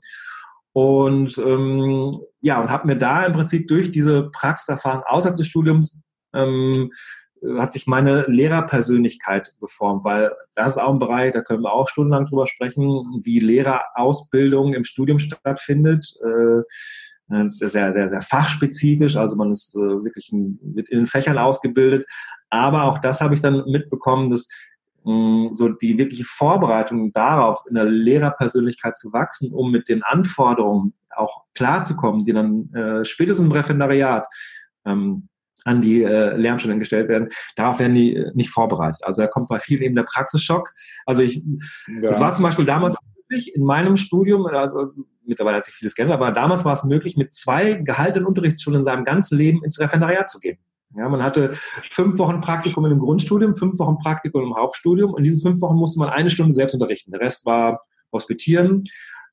Und 0.74 1.38
ähm, 1.38 2.18
ja, 2.42 2.60
und 2.60 2.72
habe 2.72 2.88
mir 2.88 2.98
da 2.98 3.26
im 3.26 3.34
Prinzip 3.34 3.68
durch 3.68 3.92
diese 3.92 4.32
Praxiserfahrung 4.32 5.04
außerhalb 5.04 5.38
des 5.38 5.48
Studiums 5.48 6.02
ähm, 6.34 6.92
hat 7.58 7.72
sich 7.72 7.88
meine 7.88 8.26
Lehrerpersönlichkeit 8.28 9.56
geformt, 9.60 10.04
weil 10.04 10.32
das 10.56 10.76
ist 10.76 10.78
auch 10.78 10.94
ein 10.94 11.00
Bereich, 11.00 11.34
da 11.34 11.42
können 11.42 11.64
wir 11.64 11.74
auch 11.74 11.90
stundenlang 11.90 12.26
drüber 12.26 12.48
sprechen, 12.48 13.22
wie 13.24 13.40
Lehrerausbildung 13.40 14.74
im 14.74 14.84
Studium 14.84 15.20
stattfindet. 15.20 16.14
Äh, 16.24 16.64
das 17.28 17.62
ist 17.62 17.72
sehr, 17.72 17.94
sehr, 17.94 18.10
sehr 18.10 18.22
fachspezifisch, 18.22 19.16
also 19.16 19.36
man 19.36 19.52
ist 19.52 19.76
äh, 19.76 19.80
wirklich 19.80 20.30
wird 20.32 20.90
in 20.90 21.00
den 21.00 21.08
Fächern 21.08 21.38
ausgebildet. 21.38 22.06
Aber 22.50 22.84
auch 22.84 23.00
das 23.00 23.22
habe 23.22 23.34
ich 23.34 23.42
dann 23.42 23.64
mitbekommen, 23.66 24.30
dass 24.30 24.48
so 25.06 25.68
die 25.68 25.98
wirkliche 25.98 26.24
Vorbereitung 26.24 27.12
darauf, 27.12 27.64
in 27.68 27.76
der 27.76 27.84
Lehrerpersönlichkeit 27.84 28.98
zu 28.98 29.12
wachsen, 29.12 29.52
um 29.52 29.70
mit 29.70 29.90
den 29.90 30.02
Anforderungen 30.02 30.94
auch 31.10 31.44
klarzukommen, 31.56 32.24
die 32.24 32.32
dann 32.32 32.74
äh, 32.74 33.04
spätestens 33.04 33.46
im 33.46 33.52
Referendariat 33.52 34.26
ähm, 34.86 35.28
an 35.66 35.82
die 35.82 36.04
äh, 36.04 36.36
Lernstudenten 36.36 36.80
gestellt 36.80 37.10
werden, 37.10 37.30
darauf 37.56 37.80
werden 37.80 37.96
die 37.96 38.16
äh, 38.16 38.32
nicht 38.34 38.50
vorbereitet. 38.50 39.02
Also 39.04 39.22
da 39.22 39.28
kommt 39.28 39.48
bei 39.48 39.60
vielen 39.60 39.82
eben 39.82 39.96
der 39.96 40.04
Praxisschock. 40.04 40.74
Also 41.06 41.22
ich, 41.22 41.38
ja. 41.38 42.02
das 42.02 42.20
war 42.20 42.34
zum 42.34 42.44
Beispiel 42.44 42.66
damals 42.66 42.98
möglich 43.30 43.56
in 43.56 43.64
meinem 43.64 43.96
Studium, 43.96 44.46
also, 44.46 44.80
also 44.80 45.04
mittlerweile 45.26 45.58
hat 45.58 45.64
sich 45.64 45.74
vieles 45.74 45.96
geändert, 45.96 46.16
aber 46.16 46.32
damals 46.32 46.66
war 46.66 46.74
es 46.74 46.84
möglich, 46.84 47.18
mit 47.18 47.34
zwei 47.34 47.74
gehaltenen 47.74 48.26
Unterrichtsschulen 48.26 48.80
in 48.80 48.84
seinem 48.84 49.04
ganzen 49.04 49.38
Leben 49.38 49.64
ins 49.64 49.80
Referendariat 49.80 50.30
zu 50.30 50.40
gehen. 50.40 50.58
Ja, 50.96 51.10
man 51.10 51.24
hatte 51.24 51.54
fünf 51.90 52.20
Wochen 52.20 52.40
Praktikum 52.42 52.86
in 52.86 52.92
einem 52.92 53.00
Grundstudium, 53.00 53.56
fünf 53.56 53.80
Wochen 53.80 53.98
Praktikum 53.98 54.44
im 54.44 54.56
Hauptstudium 54.56 55.12
und 55.12 55.20
in 55.20 55.24
diesen 55.24 55.42
fünf 55.42 55.60
Wochen 55.62 55.76
musste 55.76 56.00
man 56.00 56.10
eine 56.10 56.30
Stunde 56.30 56.54
selbst 56.54 56.76
unterrichten. 56.76 57.12
Der 57.12 57.22
Rest 57.22 57.48
war 57.48 57.82
hospitieren 58.12 58.84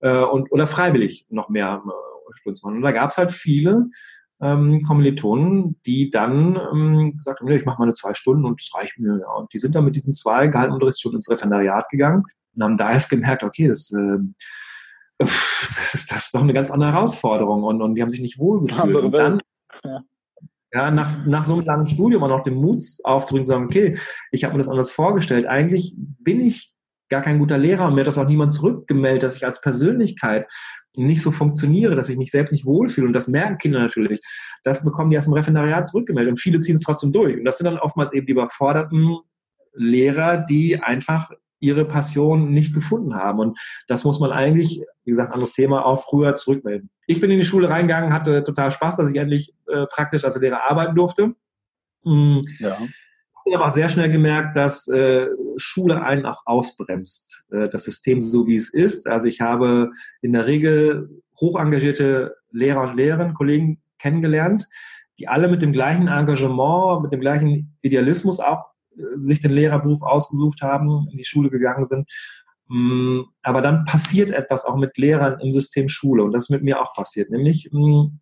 äh, 0.00 0.22
und 0.22 0.50
oder 0.52 0.66
freiwillig 0.66 1.26
noch 1.28 1.50
mehr 1.50 1.82
äh, 1.84 2.36
Stunden 2.40 2.60
machen. 2.62 2.76
Und 2.76 2.82
da 2.82 2.92
gab 2.92 3.10
es 3.10 3.18
halt 3.18 3.32
viele 3.32 3.88
ähm, 4.40 4.82
Kommilitonen, 4.82 5.80
die 5.86 6.10
dann 6.10 6.58
ähm, 6.72 7.16
gesagt 7.16 7.40
haben, 7.40 7.48
nee, 7.48 7.56
ich 7.56 7.66
mache 7.66 7.78
mal 7.78 7.84
eine 7.84 7.92
zwei 7.92 8.14
Stunden 8.14 8.44
und 8.44 8.60
das 8.60 8.70
reicht 8.74 8.98
mir. 8.98 9.18
Ja. 9.20 9.32
Und 9.34 9.52
die 9.52 9.58
sind 9.58 9.74
dann 9.74 9.84
mit 9.84 9.96
diesen 9.96 10.14
zwei 10.14 10.46
gehaltenen 10.46 10.74
Unterrichtsstunden 10.74 11.18
ins 11.18 11.30
Referendariat 11.30 11.88
gegangen 11.88 12.24
und 12.54 12.62
haben 12.62 12.76
da 12.76 12.92
erst 12.92 13.10
gemerkt, 13.10 13.42
okay, 13.42 13.68
das, 13.68 13.92
äh, 13.92 14.18
das, 15.18 15.94
ist, 15.94 16.10
das 16.10 16.26
ist 16.26 16.34
doch 16.34 16.42
eine 16.42 16.54
ganz 16.54 16.70
andere 16.70 16.92
Herausforderung 16.92 17.62
und, 17.62 17.82
und 17.82 17.94
die 17.94 18.02
haben 18.02 18.08
sich 18.08 18.22
nicht 18.22 18.38
wohlgefühlt. 18.38 18.96
Und 18.96 19.12
dann, 19.12 19.40
ja 19.84 20.00
ja, 20.72 20.90
nach, 20.90 21.26
nach 21.26 21.44
so 21.44 21.54
einem 21.54 21.64
langen 21.64 21.86
Studium 21.86 22.22
auch 22.22 22.28
noch 22.28 22.42
den 22.42 22.54
Mut 22.54 22.82
aufzubringen, 23.02 23.44
sagen, 23.44 23.64
okay, 23.64 23.98
ich 24.30 24.44
habe 24.44 24.54
mir 24.54 24.58
das 24.58 24.68
anders 24.68 24.90
vorgestellt. 24.90 25.46
Eigentlich 25.46 25.94
bin 25.96 26.40
ich 26.40 26.72
gar 27.08 27.22
kein 27.22 27.40
guter 27.40 27.58
Lehrer 27.58 27.86
und 27.86 27.94
mir 27.94 28.02
hat 28.02 28.06
das 28.06 28.18
auch 28.18 28.28
niemand 28.28 28.52
zurückgemeldet, 28.52 29.24
dass 29.24 29.36
ich 29.36 29.44
als 29.44 29.60
Persönlichkeit 29.60 30.46
nicht 30.96 31.22
so 31.22 31.30
funktioniere, 31.30 31.94
dass 31.94 32.08
ich 32.08 32.16
mich 32.16 32.30
selbst 32.30 32.52
nicht 32.52 32.66
wohlfühle. 32.66 33.06
Und 33.06 33.12
das 33.12 33.28
merken 33.28 33.58
Kinder 33.58 33.78
natürlich. 33.78 34.20
Das 34.64 34.84
bekommen 34.84 35.10
die 35.10 35.16
erst 35.16 35.28
im 35.28 35.34
Referendariat 35.34 35.88
zurückgemeldet. 35.88 36.32
Und 36.32 36.40
viele 36.40 36.60
ziehen 36.60 36.74
es 36.74 36.80
trotzdem 36.80 37.12
durch. 37.12 37.36
Und 37.36 37.44
das 37.44 37.58
sind 37.58 37.66
dann 37.66 37.78
oftmals 37.78 38.12
eben 38.12 38.26
die 38.26 38.32
überforderten 38.32 39.18
Lehrer, 39.74 40.38
die 40.38 40.82
einfach 40.82 41.30
ihre 41.60 41.84
Passion 41.84 42.50
nicht 42.50 42.74
gefunden 42.74 43.14
haben. 43.14 43.38
Und 43.38 43.58
das 43.86 44.04
muss 44.04 44.18
man 44.18 44.32
eigentlich, 44.32 44.82
wie 45.04 45.10
gesagt, 45.10 45.32
anderes 45.32 45.52
Thema, 45.52 45.84
auch 45.84 46.04
früher 46.04 46.34
zurückmelden. 46.34 46.90
Ich 47.06 47.20
bin 47.20 47.30
in 47.30 47.38
die 47.38 47.44
Schule 47.44 47.68
reingegangen, 47.68 48.12
hatte 48.12 48.42
total 48.44 48.70
Spaß, 48.70 48.96
dass 48.96 49.10
ich 49.10 49.16
endlich 49.16 49.54
äh, 49.68 49.86
praktisch 49.86 50.24
als 50.24 50.40
Lehrer 50.40 50.68
arbeiten 50.68 50.94
durfte. 50.94 51.34
Mhm. 52.04 52.42
Ja. 52.58 52.76
Ich 53.50 53.56
auch 53.56 53.70
sehr 53.70 53.88
schnell 53.88 54.10
gemerkt, 54.10 54.56
dass 54.56 54.86
äh, 54.86 55.26
Schule 55.56 56.02
einen 56.02 56.24
auch 56.24 56.42
ausbremst, 56.46 57.46
äh, 57.50 57.68
das 57.68 57.82
System 57.82 58.20
so 58.20 58.46
wie 58.46 58.54
es 58.54 58.72
ist. 58.72 59.08
Also 59.08 59.26
ich 59.26 59.40
habe 59.40 59.90
in 60.22 60.32
der 60.32 60.46
Regel 60.46 61.10
hoch 61.40 61.58
engagierte 61.58 62.36
Lehrer 62.52 62.82
und 62.82 62.96
Lehrerinnen, 62.96 63.34
Kollegen 63.34 63.82
kennengelernt, 63.98 64.68
die 65.18 65.26
alle 65.26 65.48
mit 65.48 65.62
dem 65.62 65.72
gleichen 65.72 66.06
Engagement, 66.06 67.02
mit 67.02 67.10
dem 67.10 67.20
gleichen 67.20 67.76
Idealismus 67.82 68.38
auch 68.38 68.66
sich 69.16 69.40
den 69.40 69.50
Lehrerberuf 69.50 70.02
ausgesucht 70.02 70.62
haben, 70.62 71.08
in 71.10 71.18
die 71.18 71.24
Schule 71.24 71.50
gegangen 71.50 71.84
sind. 71.84 72.08
Mm, 72.68 73.22
aber 73.42 73.62
dann 73.62 73.84
passiert 73.84 74.30
etwas 74.30 74.64
auch 74.64 74.76
mit 74.76 74.96
Lehrern 74.96 75.40
im 75.40 75.50
System 75.50 75.88
Schule 75.88 76.22
und 76.22 76.30
das 76.32 76.44
ist 76.44 76.50
mit 76.50 76.62
mir 76.62 76.80
auch 76.80 76.94
passiert, 76.94 77.30
nämlich 77.30 77.68
mm, 77.72 78.20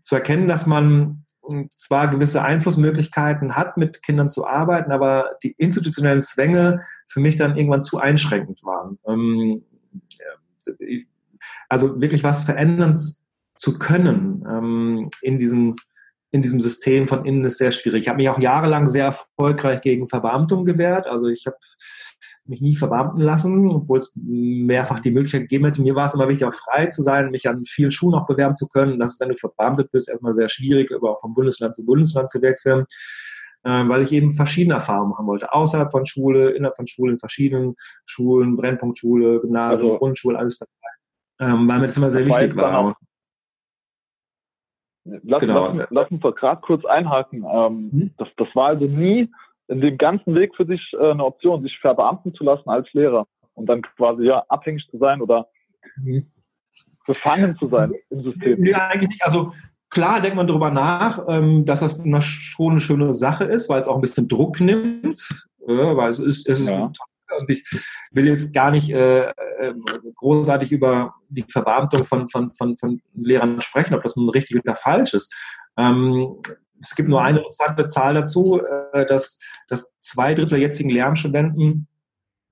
zu 0.00 0.14
erkennen, 0.14 0.48
dass 0.48 0.66
man 0.66 1.26
zwar 1.74 2.08
gewisse 2.08 2.42
Einflussmöglichkeiten 2.42 3.56
hat, 3.56 3.76
mit 3.76 4.02
Kindern 4.02 4.28
zu 4.28 4.46
arbeiten, 4.46 4.92
aber 4.92 5.36
die 5.42 5.52
institutionellen 5.58 6.22
Zwänge 6.22 6.80
für 7.06 7.20
mich 7.20 7.36
dann 7.36 7.56
irgendwann 7.56 7.82
zu 7.82 7.98
einschränkend 7.98 8.62
waren. 8.62 8.98
Ähm, 9.06 9.64
also 11.68 12.00
wirklich 12.00 12.24
was 12.24 12.44
verändern 12.44 12.98
zu 13.56 13.78
können 13.78 14.44
ähm, 14.48 15.10
in 15.22 15.38
diesen 15.38 15.76
in 16.32 16.42
diesem 16.42 16.60
System 16.60 17.08
von 17.08 17.24
innen 17.24 17.44
ist 17.44 17.58
sehr 17.58 17.72
schwierig. 17.72 18.02
Ich 18.02 18.08
habe 18.08 18.18
mich 18.18 18.28
auch 18.28 18.38
jahrelang 18.38 18.86
sehr 18.86 19.06
erfolgreich 19.06 19.80
gegen 19.82 20.08
Verbeamtung 20.08 20.64
gewehrt. 20.64 21.08
Also 21.08 21.26
ich 21.26 21.44
habe 21.46 21.56
mich 22.50 22.60
nie 22.60 22.74
verbeamten 22.74 23.22
lassen, 23.22 23.70
obwohl 23.70 23.98
es 23.98 24.12
mehrfach 24.16 25.00
die 25.00 25.12
Möglichkeit 25.12 25.42
gegeben 25.42 25.64
hätte. 25.66 25.80
Mir 25.80 25.94
war 25.94 26.06
es 26.06 26.14
immer 26.14 26.28
wichtig, 26.28 26.46
auch 26.46 26.52
frei 26.52 26.86
zu 26.86 27.00
sein, 27.00 27.30
mich 27.30 27.48
an 27.48 27.64
vielen 27.64 27.90
Schulen 27.90 28.14
auch 28.14 28.26
bewerben 28.26 28.56
zu 28.56 28.68
können. 28.68 28.98
Das 28.98 29.12
ist, 29.12 29.20
wenn 29.20 29.30
du 29.30 29.36
verbeamtet 29.36 29.90
bist, 29.92 30.08
erstmal 30.08 30.34
sehr 30.34 30.48
schwierig, 30.48 30.92
aber 30.92 31.12
auch 31.12 31.20
vom 31.20 31.32
Bundesland 31.32 31.76
zu 31.76 31.86
Bundesland 31.86 32.28
zu 32.28 32.42
wechseln, 32.42 32.84
äh, 33.62 33.70
weil 33.70 34.02
ich 34.02 34.12
eben 34.12 34.32
verschiedene 34.32 34.74
Erfahrungen 34.74 35.10
machen 35.10 35.26
wollte. 35.26 35.52
Außerhalb 35.52 35.90
von 35.90 36.04
Schule, 36.04 36.50
innerhalb 36.50 36.76
von 36.76 36.88
Schulen, 36.88 37.18
verschiedenen 37.18 37.76
Schulen, 38.04 38.56
Brennpunktschule, 38.56 39.40
Gymnasium, 39.40 39.90
also, 39.90 39.98
Grundschule, 39.98 40.38
alles 40.38 40.58
dabei. 40.58 41.52
Ähm, 41.52 41.68
weil 41.68 41.78
mir 41.78 41.86
das 41.86 41.96
immer 41.96 42.10
sehr 42.10 42.26
wichtig 42.26 42.54
war. 42.56 42.96
Lass, 45.04 45.40
genau. 45.40 45.72
lass, 45.72 45.88
lass 45.90 46.10
uns 46.10 46.20
doch 46.20 46.34
gerade 46.34 46.60
kurz 46.60 46.84
einhaken. 46.84 47.44
Ähm, 47.50 47.90
mhm. 47.92 48.10
das, 48.18 48.28
das 48.36 48.48
war 48.54 48.66
also 48.68 48.84
nie 48.84 49.30
in 49.70 49.80
dem 49.80 49.98
ganzen 49.98 50.34
Weg 50.34 50.54
für 50.56 50.66
dich 50.66 50.92
äh, 50.94 51.12
eine 51.12 51.24
Option, 51.24 51.62
sich 51.62 51.78
verbeamten 51.78 52.34
zu 52.34 52.44
lassen 52.44 52.68
als 52.68 52.92
Lehrer 52.92 53.26
und 53.54 53.66
dann 53.66 53.82
quasi 53.82 54.24
ja 54.24 54.44
abhängig 54.48 54.86
zu 54.90 54.98
sein 54.98 55.22
oder 55.22 55.48
mhm. 55.96 56.26
befangen 57.06 57.56
zu 57.56 57.68
sein 57.68 57.94
im 58.10 58.22
System. 58.22 58.60
Nee, 58.60 58.74
eigentlich 58.74 59.10
nicht. 59.10 59.24
Also 59.24 59.52
klar 59.88 60.20
denkt 60.20 60.36
man 60.36 60.48
darüber 60.48 60.70
nach, 60.70 61.24
ähm, 61.28 61.64
dass 61.64 61.80
das 61.80 62.02
schon 62.30 62.72
eine 62.72 62.80
schöne 62.80 63.12
Sache 63.14 63.44
ist, 63.44 63.68
weil 63.68 63.78
es 63.78 63.88
auch 63.88 63.94
ein 63.94 64.00
bisschen 64.00 64.28
Druck 64.28 64.60
nimmt. 64.60 65.28
Äh, 65.66 65.96
weil 65.96 66.08
es 66.08 66.18
ist, 66.18 66.48
es 66.48 66.60
ist 66.60 66.68
ja. 66.68 66.90
Und 67.38 67.48
ich 67.48 67.64
will 68.10 68.26
jetzt 68.26 68.52
gar 68.52 68.72
nicht 68.72 68.90
äh, 68.90 69.28
äh, 69.28 69.74
großartig 70.16 70.72
über 70.72 71.14
die 71.28 71.44
Verbeamtung 71.48 72.04
von, 72.04 72.28
von, 72.28 72.52
von, 72.54 72.76
von 72.76 73.00
Lehrern 73.14 73.60
sprechen, 73.60 73.94
ob 73.94 74.02
das 74.02 74.16
nun 74.16 74.30
richtig 74.30 74.60
oder 74.60 74.74
falsch 74.74 75.14
ist. 75.14 75.32
Ähm, 75.76 76.38
es 76.80 76.94
gibt 76.94 77.08
nur 77.08 77.22
eine 77.22 77.38
interessante 77.38 77.86
Zahl 77.86 78.14
dazu, 78.14 78.60
äh, 78.92 79.06
dass, 79.06 79.38
dass 79.68 79.96
zwei 79.98 80.34
Drittel 80.34 80.50
der 80.50 80.60
jetzigen 80.60 80.90
Lehramtsstudenten 80.90 81.86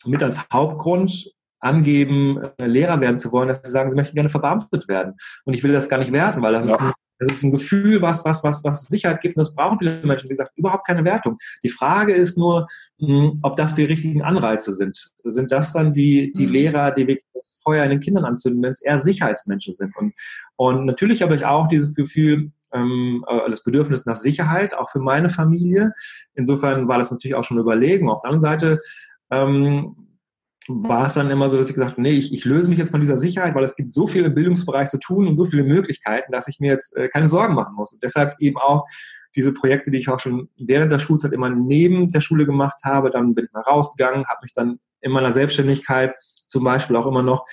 mit 0.07 0.23
als 0.23 0.41
Hauptgrund 0.53 1.33
angeben, 1.61 2.41
äh, 2.59 2.67
Lehrer 2.67 3.01
werden 3.01 3.19
zu 3.19 3.33
wollen, 3.33 3.49
dass 3.49 3.63
sie 3.63 3.71
sagen, 3.71 3.91
sie 3.91 3.97
möchten 3.97 4.15
gerne 4.15 4.29
verbeamtet 4.29 4.87
werden. 4.89 5.15
Und 5.45 5.55
ich 5.55 5.63
will 5.65 5.73
das 5.73 5.89
gar 5.89 5.99
nicht 5.99 6.13
werten, 6.13 6.43
weil 6.43 6.53
das 6.53 6.67
ja. 6.67 6.75
ist 6.75 6.81
ein 6.81 6.93
das 7.19 7.33
ist 7.33 7.43
ein 7.43 7.51
Gefühl, 7.51 8.01
was, 8.01 8.25
was, 8.25 8.45
was, 8.45 8.63
was 8.63 8.85
Sicherheit 8.85 9.21
gibt 9.21 9.37
und 9.37 9.41
das 9.41 9.55
brauchen 9.55 9.79
viele 9.79 10.01
Menschen. 10.07 10.29
Wie 10.29 10.35
gesagt, 10.35 10.57
überhaupt 10.57 10.87
keine 10.87 11.05
Wertung. 11.05 11.37
Die 11.65 11.69
Frage 11.69 12.15
ist 12.15 12.39
nur, 12.39 12.69
hm, 13.01 13.41
ob 13.43 13.57
das 13.57 13.75
die 13.75 13.85
richtigen 13.85 14.23
Anreize 14.23 14.73
sind. 14.73 15.11
Sind 15.25 15.51
das 15.51 15.73
dann 15.73 15.93
die, 15.93 16.33
die 16.33 16.47
mhm. 16.47 16.53
Lehrer, 16.53 16.91
die 16.93 17.07
wirklich 17.07 17.27
das 17.35 17.61
Feuer 17.63 17.85
in 17.85 17.91
den 17.91 18.01
Kindern 18.01 18.25
anzünden, 18.25 18.63
wenn 18.63 18.71
es 18.71 18.83
eher 18.83 19.01
Sicherheitsmenschen 19.01 19.73
sind? 19.73 19.97
Und, 19.97 20.15
und 20.57 20.87
natürlich 20.87 21.23
habe 21.23 21.35
ich 21.35 21.45
auch 21.45 21.69
dieses 21.69 21.95
Gefühl, 21.95 22.53
ähm, 22.73 23.25
äh, 23.29 23.51
das 23.51 23.63
Bedürfnis 23.63 24.07
nach 24.07 24.17
Sicherheit, 24.17 24.75
auch 24.75 24.91
für 24.91 25.01
meine 25.01 25.29
Familie. 25.29 25.93
Insofern 26.35 26.89
war 26.89 26.99
das 26.99 27.11
natürlich 27.11 27.35
auch 27.35 27.45
schon 27.45 27.59
überlegen. 27.59 28.09
Auf 28.09 28.21
der 28.21 28.31
anderen 28.31 28.41
Seite 28.41 28.81
ähm, 29.31 29.97
war 30.69 31.07
es 31.07 31.15
dann 31.15 31.31
immer 31.31 31.49
so, 31.49 31.57
dass 31.57 31.69
ich 31.69 31.75
gesagt 31.75 31.93
habe, 31.93 32.03
nee, 32.03 32.13
ich, 32.13 32.33
ich 32.33 32.45
löse 32.45 32.69
mich 32.69 32.79
jetzt 32.79 32.91
von 32.91 33.01
dieser 33.01 33.17
Sicherheit, 33.17 33.55
weil 33.55 33.65
es 33.65 33.77
gibt 33.77 33.91
so 33.91 34.07
viel 34.07 34.25
im 34.25 34.35
Bildungsbereich 34.35 34.89
zu 34.91 34.99
tun 34.99 35.27
und 35.27 35.35
so 35.35 35.47
viele 35.47 35.65
Möglichkeiten, 35.65 36.31
dass 36.31 36.49
ich 36.49 36.61
mir 36.61 36.71
jetzt 36.71 36.97
äh, 36.97 37.09
keine 37.09 37.29
Sorgen 37.29 37.55
machen 37.55 37.75
muss. 37.75 37.93
Und 37.93 38.03
deshalb 38.03 38.37
eben 38.39 38.59
auch 38.59 38.85
diese 39.35 39.53
Projekte, 39.53 39.91
die 39.91 39.99
ich 39.99 40.09
auch 40.09 40.21
schon 40.21 40.49
während 40.57 40.91
der 40.91 40.99
Schulzeit 40.99 41.33
immer 41.33 41.49
neben 41.49 42.11
der 42.11 42.21
Schule 42.21 42.47
gemacht 42.47 42.81
habe. 42.85 43.11
Dann 43.11 43.35
bin 43.35 43.47
ich 43.47 43.53
mal 43.53 43.63
rausgegangen, 43.63 44.27
habe 44.27 44.41
mich 44.43 44.53
dann 44.53 44.79
in 45.01 45.13
meiner 45.13 45.33
Selbstständigkeit 45.33 46.15
zum 46.49 46.65
Beispiel 46.65 46.97
auch 46.97 47.07
immer 47.07 47.23
noch 47.23 47.47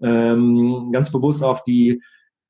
ähm, 0.00 0.90
ganz 0.92 1.10
bewusst 1.10 1.42
auf 1.42 1.62
die 1.62 2.02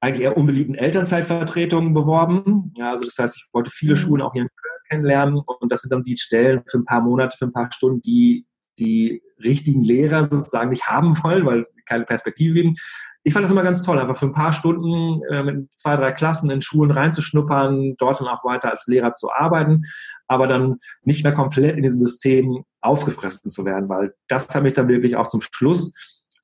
eigentlich 0.03 0.25
eher 0.25 0.37
unbeliebten 0.37 0.75
Elternzeitvertretungen 0.75 1.95
beworben. 1.95 2.75
Ja, 2.77 2.91
also 2.91 3.05
das 3.05 3.17
heißt, 3.19 3.37
ich 3.37 3.47
wollte 3.53 3.71
viele 3.71 3.95
mhm. 3.95 3.99
Schulen 3.99 4.23
auch 4.23 4.33
hier 4.33 4.43
in 4.43 4.49
Köln 4.49 4.73
kennenlernen 4.91 5.39
und 5.39 5.71
das 5.71 5.83
sind 5.83 5.93
dann 5.93 6.03
die 6.03 6.17
Stellen 6.17 6.63
für 6.69 6.79
ein 6.79 6.85
paar 6.85 7.01
Monate, 7.01 7.37
für 7.37 7.47
ein 7.47 7.53
paar 7.53 7.71
Stunden, 7.73 8.03
die 8.03 8.45
die 8.79 9.23
richtigen 9.43 9.83
Lehrer 9.83 10.25
sozusagen 10.25 10.71
nicht 10.71 10.87
haben 10.87 11.17
wollen, 11.23 11.47
weil 11.47 11.67
keine 11.87 12.05
Perspektive 12.05 12.55
geben. 12.55 12.75
Ich 13.23 13.33
fand 13.33 13.45
das 13.45 13.53
immer 13.53 13.63
ganz 13.63 13.83
toll, 13.83 14.01
einfach 14.01 14.17
für 14.17 14.27
ein 14.27 14.33
paar 14.33 14.53
Stunden 14.53 15.23
äh, 15.31 15.45
mit 15.45 15.69
zwei, 15.77 15.95
drei 15.95 16.11
Klassen 16.11 16.51
in 16.51 16.63
Schulen 16.63 16.91
reinzuschnuppern, 16.91 17.95
dort 17.97 18.21
dann 18.21 18.27
auch 18.27 18.45
weiter 18.45 18.71
als 18.73 18.89
Lehrer 18.89 19.15
zu 19.15 19.31
arbeiten, 19.33 19.83
aber 20.27 20.49
dann 20.49 20.79
nicht 21.05 21.23
mehr 21.23 21.33
komplett 21.33 21.77
in 21.77 21.85
diesem 21.85 22.01
System 22.01 22.65
aufgefressen 22.81 23.53
zu 23.53 23.65
werden, 23.65 23.89
weil 23.89 24.15
das 24.27 24.53
hat 24.53 24.65
mich 24.65 24.75
dann 24.75 24.89
wirklich 24.89 25.15
auch 25.15 25.29
zum 25.29 25.43
Schluss 25.43 25.95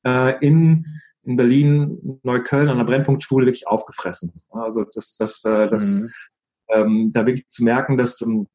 äh, 0.06 0.38
in, 0.46 0.86
in 1.28 1.36
Berlin, 1.36 2.20
Neukölln 2.22 2.70
an 2.70 2.78
der 2.78 2.84
Brennpunktschule 2.84 3.44
wirklich 3.44 3.68
aufgefressen. 3.68 4.32
Also 4.50 4.84
das, 4.94 5.16
das, 5.18 5.44
äh, 5.44 5.68
das 5.68 5.96
mhm. 5.96 6.10
ähm, 6.68 7.10
da 7.12 7.26
wirklich 7.26 7.48
zu 7.48 7.64
merken, 7.64 7.98
dass 7.98 8.22
ähm, 8.22 8.46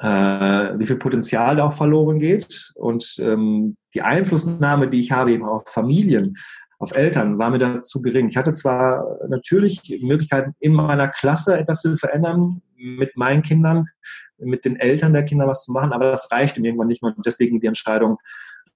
äh, 0.00 0.76
wie 0.78 0.86
viel 0.86 0.96
Potenzial 0.96 1.54
da 1.54 1.66
auch 1.66 1.72
verloren 1.72 2.18
geht. 2.18 2.72
Und 2.74 3.14
ähm, 3.20 3.76
die 3.94 4.02
Einflussnahme, 4.02 4.88
die 4.88 4.98
ich 4.98 5.12
habe 5.12 5.30
eben 5.30 5.44
auf 5.44 5.68
Familien, 5.68 6.36
auf 6.80 6.96
Eltern, 6.96 7.38
war 7.38 7.50
mir 7.50 7.58
da 7.58 7.80
zu 7.80 8.02
gering. 8.02 8.28
Ich 8.28 8.36
hatte 8.36 8.54
zwar 8.54 9.04
natürlich 9.28 10.00
Möglichkeiten, 10.02 10.54
in 10.58 10.72
meiner 10.72 11.06
Klasse 11.06 11.56
etwas 11.56 11.82
zu 11.82 11.96
verändern, 11.96 12.60
mit 12.76 13.16
meinen 13.16 13.42
Kindern, 13.42 13.86
mit 14.38 14.64
den 14.64 14.76
Eltern 14.76 15.12
der 15.12 15.24
Kinder 15.24 15.46
was 15.46 15.64
zu 15.64 15.72
machen, 15.72 15.92
aber 15.92 16.10
das 16.10 16.32
reichte 16.32 16.60
mir 16.60 16.68
irgendwann 16.68 16.88
nicht 16.88 17.04
mehr. 17.04 17.14
Und 17.16 17.24
deswegen 17.24 17.60
die 17.60 17.68
Entscheidung, 17.68 18.18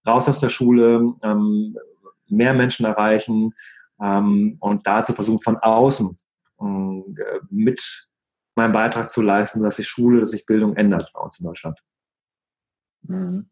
raus 0.07 0.29
aus 0.29 0.39
der 0.39 0.51
Schule, 0.51 1.15
ähm, 1.25 1.77
mehr 2.37 2.55
Menschen 2.55 2.87
erreichen 2.87 3.53
ähm, 4.01 4.57
und 4.61 4.87
da 4.87 5.03
zu 5.03 5.13
versuchen, 5.13 5.41
von 5.41 5.57
außen 5.57 6.19
äh, 6.61 7.41
mit 7.51 8.07
meinen 8.57 8.73
Beitrag 8.73 9.11
zu 9.11 9.23
leisten, 9.23 9.63
dass 9.63 9.77
sich 9.77 9.89
Schule, 9.89 10.21
dass 10.21 10.31
sich 10.31 10.47
Bildung 10.47 10.77
ändert 10.77 11.11
bei 11.13 11.21
uns 11.21 11.39
in 11.41 11.47
Deutschland. 11.47 11.79
Mhm. 13.03 13.47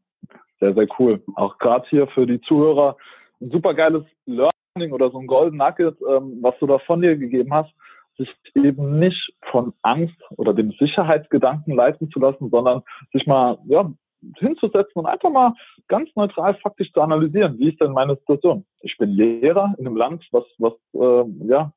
Sehr, 0.60 0.74
sehr 0.74 0.86
cool. 0.98 1.22
Auch 1.34 1.58
gerade 1.58 1.86
hier 1.88 2.06
für 2.08 2.26
die 2.26 2.40
Zuhörer 2.42 2.96
ein 3.40 3.50
super 3.50 3.74
geiles 3.74 4.04
Learning 4.26 4.92
oder 4.92 5.10
so 5.10 5.18
ein 5.18 5.26
Golden 5.26 5.56
Nugget, 5.56 5.96
ähm, 6.08 6.38
was 6.40 6.54
du 6.60 6.66
da 6.66 6.78
von 6.78 7.02
dir 7.02 7.16
gegeben 7.16 7.52
hast, 7.52 7.72
sich 8.16 8.28
eben 8.54 8.98
nicht 8.98 9.34
von 9.50 9.72
Angst 9.82 10.16
oder 10.36 10.54
dem 10.54 10.70
Sicherheitsgedanken 10.78 11.74
leiten 11.74 12.10
zu 12.10 12.20
lassen, 12.20 12.50
sondern 12.50 12.82
sich 13.12 13.26
mal 13.26 13.58
ja, 13.66 13.92
hinzusetzen 14.38 14.92
und 14.94 15.06
einfach 15.06 15.30
mal 15.30 15.54
ganz 15.88 16.08
neutral 16.14 16.54
faktisch 16.56 16.92
zu 16.92 17.00
analysieren, 17.00 17.58
wie 17.58 17.70
ist 17.70 17.80
denn 17.80 17.92
meine 17.92 18.16
Situation? 18.16 18.64
Ich 18.80 18.96
bin 18.98 19.11
Lehrer 19.11 19.74
in 19.78 19.87
einem 19.87 19.96
Land, 19.96 20.26
was, 20.30 20.44
was 20.58 20.74
äh, 20.94 21.28
ja, 21.48 21.72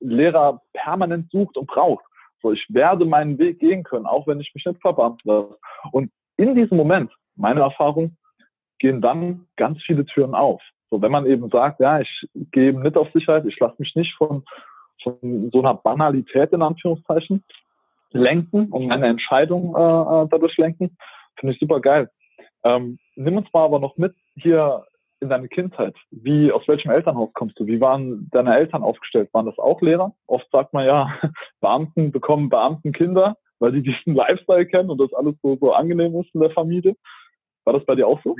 Lehrer 0.00 0.62
permanent 0.72 1.30
sucht 1.30 1.56
und 1.56 1.66
braucht. 1.66 2.04
So, 2.42 2.52
ich 2.52 2.64
werde 2.70 3.04
meinen 3.04 3.38
Weg 3.38 3.58
gehen 3.58 3.82
können, 3.82 4.06
auch 4.06 4.26
wenn 4.26 4.40
ich 4.40 4.54
mich 4.54 4.64
nicht 4.64 4.80
verbannt 4.80 5.20
lasse. 5.24 5.58
Und 5.92 6.10
in 6.36 6.54
diesem 6.54 6.76
Moment, 6.76 7.12
meine 7.36 7.60
Erfahrung, 7.60 8.16
gehen 8.78 9.02
dann 9.02 9.46
ganz 9.56 9.78
viele 9.84 10.06
Türen 10.06 10.34
auf. 10.34 10.62
So, 10.90 11.02
wenn 11.02 11.12
man 11.12 11.26
eben 11.26 11.50
sagt, 11.50 11.80
ja, 11.80 12.00
ich 12.00 12.28
gehe 12.50 12.68
eben 12.68 12.82
nicht 12.82 12.96
auf 12.96 13.10
Sicherheit, 13.12 13.44
ich 13.44 13.58
lasse 13.60 13.76
mich 13.78 13.94
nicht 13.94 14.14
von, 14.16 14.42
von 15.02 15.50
so 15.52 15.60
einer 15.60 15.74
Banalität 15.74 16.52
in 16.52 16.62
Anführungszeichen 16.62 17.44
lenken 18.12 18.68
und 18.70 18.88
meine 18.88 19.06
Entscheidung 19.06 19.74
äh, 19.76 19.78
äh 20.24 20.28
dadurch 20.30 20.56
lenken, 20.56 20.96
finde 21.40 21.54
ich 21.54 21.60
super 21.60 21.80
geil. 21.80 22.10
Ähm, 22.64 22.98
nimm 23.16 23.36
uns 23.36 23.48
mal 23.52 23.64
aber 23.64 23.80
noch 23.80 23.96
mit 23.96 24.14
hier 24.36 24.84
in 25.20 25.28
deine 25.28 25.48
Kindheit. 25.48 25.94
Wie, 26.10 26.50
aus 26.50 26.66
welchem 26.66 26.90
Elternhaus 26.90 27.30
kommst 27.34 27.58
du? 27.58 27.66
Wie 27.66 27.80
waren 27.80 28.28
deine 28.30 28.56
Eltern 28.56 28.82
aufgestellt? 28.82 29.28
Waren 29.32 29.46
das 29.46 29.58
auch 29.58 29.80
Lehrer? 29.82 30.14
Oft 30.26 30.46
sagt 30.50 30.72
man 30.72 30.86
ja, 30.86 31.12
Beamten 31.60 32.10
bekommen 32.10 32.48
Beamtenkinder, 32.48 33.36
weil 33.58 33.72
die 33.72 33.82
diesen 33.82 34.14
Lifestyle 34.14 34.66
kennen 34.66 34.90
und 34.90 34.98
das 34.98 35.12
alles 35.12 35.34
so, 35.42 35.56
so 35.60 35.72
angenehm 35.72 36.18
ist 36.20 36.34
in 36.34 36.40
der 36.40 36.50
Familie. 36.50 36.96
War 37.64 37.74
das 37.74 37.84
bei 37.84 37.94
dir 37.94 38.06
auch 38.06 38.20
so? 38.24 38.34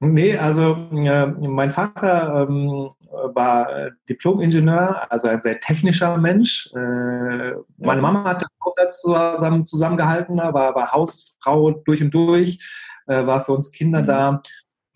Nee, 0.00 0.36
also 0.36 0.76
äh, 0.92 1.26
mein 1.26 1.70
Vater 1.70 2.46
ähm, 2.48 2.90
war 3.34 3.90
Diplom-Ingenieur, 4.08 5.10
also 5.10 5.28
ein 5.28 5.40
sehr 5.42 5.60
technischer 5.60 6.16
Mensch. 6.18 6.70
Äh, 6.74 7.52
meine 7.78 8.02
Mama 8.02 8.24
hat 8.24 8.42
den 8.42 8.48
Haushalt 8.64 8.92
zusammen, 8.92 9.64
zusammengehalten, 9.64 10.36
war, 10.36 10.74
war 10.74 10.92
Hausfrau 10.92 11.70
durch 11.70 12.02
und 12.02 12.12
durch, 12.12 12.58
äh, 13.06 13.26
war 13.26 13.40
für 13.44 13.52
uns 13.52 13.72
Kinder 13.72 14.02
mhm. 14.02 14.06
da. 14.06 14.42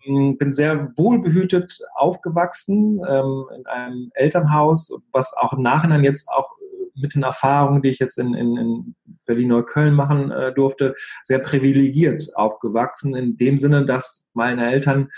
Hm, 0.03 0.37
bin 0.37 0.53
sehr 0.53 0.93
wohlbehütet 0.95 1.79
aufgewachsen 1.95 3.01
ähm, 3.07 3.45
in 3.55 3.65
einem 3.67 4.11
Elternhaus, 4.13 4.97
was 5.11 5.35
auch 5.37 5.53
im 5.53 5.61
Nachhinein 5.61 6.03
jetzt 6.03 6.29
auch 6.29 6.49
mit 6.95 7.15
den 7.15 7.23
Erfahrungen, 7.23 7.81
die 7.81 7.89
ich 7.89 7.99
jetzt 7.99 8.17
in, 8.17 8.33
in, 8.33 8.57
in 8.57 8.95
Berlin-Neukölln 9.25 9.93
machen 9.93 10.31
äh, 10.31 10.53
durfte, 10.53 10.95
sehr 11.23 11.39
privilegiert 11.39 12.29
aufgewachsen, 12.35 13.15
in 13.15 13.37
dem 13.37 13.57
Sinne, 13.57 13.85
dass 13.85 14.27
meine 14.33 14.71
Eltern 14.71 15.09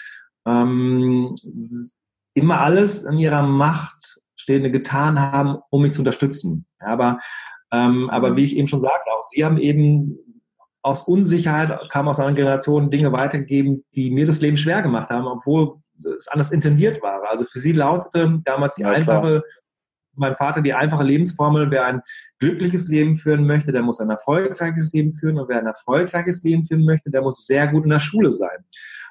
ähm, 0.46 1.36
immer 2.34 2.62
alles 2.62 3.04
in 3.04 3.17
ihrer 3.17 3.44
Macht 3.44 4.20
Stehende 4.36 4.72
getan 4.72 5.20
haben, 5.20 5.58
um 5.70 5.84
mich 5.84 5.94
zu 5.94 6.02
unterstützen. 6.02 6.65
Aber, 6.80 7.20
ähm, 7.72 8.10
aber 8.10 8.36
wie 8.36 8.44
ich 8.44 8.56
eben 8.56 8.67
schon 8.67 8.80
sagte, 8.80 9.12
auch 9.12 9.22
sie 9.22 9.46
haben 9.46 9.58
eben 9.58 10.17
aus 10.82 11.04
Unsicherheit, 11.04 11.89
kam 11.89 12.08
aus 12.08 12.20
einer 12.20 12.34
Generation 12.34 12.89
Dinge 12.89 13.12
weitergegeben, 13.12 13.86
die 13.94 14.10
mir 14.10 14.26
das 14.26 14.41
Leben 14.41 14.58
schwer 14.58 14.82
gemacht 14.82 15.12
haben, 15.12 15.28
obwohl 15.28 15.76
es 16.15 16.28
anders 16.28 16.52
intendiert 16.52 17.04
war. 17.04 17.22
Also 17.30 17.46
für 17.46 17.60
sie 17.60 17.74
lautete 17.74 18.41
damals 18.44 18.76
die 18.76 18.82
ja, 18.82 18.89
einfache 18.89 19.44
mein 20.15 20.36
Vater 20.36 20.62
die 20.62 20.74
einfache 20.74 21.04
Lebensformel, 21.04 21.72
wer 21.72 21.86
ein 21.86 22.02
glückliches 22.39 22.88
Leben 22.88 23.15
führen 23.15 23.46
möchte, 23.46 23.72
der 23.72 23.82
muss 23.82 24.00
ein 24.00 24.10
erfolgreiches 24.10 24.91
Leben 24.94 25.13
führen 25.13 25.39
und 25.39 25.48
wer 25.50 25.60
ein 25.60 25.65
erfolgreiches 25.65 26.44
Leben 26.44 26.65
führen 26.65 26.86
möchte, 26.86 27.10
der 27.12 27.22
muss 27.22 27.46
sehr 27.46 27.67
gut 27.67 27.84
in 27.84 27.91
der 27.91 28.00
Schule 28.00 28.32
sein. 28.32 28.65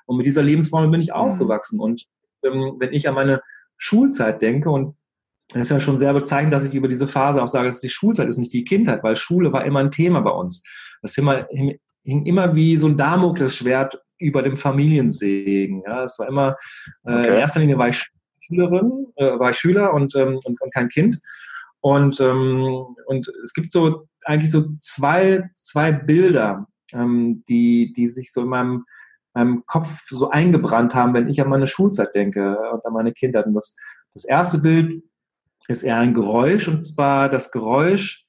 Und 0.07 0.17
mit 0.17 0.27
dieser 0.27 0.43
Lebensformel 0.43 0.91
bin 0.91 1.01
ich 1.01 1.09
mhm. 1.09 1.15
aufgewachsen. 1.15 1.81
Und 1.81 2.07
ähm, 2.45 2.77
wenn 2.79 2.93
ich 2.93 3.09
an 3.09 3.15
meine 3.15 3.43
Schulzeit 3.77 4.43
denke 4.43 4.71
und 4.71 4.97
es 5.53 5.63
ist 5.63 5.71
ja 5.71 5.81
schon 5.81 5.99
sehr 5.99 6.13
bezeichnend, 6.13 6.53
dass 6.53 6.65
ich 6.65 6.75
über 6.75 6.87
diese 6.87 7.09
Phase 7.09 7.43
auch 7.43 7.49
sage, 7.49 7.67
dass 7.67 7.81
die 7.81 7.89
Schulzeit 7.89 8.29
ist 8.29 8.39
nicht 8.39 8.53
die 8.53 8.65
Kindheit, 8.65 9.03
weil 9.03 9.17
Schule 9.17 9.53
war 9.53 9.65
immer 9.65 9.81
ein 9.81 9.91
Thema 9.91 10.21
bei 10.21 10.31
uns. 10.31 10.63
Das 11.03 11.15
Thema 11.15 11.47
hing 11.51 12.27
immer 12.27 12.55
wie 12.55 12.77
so 12.77 12.87
ein 12.87 12.97
Damoklesschwert 12.97 14.01
über 14.19 14.43
dem 14.43 14.57
Familiensegen. 14.57 15.83
Ja, 15.87 16.05
es 16.05 16.19
war 16.19 16.29
immer, 16.29 16.57
äh, 17.05 17.13
okay. 17.13 17.29
in 17.29 17.35
erster 17.35 17.61
Linie 17.61 17.79
war 17.79 17.89
ich 17.89 18.11
Schülerin, 18.41 19.07
äh, 19.17 19.39
war 19.39 19.51
ich 19.51 19.59
Schüler 19.59 19.93
und, 19.93 20.15
ähm, 20.15 20.39
und, 20.45 20.61
und 20.61 20.73
kein 20.73 20.89
Kind. 20.89 21.19
Und, 21.81 22.21
ähm, 22.21 22.87
und 23.07 23.29
es 23.43 23.53
gibt 23.55 23.73
so 23.73 24.07
eigentlich 24.25 24.51
so 24.51 24.67
zwei, 24.79 25.49
zwei 25.55 25.93
Bilder, 25.93 26.67
ähm, 26.93 27.43
die, 27.49 27.93
die 27.95 28.07
sich 28.07 28.33
so 28.33 28.43
in 28.43 28.49
meinem, 28.49 28.85
meinem 29.35 29.65
Kopf 29.67 30.07
so 30.09 30.31
eingebrannt 30.31 30.95
haben, 30.95 31.15
wenn 31.15 31.29
ich 31.29 31.41
an 31.41 31.49
meine 31.49 31.67
Schulzeit 31.67 32.15
denke 32.15 32.59
und 32.73 32.85
an 32.85 32.93
meine 32.93 33.13
Kindheit. 33.13 33.47
Und 33.47 33.55
das, 33.55 33.77
das 34.13 34.25
erste 34.25 34.59
Bild 34.59 35.03
ist 35.69 35.83
eher 35.83 35.99
ein 35.99 36.15
Geräusch, 36.15 36.69
und 36.69 36.87
zwar 36.87 37.29
das 37.29 37.53
Geräusch 37.53 38.27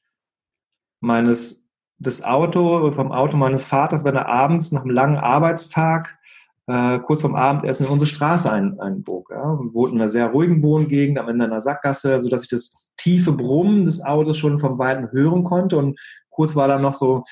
meines, 0.99 1.67
des 1.97 2.23
Auto, 2.23 2.91
vom 2.91 3.11
Auto 3.11 3.37
meines 3.37 3.63
Vaters, 3.63 4.03
wenn 4.03 4.15
er 4.15 4.27
abends 4.27 4.71
nach 4.71 4.81
einem 4.81 4.91
langen 4.91 5.17
Arbeitstag 5.17 6.19
äh, 6.67 6.99
kurz 6.99 7.21
vorm 7.21 7.35
Abendessen 7.35 7.85
in 7.85 7.91
unsere 7.91 8.09
Straße 8.09 8.51
ein, 8.51 8.79
einbog. 8.79 9.29
Ja. 9.31 9.59
Wir 9.59 9.73
wohnten 9.73 9.95
in 9.95 10.01
einer 10.01 10.09
sehr 10.09 10.27
ruhigen 10.27 10.63
Wohngegend, 10.63 11.19
am 11.19 11.29
Ende 11.29 11.45
einer 11.45 11.61
Sackgasse, 11.61 12.19
sodass 12.19 12.43
ich 12.43 12.49
das 12.49 12.87
tiefe 12.97 13.31
Brummen 13.31 13.85
des 13.85 14.03
Autos 14.03 14.37
schon 14.37 14.59
vom 14.59 14.77
Weiten 14.79 15.11
hören 15.11 15.43
konnte. 15.43 15.77
Und 15.77 15.99
kurz 16.29 16.55
war 16.55 16.67
dann 16.67 16.81
noch 16.81 16.93
so 16.93 17.23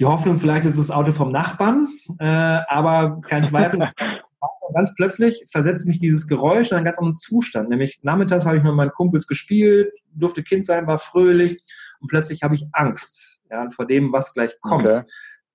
die 0.00 0.06
Hoffnung, 0.06 0.38
vielleicht 0.38 0.64
ist 0.64 0.78
das 0.78 0.90
Auto 0.90 1.12
vom 1.12 1.30
Nachbarn, 1.30 1.86
äh, 2.18 2.24
aber 2.24 3.20
kein 3.20 3.44
Zweifel. 3.44 3.86
ganz 4.74 4.94
plötzlich 4.94 5.44
versetzt 5.50 5.86
mich 5.86 5.98
dieses 5.98 6.26
Geräusch 6.26 6.70
in 6.70 6.76
einen 6.76 6.84
ganz 6.84 6.98
anderen 6.98 7.16
Zustand. 7.16 7.68
Nämlich 7.68 8.00
nachmittags 8.02 8.46
habe 8.46 8.56
ich 8.56 8.62
mit 8.62 8.72
meinen 8.72 8.92
Kumpels 8.92 9.26
gespielt, 9.26 9.92
durfte 10.14 10.42
Kind 10.42 10.64
sein, 10.64 10.86
war 10.86 10.98
fröhlich 10.98 11.62
und 12.00 12.08
plötzlich 12.08 12.42
habe 12.42 12.54
ich 12.54 12.66
Angst 12.72 13.40
ja, 13.50 13.68
vor 13.70 13.86
dem, 13.86 14.12
was 14.12 14.32
gleich 14.32 14.58
kommt. 14.60 14.86
Okay. 14.86 15.02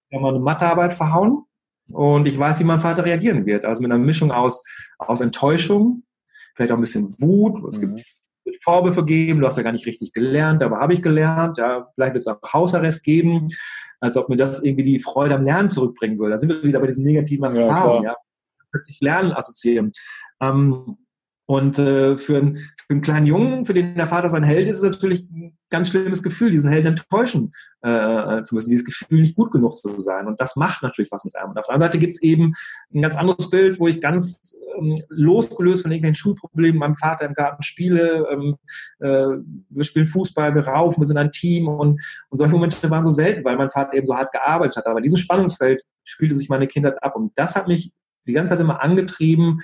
Wir 0.10 0.20
haben 0.20 0.26
eine 0.26 0.40
Mathearbeit 0.40 0.94
verhauen 0.94 1.46
und 1.92 2.28
ich 2.28 2.38
weiß, 2.38 2.60
wie 2.60 2.66
mein 2.66 2.80
Vater 2.80 3.06
reagieren 3.06 3.46
wird. 3.46 3.66
Also 3.66 3.82
mit 3.82 3.92
einer 3.92 4.04
Mischung 4.04 4.32
aus, 4.32 4.64
aus 5.00 5.22
Enttäuschung, 5.22 6.04
vielleicht 6.54 6.72
auch 6.72 6.78
ein 6.78 6.82
bisschen 6.82 7.16
Wut. 7.20 7.64
Es 7.68 7.80
gibt 7.80 8.00
mhm. 8.46 8.52
Vorwürfe 8.62 9.06
geben, 9.06 9.40
du 9.40 9.48
hast 9.48 9.58
ja 9.58 9.64
gar 9.64 9.72
nicht 9.72 9.86
richtig 9.86 10.14
gelernt, 10.14 10.64
aber 10.64 10.80
habe 10.80 10.94
ich 10.94 11.02
gelernt. 11.02 11.58
Ja, 11.58 11.90
vielleicht 11.96 12.14
wird 12.14 12.22
es 12.22 12.28
auch 12.28 12.40
Hausarrest 12.54 13.04
geben, 13.04 13.50
als 14.00 14.18
ob 14.18 14.30
mir 14.30 14.38
das 14.38 14.64
irgendwie 14.64 14.84
die 14.84 15.00
Freude 15.00 15.36
am 15.36 15.44
Lernen 15.44 15.70
zurückbringen 15.70 16.18
würde. 16.20 16.32
Da 16.32 16.38
sind 16.38 16.50
wir 16.50 16.64
wieder 16.64 16.80
bei 16.80 16.88
diesen 16.88 17.06
negativen 17.06 17.46
Erfahrungen. 17.46 18.04
Ja, 18.04 18.12
ja. 18.12 18.18
Plötzlich 18.72 19.00
Lernen 19.02 19.32
assoziieren. 19.32 19.92
Ähm, 20.42 20.98
und 21.48 21.78
äh, 21.78 22.18
für, 22.18 22.38
einen, 22.38 22.56
für 22.56 22.90
einen 22.90 23.02
kleinen 23.02 23.28
Jungen, 23.28 23.66
für 23.66 23.76
den 23.76 23.96
der 23.96 24.08
Vater 24.08 24.30
sein 24.30 24.44
Held 24.44 24.68
ist, 24.68 24.78
ist 24.78 24.84
es 24.84 24.92
natürlich 24.92 25.30
ein 25.30 25.56
ganz 25.70 25.90
schlimmes 25.90 26.24
Gefühl, 26.24 26.50
diesen 26.50 26.72
Helden 26.72 26.98
enttäuschen 26.98 27.54
äh, 27.82 28.42
zu 28.42 28.56
müssen, 28.56 28.72
dieses 28.72 28.86
Gefühl, 28.86 29.22
nicht 29.22 29.36
gut 29.36 29.52
genug 29.52 29.74
zu 29.74 30.00
sein. 30.00 30.26
Und 30.26 30.42
das 30.42 30.56
macht 30.56 30.82
natürlich 30.82 31.12
was 31.12 31.24
mit 31.24 31.36
einem. 31.36 31.52
Und 31.52 31.60
auf 31.60 31.66
der 31.68 31.76
anderen 31.76 31.92
Seite 31.92 32.00
gibt 32.00 32.16
es 32.16 32.22
eben 32.24 32.54
ein 32.94 33.02
ganz 33.04 33.16
anderes 33.16 33.50
Bild, 33.52 33.80
wo 33.80 33.88
ich 33.88 34.02
ganz 34.02 34.58
ähm, 34.78 35.04
losgelöst 35.10 35.84
von 35.84 35.92
irgendwelchen 35.92 36.16
Schulproblemen 36.16 36.80
meinem 36.80 36.96
Vater 36.96 37.26
im 37.26 37.36
Garten 37.36 37.62
spiele. 37.62 38.28
Ähm, 38.32 38.56
äh, 39.00 39.38
wir 39.70 39.84
spielen 39.84 40.08
Fußball, 40.08 40.56
wir 40.56 40.68
raufen, 40.68 41.02
wir 41.02 41.08
sind 41.08 41.18
ein 41.18 41.32
Team. 41.32 41.68
Und, 41.68 42.02
und 42.30 42.38
solche 42.40 42.54
Momente 42.54 42.90
waren 42.90 43.04
so 43.04 43.12
selten, 43.12 43.46
weil 43.46 43.56
mein 43.56 43.70
Vater 43.70 43.94
eben 43.94 44.08
so 44.08 44.16
hart 44.16 44.32
gearbeitet 44.32 44.78
hat. 44.78 44.88
Aber 44.88 44.98
in 44.98 45.04
diesem 45.04 45.20
Spannungsfeld 45.20 45.84
spielte 46.04 46.34
sich 46.34 46.50
meine 46.50 46.66
Kindheit 46.66 47.04
ab. 47.04 47.16
Und 47.16 47.34
das 47.36 47.56
hat 47.56 47.68
mich 47.68 47.92
die 48.28 48.34
ganze 48.34 48.54
Zeit 48.54 48.62
immer 48.62 48.82
angetrieben, 48.82 49.60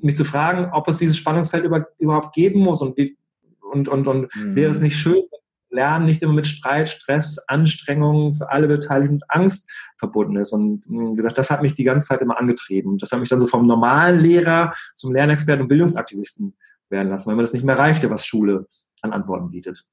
mich 0.00 0.16
zu 0.16 0.24
fragen, 0.24 0.70
ob 0.72 0.88
es 0.88 0.98
dieses 0.98 1.16
Spannungsfeld 1.16 1.64
über, 1.64 1.86
überhaupt 1.98 2.34
geben 2.34 2.60
muss 2.60 2.82
und, 2.82 2.96
wie, 2.96 3.16
und, 3.60 3.88
und, 3.88 4.06
und 4.06 4.34
mhm. 4.34 4.56
wäre 4.56 4.70
es 4.70 4.80
nicht 4.80 4.96
schön, 4.96 5.22
Lernen 5.68 6.06
nicht 6.06 6.22
immer 6.22 6.32
mit 6.32 6.46
Streit, 6.46 6.88
Stress, 6.88 7.38
Anstrengungen 7.48 8.32
für 8.32 8.50
alle 8.50 8.68
Beteiligten 8.68 9.16
und 9.16 9.30
Angst 9.30 9.70
verbunden 9.96 10.36
ist. 10.36 10.52
Und 10.52 10.84
wie 10.88 11.16
gesagt, 11.16 11.38
das 11.38 11.50
hat 11.50 11.62
mich 11.62 11.74
die 11.74 11.84
ganze 11.84 12.06
Zeit 12.06 12.20
immer 12.20 12.38
angetrieben. 12.38 12.98
Das 12.98 13.12
hat 13.12 13.20
mich 13.20 13.28
dann 13.28 13.40
so 13.40 13.46
vom 13.46 13.66
normalen 13.66 14.18
Lehrer 14.18 14.72
zum 14.94 15.12
Lernexperten 15.12 15.62
und 15.62 15.68
Bildungsaktivisten 15.68 16.56
werden 16.88 17.10
lassen, 17.10 17.28
weil 17.28 17.36
mir 17.36 17.42
das 17.42 17.52
nicht 17.52 17.64
mehr 17.64 17.78
reichte, 17.78 18.10
was 18.10 18.26
Schule 18.26 18.66
an 19.02 19.12
Antworten 19.12 19.50
bietet. 19.50 19.84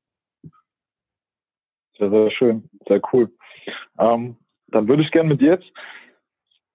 Sehr, 1.98 2.10
sehr 2.10 2.32
schön, 2.32 2.70
sehr 2.88 3.02
cool. 3.12 3.32
Ähm, 4.00 4.38
dann 4.68 4.88
würde 4.88 5.04
ich 5.04 5.12
gerne 5.12 5.30
mit 5.30 5.42
dir 5.42 5.52
jetzt 5.52 5.72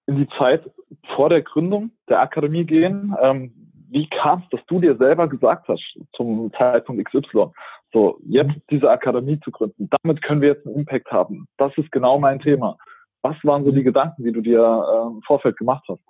in 0.07 0.17
die 0.17 0.27
Zeit 0.37 0.69
vor 1.15 1.29
der 1.29 1.41
Gründung 1.41 1.91
der 2.07 2.21
Akademie 2.21 2.65
gehen. 2.65 3.15
Ähm, 3.21 3.53
wie 3.89 4.07
kam 4.07 4.43
es, 4.43 4.49
dass 4.49 4.65
du 4.67 4.79
dir 4.79 4.97
selber 4.97 5.27
gesagt 5.27 5.67
hast 5.67 5.97
zum 6.13 6.51
Zeitpunkt 6.57 7.03
XY, 7.05 7.47
so 7.91 8.19
jetzt 8.27 8.53
diese 8.69 8.89
Akademie 8.89 9.39
zu 9.39 9.51
gründen, 9.51 9.89
damit 10.03 10.21
können 10.21 10.41
wir 10.41 10.49
jetzt 10.49 10.65
einen 10.65 10.75
Impact 10.75 11.11
haben. 11.11 11.47
Das 11.57 11.75
ist 11.77 11.91
genau 11.91 12.19
mein 12.19 12.39
Thema. 12.39 12.77
Was 13.21 13.35
waren 13.43 13.65
so 13.65 13.71
die 13.71 13.83
Gedanken, 13.83 14.23
die 14.23 14.31
du 14.31 14.41
dir 14.41 14.61
äh, 14.61 15.07
im 15.07 15.21
Vorfeld 15.23 15.57
gemacht 15.57 15.83
hast, 15.89 16.01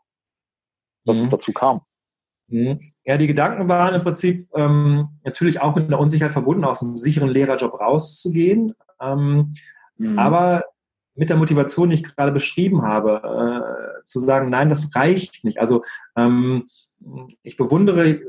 dass 1.05 1.15
mhm. 1.15 1.25
es 1.25 1.31
dazu 1.31 1.53
kam? 1.53 1.81
Mhm. 2.49 2.79
Ja, 3.05 3.17
die 3.17 3.27
Gedanken 3.27 3.67
waren 3.69 3.95
im 3.95 4.03
Prinzip 4.03 4.47
ähm, 4.55 5.07
natürlich 5.23 5.61
auch 5.61 5.75
mit 5.75 5.87
einer 5.87 5.99
Unsicherheit 5.99 6.33
verbunden, 6.33 6.65
aus 6.65 6.83
einem 6.83 6.97
sicheren 6.97 7.29
Lehrerjob 7.29 7.79
rauszugehen. 7.79 8.73
Ähm, 9.01 9.53
mhm. 9.97 10.19
Aber 10.19 10.65
mit 11.15 11.29
der 11.29 11.37
Motivation, 11.37 11.89
die 11.89 11.95
ich 11.95 12.03
gerade 12.03 12.31
beschrieben 12.31 12.81
habe, 12.81 13.21
äh, 13.23 13.68
zu 14.03 14.19
sagen, 14.19 14.49
nein, 14.49 14.69
das 14.69 14.95
reicht 14.95 15.43
nicht. 15.43 15.59
Also 15.59 15.83
ähm, 16.15 16.67
ich 17.43 17.57
bewundere 17.57 18.09
äh, 18.09 18.21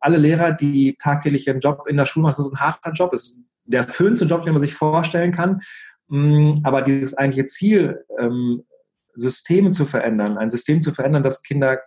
alle 0.00 0.16
Lehrer, 0.16 0.52
die 0.52 0.96
tagtäglich 0.98 1.46
ihren 1.46 1.60
Job 1.60 1.84
in 1.88 1.96
der 1.96 2.06
Schule 2.06 2.24
machen, 2.24 2.36
das 2.36 2.46
ist 2.46 2.52
ein 2.52 2.60
harter 2.60 2.92
Job, 2.92 3.12
das 3.12 3.22
ist 3.22 3.42
der 3.64 3.88
schönste 3.88 4.24
Job, 4.24 4.44
den 4.44 4.52
man 4.52 4.60
sich 4.60 4.74
vorstellen 4.74 5.32
kann. 5.32 5.60
Mm, 6.08 6.60
aber 6.64 6.82
dieses 6.82 7.16
eigentliche 7.16 7.46
Ziel, 7.46 8.04
ähm, 8.18 8.64
Systeme 9.14 9.72
zu 9.72 9.86
verändern, 9.86 10.38
ein 10.38 10.50
System 10.50 10.80
zu 10.80 10.92
verändern, 10.92 11.22
das 11.22 11.42
Kinder 11.42 11.80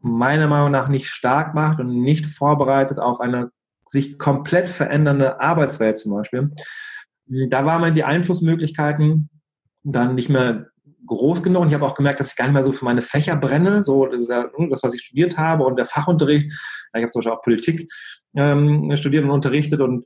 meiner 0.00 0.46
Meinung 0.46 0.70
nach 0.70 0.88
nicht 0.88 1.08
stark 1.08 1.54
macht 1.54 1.78
und 1.80 2.02
nicht 2.02 2.26
vorbereitet 2.26 2.98
auf 2.98 3.20
eine 3.20 3.50
sich 3.86 4.18
komplett 4.18 4.68
verändernde 4.68 5.40
Arbeitswelt 5.40 5.98
zum 5.98 6.12
Beispiel. 6.12 6.52
Da 7.26 7.66
waren 7.66 7.94
die 7.94 8.04
Einflussmöglichkeiten 8.04 9.30
dann 9.82 10.14
nicht 10.14 10.28
mehr 10.28 10.69
groß 11.06 11.42
genug. 11.42 11.62
Und 11.62 11.68
ich 11.68 11.74
habe 11.74 11.86
auch 11.86 11.94
gemerkt, 11.94 12.20
dass 12.20 12.30
ich 12.30 12.36
gar 12.36 12.46
nicht 12.46 12.54
mehr 12.54 12.62
so 12.62 12.72
für 12.72 12.84
meine 12.84 13.02
Fächer 13.02 13.36
brenne, 13.36 13.82
so 13.82 14.06
das, 14.06 14.28
hm, 14.28 14.70
was 14.70 14.94
ich 14.94 15.02
studiert 15.02 15.38
habe 15.38 15.64
und 15.64 15.76
der 15.76 15.86
Fachunterricht. 15.86 16.46
Ich 16.46 17.02
habe 17.02 17.08
zum 17.08 17.20
Beispiel 17.20 17.32
auch 17.32 17.42
Politik 17.42 17.90
ähm, 18.34 18.94
studiert 18.96 19.24
und 19.24 19.30
unterrichtet 19.30 19.80
und 19.80 20.04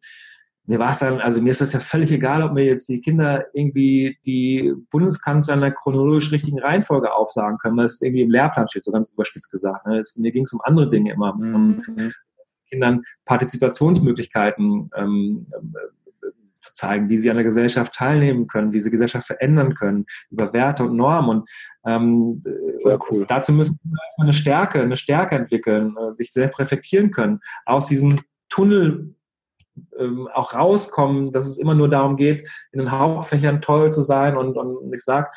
mir 0.66 0.78
war 0.78 0.90
es 0.92 1.00
dann, 1.00 1.20
also 1.20 1.42
mir 1.42 1.50
ist 1.50 1.60
das 1.60 1.74
ja 1.74 1.80
völlig 1.80 2.10
egal, 2.10 2.42
ob 2.42 2.52
mir 2.52 2.64
jetzt 2.64 2.88
die 2.88 3.00
Kinder 3.00 3.44
irgendwie 3.52 4.18
die 4.24 4.72
Bundeskanzler 4.90 5.54
in 5.54 5.60
der 5.60 5.72
chronologisch 5.72 6.32
richtigen 6.32 6.58
Reihenfolge 6.58 7.12
aufsagen 7.12 7.58
können, 7.58 7.76
weil 7.76 7.84
es 7.84 8.00
irgendwie 8.00 8.22
im 8.22 8.30
Lehrplan 8.30 8.68
steht, 8.68 8.84
so 8.84 8.90
ganz 8.90 9.10
überspitzt 9.10 9.50
gesagt. 9.50 9.86
Ne? 9.86 9.98
Es, 9.98 10.16
mir 10.16 10.32
ging 10.32 10.44
es 10.44 10.54
um 10.54 10.60
andere 10.64 10.88
Dinge 10.88 11.12
immer. 11.12 11.34
Mhm. 11.34 11.54
Um 11.54 12.12
Kindern 12.70 13.02
Partizipationsmöglichkeiten 13.26 14.90
ähm, 14.96 15.46
äh, 15.52 16.03
zu 16.64 16.74
zeigen, 16.74 17.08
wie 17.08 17.18
sie 17.18 17.30
an 17.30 17.36
der 17.36 17.44
Gesellschaft 17.44 17.94
teilnehmen 17.94 18.46
können, 18.46 18.72
wie 18.72 18.80
sie 18.80 18.90
Gesellschaft 18.90 19.26
verändern 19.26 19.74
können, 19.74 20.06
über 20.30 20.52
Werte 20.52 20.84
und 20.84 20.96
Normen. 20.96 21.30
Und 21.30 21.48
ähm, 21.86 22.42
cool. 23.10 23.24
dazu 23.28 23.52
müssen 23.52 23.78
wir 23.82 23.98
erstmal 24.04 24.26
eine 24.26 24.34
Stärke, 24.34 24.80
eine 24.80 24.96
Stärke 24.96 25.36
entwickeln, 25.36 25.96
äh, 25.96 26.14
sich 26.14 26.32
selbst 26.32 26.58
reflektieren 26.58 27.10
können, 27.10 27.40
aus 27.66 27.86
diesem 27.86 28.20
Tunnel 28.48 29.14
ähm, 29.98 30.28
auch 30.32 30.54
rauskommen, 30.54 31.32
dass 31.32 31.46
es 31.46 31.58
immer 31.58 31.74
nur 31.74 31.88
darum 31.88 32.16
geht, 32.16 32.48
in 32.72 32.78
den 32.78 32.90
Hauptfächern 32.90 33.60
toll 33.60 33.92
zu 33.92 34.02
sein. 34.02 34.36
Und, 34.36 34.56
und 34.56 34.92
ich 34.94 35.02
sage 35.02 35.28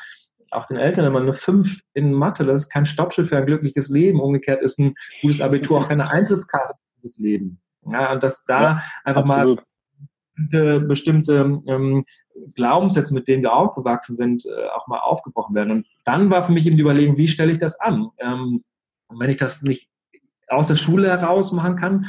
auch 0.50 0.66
den 0.66 0.76
Eltern 0.76 1.04
immer, 1.04 1.20
eine 1.20 1.32
5 1.34 1.80
in 1.94 2.12
Mathe, 2.12 2.44
das 2.44 2.62
ist 2.62 2.70
kein 2.70 2.86
Stoppschild 2.86 3.28
für 3.28 3.36
ein 3.36 3.46
glückliches 3.46 3.88
Leben. 3.88 4.20
Umgekehrt 4.20 4.62
ist 4.62 4.78
ein 4.78 4.94
gutes 5.20 5.40
Abitur 5.40 5.78
auch 5.78 5.88
keine 5.88 6.10
Eintrittskarte 6.10 6.74
für 6.94 7.08
das 7.08 7.18
Leben. 7.18 7.60
Ja, 7.90 8.12
und 8.12 8.22
dass 8.22 8.44
da 8.44 8.62
ja, 8.62 8.82
einfach 9.04 9.22
absolut. 9.22 9.56
mal 9.56 9.64
bestimmte, 10.38 10.80
bestimmte 10.80 11.62
ähm, 11.66 12.04
Glaubenssätze, 12.54 13.14
mit 13.14 13.28
denen 13.28 13.42
wir 13.42 13.52
aufgewachsen 13.52 14.16
sind, 14.16 14.46
äh, 14.46 14.68
auch 14.76 14.86
mal 14.86 15.00
aufgebrochen 15.00 15.54
werden. 15.54 15.70
Und 15.70 15.86
dann 16.04 16.30
war 16.30 16.42
für 16.42 16.52
mich 16.52 16.66
eben 16.66 16.76
die 16.76 16.82
Überlegung, 16.82 17.16
wie 17.16 17.28
stelle 17.28 17.52
ich 17.52 17.58
das 17.58 17.80
an? 17.80 18.10
Ähm, 18.18 18.64
wenn 19.10 19.30
ich 19.30 19.36
das 19.36 19.62
nicht 19.62 19.88
aus 20.48 20.68
der 20.68 20.76
Schule 20.76 21.08
heraus 21.08 21.52
machen 21.52 21.76
kann, 21.76 22.06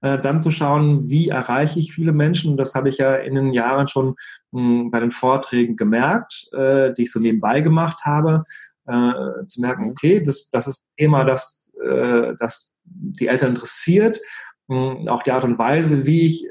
äh, 0.00 0.18
dann 0.18 0.40
zu 0.40 0.50
schauen, 0.50 1.08
wie 1.08 1.28
erreiche 1.28 1.78
ich 1.78 1.92
viele 1.92 2.12
Menschen. 2.12 2.52
Und 2.52 2.56
das 2.56 2.74
habe 2.74 2.88
ich 2.88 2.98
ja 2.98 3.16
in 3.16 3.34
den 3.34 3.52
Jahren 3.52 3.88
schon 3.88 4.14
mh, 4.52 4.60
hm, 4.60 4.90
bei 4.90 5.00
den 5.00 5.10
Vorträgen 5.10 5.76
gemerkt, 5.76 6.48
äh, 6.52 6.92
die 6.92 7.02
ich 7.02 7.12
so 7.12 7.20
nebenbei 7.20 7.60
gemacht 7.60 8.00
habe, 8.04 8.42
äh, 8.86 9.46
zu 9.46 9.60
merken, 9.60 9.90
okay, 9.90 10.20
das, 10.20 10.48
das 10.50 10.66
ist 10.66 10.84
ein 10.84 10.96
Thema, 10.96 11.24
das, 11.24 11.72
äh, 11.82 12.34
das 12.38 12.74
die 12.84 13.28
Eltern 13.28 13.50
interessiert. 13.50 14.20
Auch 14.68 15.22
die 15.22 15.32
Art 15.32 15.44
und 15.44 15.58
Weise, 15.58 16.06
wie 16.06 16.22
ich 16.22 16.46
äh, 16.46 16.48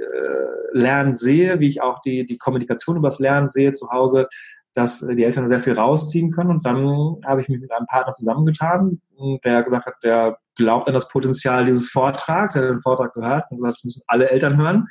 Lernen 0.74 1.16
sehe, 1.16 1.60
wie 1.60 1.68
ich 1.68 1.82
auch 1.82 2.02
die, 2.02 2.26
die 2.26 2.38
Kommunikation 2.38 2.98
über 2.98 3.08
das 3.08 3.20
Lernen 3.20 3.50
sehe 3.50 3.74
zu 3.74 3.90
Hause, 3.90 4.28
dass 4.74 5.00
die 5.00 5.24
Eltern 5.24 5.48
sehr 5.48 5.60
viel 5.60 5.74
rausziehen 5.74 6.32
können. 6.32 6.50
Und 6.50 6.66
dann 6.66 7.18
habe 7.26 7.42
ich 7.42 7.50
mich 7.50 7.60
mit 7.60 7.72
einem 7.72 7.88
Partner 7.88 8.14
zusammengetan, 8.14 9.02
der 9.44 9.64
gesagt 9.64 9.86
hat, 9.86 9.96
der 10.04 10.38
glaubt 10.56 10.88
an 10.88 10.94
das 10.94 11.08
Potenzial 11.08 11.66
dieses 11.66 11.88
Vortrags. 11.90 12.56
Er 12.56 12.64
hat 12.64 12.70
den 12.70 12.82
Vortrag 12.82 13.14
gehört 13.14 13.46
und 13.50 13.58
gesagt, 13.58 13.76
das 13.76 13.84
müssen 13.84 14.04
alle 14.08 14.30
Eltern 14.30 14.58
hören. 14.58 14.88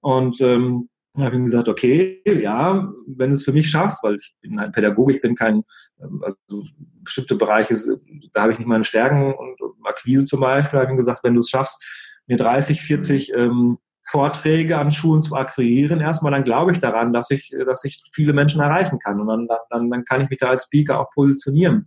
Und 0.00 0.40
ähm, 0.40 0.88
dann 1.14 1.24
habe 1.24 1.36
ich 1.36 1.42
gesagt, 1.42 1.68
okay, 1.68 2.22
ja, 2.24 2.88
wenn 3.06 3.30
du 3.30 3.34
es 3.34 3.44
für 3.44 3.52
mich 3.52 3.68
schaffst, 3.68 4.02
weil 4.04 4.16
ich 4.16 4.34
bin 4.40 4.58
ein 4.58 4.72
Pädagoge, 4.72 5.14
ich 5.14 5.20
bin 5.20 5.34
kein, 5.34 5.64
ähm, 6.00 6.22
also 6.24 6.64
bestimmte 7.02 7.34
Bereiche, 7.34 7.74
da 8.32 8.42
habe 8.42 8.52
ich 8.52 8.58
nicht 8.58 8.68
meine 8.68 8.84
Stärken 8.84 9.34
und 9.34 9.58
Akquise 9.84 10.24
zum 10.24 10.40
Beispiel, 10.40 10.78
habe 10.78 10.92
ich 10.92 10.96
gesagt, 10.96 11.24
wenn 11.24 11.34
du 11.34 11.40
es 11.40 11.50
schaffst, 11.50 11.84
mir 12.30 12.36
30, 12.36 12.80
40 12.80 13.34
ähm, 13.34 13.78
Vorträge 14.02 14.78
an 14.78 14.92
Schulen 14.92 15.20
zu 15.20 15.36
akquirieren, 15.36 16.00
erstmal, 16.00 16.32
dann 16.32 16.44
glaube 16.44 16.72
ich 16.72 16.78
daran, 16.78 17.12
dass 17.12 17.30
ich, 17.30 17.54
dass 17.66 17.84
ich 17.84 18.02
viele 18.12 18.32
Menschen 18.32 18.60
erreichen 18.60 18.98
kann. 18.98 19.20
Und 19.20 19.26
dann, 19.26 19.48
dann, 19.68 19.90
dann 19.90 20.04
kann 20.04 20.22
ich 20.22 20.30
mich 20.30 20.38
da 20.38 20.48
als 20.48 20.64
Speaker 20.64 21.00
auch 21.00 21.10
positionieren 21.10 21.86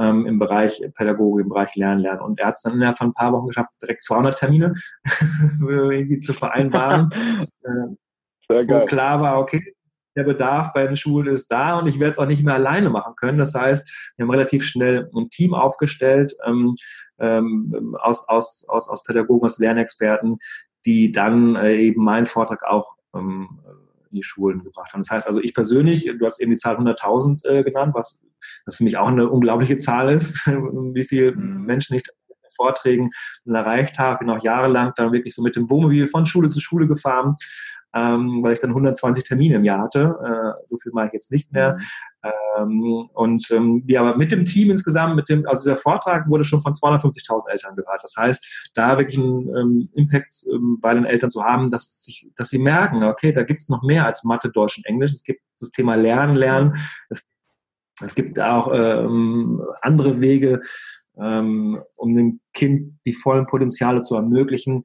ähm, 0.00 0.26
im 0.26 0.38
Bereich 0.38 0.82
Pädagogik, 0.94 1.44
im 1.44 1.50
Bereich 1.50 1.74
Lernen, 1.76 2.00
Lernen. 2.00 2.20
Und 2.20 2.40
er 2.40 2.46
hat 2.46 2.54
es 2.54 2.62
dann 2.62 2.74
innerhalb 2.74 2.98
von 2.98 3.08
ein 3.08 3.12
paar 3.12 3.32
Wochen 3.32 3.48
geschafft, 3.48 3.70
direkt 3.82 4.02
200 4.02 4.38
Termine 4.38 4.72
irgendwie 5.60 6.18
zu 6.18 6.32
vereinbaren. 6.32 7.10
äh, 7.62 7.94
Sehr 8.48 8.66
geil. 8.66 8.82
Wo 8.82 8.84
klar 8.86 9.20
war, 9.20 9.38
okay, 9.40 9.73
der 10.16 10.24
Bedarf 10.24 10.72
bei 10.72 10.86
den 10.86 10.96
Schulen 10.96 11.28
ist 11.28 11.50
da 11.50 11.78
und 11.78 11.86
ich 11.86 11.98
werde 11.98 12.12
es 12.12 12.18
auch 12.18 12.26
nicht 12.26 12.44
mehr 12.44 12.54
alleine 12.54 12.90
machen 12.90 13.14
können. 13.16 13.38
Das 13.38 13.54
heißt, 13.54 14.12
wir 14.16 14.24
haben 14.24 14.30
relativ 14.30 14.64
schnell 14.64 15.10
ein 15.14 15.30
Team 15.30 15.54
aufgestellt 15.54 16.34
ähm, 16.46 16.76
ähm, 17.18 17.96
aus, 18.00 18.28
aus, 18.28 18.64
aus, 18.68 18.88
aus 18.88 19.04
Pädagogen, 19.04 19.44
aus 19.44 19.58
Lernexperten, 19.58 20.38
die 20.86 21.12
dann 21.12 21.56
äh, 21.56 21.76
eben 21.76 22.02
meinen 22.04 22.26
Vortrag 22.26 22.64
auch 22.64 22.94
ähm, 23.14 23.60
in 24.10 24.16
die 24.16 24.22
Schulen 24.22 24.62
gebracht 24.62 24.92
haben. 24.92 25.02
Das 25.02 25.10
heißt 25.10 25.26
also, 25.26 25.40
ich 25.40 25.54
persönlich, 25.54 26.04
du 26.04 26.26
hast 26.26 26.40
eben 26.40 26.52
die 26.52 26.56
Zahl 26.56 26.76
100.000 26.76 27.44
äh, 27.46 27.64
genannt, 27.64 27.94
was, 27.94 28.24
was 28.66 28.76
für 28.76 28.84
mich 28.84 28.96
auch 28.96 29.08
eine 29.08 29.28
unglaubliche 29.28 29.76
Zahl 29.76 30.10
ist, 30.12 30.46
wie 30.46 31.04
viele 31.04 31.32
mhm. 31.32 31.64
Menschen 31.64 31.96
ich 31.96 32.04
Vorträgen 32.54 33.10
erreicht 33.46 33.98
habe, 33.98 34.20
bin 34.20 34.30
auch 34.30 34.42
jahrelang 34.42 34.92
dann 34.96 35.12
wirklich 35.12 35.34
so 35.34 35.42
mit 35.42 35.56
dem 35.56 35.68
Wohnmobil 35.70 36.06
von 36.06 36.26
Schule 36.26 36.48
zu 36.48 36.60
Schule 36.60 36.86
gefahren, 36.86 37.36
ähm, 37.94 38.42
weil 38.42 38.52
ich 38.52 38.60
dann 38.60 38.70
120 38.70 39.24
Termine 39.24 39.56
im 39.56 39.64
Jahr 39.64 39.80
hatte. 39.80 40.16
Äh, 40.22 40.66
so 40.66 40.78
viel 40.78 40.92
mache 40.92 41.08
ich 41.08 41.12
jetzt 41.12 41.30
nicht 41.30 41.52
mehr. 41.52 41.76
Mhm. 41.76 42.30
Ähm, 42.58 43.08
und 43.12 43.50
ähm, 43.50 43.84
ja, 43.86 44.00
aber 44.00 44.16
mit 44.16 44.32
dem 44.32 44.44
Team 44.44 44.70
insgesamt, 44.70 45.14
mit 45.14 45.28
dem, 45.28 45.46
also 45.46 45.62
dieser 45.62 45.76
Vortrag 45.76 46.28
wurde 46.28 46.44
schon 46.44 46.60
von 46.60 46.72
250.000 46.72 47.50
Eltern 47.50 47.76
gehört. 47.76 48.02
Das 48.02 48.14
heißt, 48.16 48.70
da 48.74 48.98
wirklich 48.98 49.18
einen 49.18 49.48
ähm, 49.56 49.88
Impact 49.94 50.34
ähm, 50.52 50.78
bei 50.80 50.94
den 50.94 51.04
Eltern 51.04 51.30
zu 51.30 51.44
haben, 51.44 51.70
dass, 51.70 52.02
sich, 52.02 52.28
dass 52.36 52.48
sie 52.48 52.58
merken, 52.58 53.04
okay, 53.04 53.32
da 53.32 53.44
gibt 53.44 53.60
es 53.60 53.68
noch 53.68 53.82
mehr 53.82 54.06
als 54.06 54.24
Mathe, 54.24 54.50
Deutsch 54.50 54.78
und 54.78 54.86
Englisch. 54.86 55.12
Es 55.12 55.22
gibt 55.22 55.40
das 55.60 55.70
Thema 55.70 55.94
Lernen, 55.94 56.34
Lernen. 56.34 56.76
Es, 57.10 57.22
es 58.02 58.14
gibt 58.14 58.40
auch 58.40 58.72
ähm, 58.72 59.62
andere 59.82 60.20
Wege, 60.20 60.60
ähm, 61.16 61.80
um 61.94 62.16
dem 62.16 62.40
Kind 62.52 62.98
die 63.06 63.12
vollen 63.12 63.46
Potenziale 63.46 64.02
zu 64.02 64.16
ermöglichen. 64.16 64.84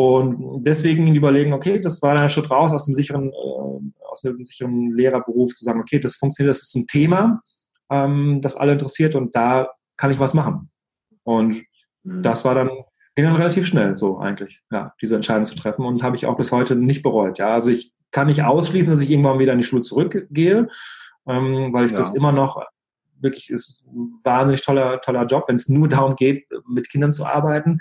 Und 0.00 0.64
deswegen 0.64 1.14
überlegen, 1.14 1.52
okay, 1.52 1.78
das 1.78 2.00
war 2.00 2.18
ein 2.18 2.30
Schritt 2.30 2.50
raus 2.50 2.72
aus 2.72 2.86
dem 2.86 2.94
sicheren, 2.94 3.28
äh, 3.28 4.04
aus 4.08 4.22
dem 4.22 4.32
sicheren 4.32 4.92
Lehrerberuf, 4.96 5.54
zu 5.54 5.62
sagen, 5.62 5.78
okay, 5.78 6.00
das 6.00 6.16
funktioniert, 6.16 6.54
das 6.54 6.62
ist 6.62 6.74
ein 6.74 6.86
Thema, 6.86 7.42
ähm, 7.90 8.40
das 8.40 8.56
alle 8.56 8.72
interessiert 8.72 9.14
und 9.14 9.36
da 9.36 9.68
kann 9.98 10.10
ich 10.10 10.18
was 10.18 10.32
machen. 10.32 10.70
Und 11.22 11.62
mhm. 12.02 12.22
das 12.22 12.46
war 12.46 12.54
dann, 12.54 12.70
ging 13.14 13.26
dann 13.26 13.36
relativ 13.36 13.66
schnell 13.66 13.98
so 13.98 14.18
eigentlich, 14.18 14.62
ja, 14.70 14.94
diese 15.02 15.16
Entscheidung 15.16 15.44
zu 15.44 15.54
treffen 15.54 15.84
und 15.84 16.02
habe 16.02 16.16
ich 16.16 16.24
auch 16.24 16.36
bis 16.38 16.50
heute 16.50 16.76
nicht 16.76 17.02
bereut. 17.02 17.38
Ja, 17.38 17.52
also 17.52 17.70
ich 17.70 17.92
kann 18.10 18.28
nicht 18.28 18.42
ausschließen, 18.42 18.94
dass 18.94 19.02
ich 19.02 19.10
irgendwann 19.10 19.38
wieder 19.38 19.52
in 19.52 19.58
die 19.58 19.64
Schule 19.64 19.82
zurückgehe, 19.82 20.68
ähm, 21.28 21.74
weil 21.74 21.84
ich 21.84 21.92
ja. 21.92 21.98
das 21.98 22.14
immer 22.14 22.32
noch 22.32 22.64
wirklich 23.20 23.50
ist 23.50 23.84
ein 23.86 24.18
wahnsinnig 24.24 24.62
toller, 24.62 25.02
toller 25.02 25.26
Job, 25.26 25.44
wenn 25.46 25.56
es 25.56 25.68
nur 25.68 25.88
darum 25.88 26.16
geht, 26.16 26.48
mit 26.66 26.88
Kindern 26.88 27.12
zu 27.12 27.26
arbeiten. 27.26 27.80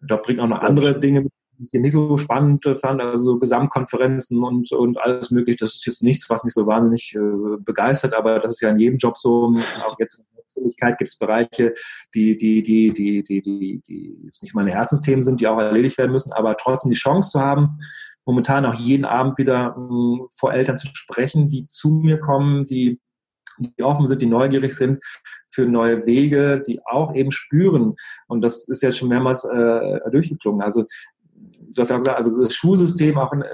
Der 0.00 0.16
Job 0.16 0.24
bringt 0.24 0.40
auch 0.40 0.46
noch 0.46 0.62
andere 0.62 0.98
Dinge 0.98 1.20
mit 1.20 1.32
ich 1.62 1.80
nicht 1.80 1.92
so 1.92 2.16
spannend 2.16 2.64
fand, 2.80 3.00
also 3.00 3.38
Gesamtkonferenzen 3.38 4.42
und, 4.42 4.72
und 4.72 4.98
alles 5.00 5.30
mögliche, 5.30 5.58
das 5.58 5.74
ist 5.74 5.86
jetzt 5.86 6.02
nichts, 6.02 6.28
was 6.30 6.44
mich 6.44 6.54
so 6.54 6.66
wahnsinnig 6.66 7.14
äh, 7.14 7.56
begeistert, 7.60 8.14
aber 8.14 8.40
das 8.40 8.54
ist 8.54 8.60
ja 8.60 8.70
in 8.70 8.80
jedem 8.80 8.98
Job 8.98 9.18
so. 9.18 9.54
Auch 9.86 9.98
jetzt 9.98 10.18
in 10.18 10.24
der 10.34 10.44
Öffentlichkeit 10.44 10.98
gibt 10.98 11.08
es 11.08 11.18
Bereiche, 11.18 11.74
die, 12.14 12.36
die, 12.36 12.62
die, 12.62 12.92
die, 12.92 13.22
die, 13.22 13.42
die, 13.42 13.82
die 13.86 14.18
jetzt 14.24 14.42
nicht 14.42 14.54
meine 14.54 14.72
Herzensthemen 14.72 15.22
sind, 15.22 15.40
die 15.40 15.46
auch 15.46 15.58
erledigt 15.58 15.98
werden 15.98 16.12
müssen, 16.12 16.32
aber 16.32 16.56
trotzdem 16.56 16.90
die 16.90 16.96
Chance 16.96 17.32
zu 17.32 17.40
haben, 17.40 17.78
momentan 18.24 18.66
auch 18.66 18.74
jeden 18.74 19.04
Abend 19.04 19.38
wieder 19.38 19.76
äh, 19.76 20.26
vor 20.32 20.52
Eltern 20.52 20.78
zu 20.78 20.88
sprechen, 20.92 21.48
die 21.48 21.66
zu 21.66 21.90
mir 21.90 22.18
kommen, 22.18 22.66
die 22.66 23.00
die 23.58 23.82
offen 23.82 24.06
sind, 24.06 24.22
die 24.22 24.26
neugierig 24.26 24.74
sind 24.74 25.02
für 25.48 25.66
neue 25.66 26.06
Wege, 26.06 26.62
die 26.66 26.80
auch 26.86 27.14
eben 27.14 27.30
spüren. 27.30 27.94
Und 28.26 28.40
das 28.42 28.68
ist 28.68 28.82
jetzt 28.82 28.98
schon 28.98 29.08
mehrmals 29.08 29.44
äh, 29.44 30.10
durchgeklungen. 30.10 30.62
Also 30.62 30.84
du 31.70 31.80
hast 31.80 31.90
ja 31.90 31.96
auch 31.96 32.00
gesagt, 32.00 32.16
also 32.16 32.42
das 32.42 32.54
Schulsystem 32.54 33.18
auch 33.18 33.32
in, 33.32 33.44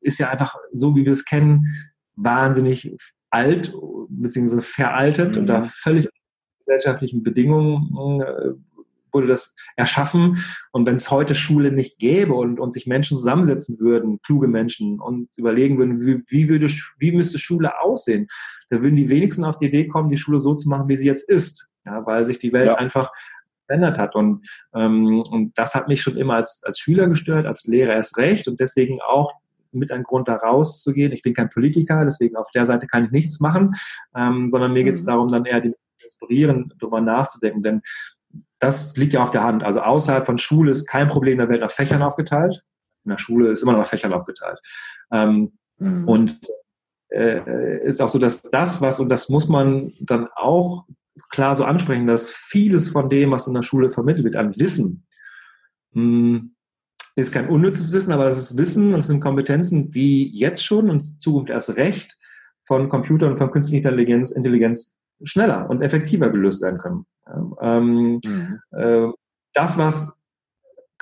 ist 0.00 0.18
ja 0.18 0.30
einfach 0.30 0.56
so, 0.72 0.94
wie 0.96 1.04
wir 1.04 1.12
es 1.12 1.24
kennen, 1.24 1.66
wahnsinnig 2.16 2.94
alt 3.30 3.72
bzw. 4.08 4.60
veraltet 4.60 5.34
mhm. 5.34 5.42
und 5.42 5.46
da 5.46 5.62
völlig 5.62 6.08
gesellschaftlichen 6.64 7.22
Bedingungen 7.22 8.20
äh, 8.20 8.52
wurde 9.12 9.26
das 9.26 9.54
erschaffen. 9.76 10.38
Und 10.72 10.86
wenn 10.86 10.96
es 10.96 11.10
heute 11.10 11.34
Schule 11.34 11.70
nicht 11.70 11.98
gäbe 11.98 12.34
und, 12.34 12.58
und 12.58 12.72
sich 12.72 12.86
Menschen 12.86 13.16
zusammensetzen 13.16 13.78
würden, 13.78 14.20
kluge 14.22 14.48
Menschen, 14.48 15.00
und 15.00 15.28
überlegen 15.36 15.78
würden, 15.78 16.00
wie, 16.00 16.22
wie, 16.28 16.48
würde, 16.48 16.68
wie 16.98 17.12
müsste 17.12 17.38
Schule 17.38 17.80
aussehen, 17.80 18.28
da 18.70 18.80
würden 18.82 18.96
die 18.96 19.10
wenigsten 19.10 19.44
auf 19.44 19.58
die 19.58 19.66
Idee 19.66 19.86
kommen, 19.86 20.08
die 20.08 20.16
Schule 20.16 20.38
so 20.38 20.54
zu 20.54 20.68
machen, 20.68 20.88
wie 20.88 20.96
sie 20.96 21.06
jetzt 21.06 21.28
ist. 21.28 21.68
Ja, 21.84 22.06
weil 22.06 22.24
sich 22.24 22.38
die 22.38 22.52
Welt 22.52 22.68
ja. 22.68 22.74
einfach 22.76 23.10
verändert 23.66 23.98
hat. 23.98 24.14
Und, 24.14 24.46
ähm, 24.74 25.22
und 25.30 25.56
das 25.56 25.74
hat 25.74 25.88
mich 25.88 26.02
schon 26.02 26.16
immer 26.16 26.34
als, 26.34 26.62
als 26.64 26.78
Schüler 26.78 27.08
gestört, 27.08 27.46
als 27.46 27.64
Lehrer 27.64 27.94
erst 27.94 28.18
recht 28.18 28.48
und 28.48 28.60
deswegen 28.60 29.00
auch 29.00 29.32
mit 29.72 29.90
ein 29.90 30.02
Grund 30.02 30.28
da 30.28 30.36
rauszugehen. 30.36 31.12
Ich 31.12 31.22
bin 31.22 31.34
kein 31.34 31.48
Politiker, 31.48 32.04
deswegen 32.04 32.36
auf 32.36 32.50
der 32.50 32.64
Seite 32.64 32.86
kann 32.86 33.06
ich 33.06 33.10
nichts 33.10 33.40
machen, 33.40 33.74
ähm, 34.14 34.48
sondern 34.48 34.72
mir 34.72 34.84
geht 34.84 34.94
es 34.94 35.04
mhm. 35.04 35.08
darum, 35.08 35.32
dann 35.32 35.44
eher 35.44 35.60
die 35.60 35.74
inspirieren, 36.04 36.72
darüber 36.78 37.00
nachzudenken. 37.00 37.62
Denn 37.62 37.82
das 38.58 38.96
liegt 38.96 39.12
ja 39.12 39.22
auf 39.22 39.30
der 39.30 39.42
Hand. 39.42 39.64
Also 39.64 39.80
außerhalb 39.80 40.26
von 40.26 40.38
Schule 40.38 40.70
ist 40.70 40.86
kein 40.86 41.08
Problem 41.08 41.38
der 41.38 41.48
Welt 41.48 41.60
nach 41.60 41.70
Fächern 41.70 42.02
aufgeteilt. 42.02 42.62
In 43.04 43.10
der 43.10 43.18
Schule 43.18 43.50
ist 43.50 43.62
immer 43.62 43.72
noch 43.72 43.80
nach 43.80 43.86
Fächern 43.86 44.12
aufgeteilt. 44.12 44.58
Ähm, 45.10 45.52
mhm. 45.78 46.08
Und 46.08 46.40
äh, 47.08 47.84
ist 47.84 48.00
auch 48.00 48.08
so, 48.08 48.18
dass 48.18 48.42
das, 48.42 48.80
was, 48.80 49.00
und 49.00 49.08
das 49.08 49.28
muss 49.28 49.48
man 49.48 49.92
dann 50.00 50.28
auch 50.34 50.86
klar 51.30 51.54
so 51.54 51.64
ansprechen, 51.64 52.06
dass 52.06 52.30
vieles 52.30 52.88
von 52.88 53.10
dem, 53.10 53.30
was 53.30 53.46
in 53.46 53.54
der 53.54 53.62
Schule 53.62 53.90
vermittelt 53.90 54.24
wird, 54.24 54.36
an 54.36 54.54
Wissen, 54.58 55.06
hm, 55.92 56.54
ist 57.14 57.32
kein 57.32 57.48
unnützes 57.48 57.92
Wissen, 57.92 58.12
aber 58.12 58.24
das 58.24 58.38
ist 58.38 58.56
Wissen 58.56 58.94
und 58.94 59.00
es 59.00 59.08
sind 59.08 59.20
Kompetenzen, 59.20 59.90
die 59.90 60.28
jetzt 60.28 60.64
schon 60.64 60.88
und 60.88 61.04
in 61.04 61.18
Zukunft 61.20 61.50
erst 61.50 61.76
recht 61.76 62.16
von 62.66 62.88
Computern 62.88 63.32
und 63.32 63.38
von 63.38 63.50
künstlicher 63.50 63.88
Intelligenz, 63.90 64.30
Intelligenz 64.30 64.98
schneller 65.22 65.68
und 65.68 65.82
effektiver 65.82 66.30
gelöst 66.30 66.62
werden 66.62 66.78
können. 66.78 67.06
Ähm, 67.60 68.20
mhm. 68.24 68.60
äh, 68.70 69.08
das, 69.52 69.76
was 69.76 70.16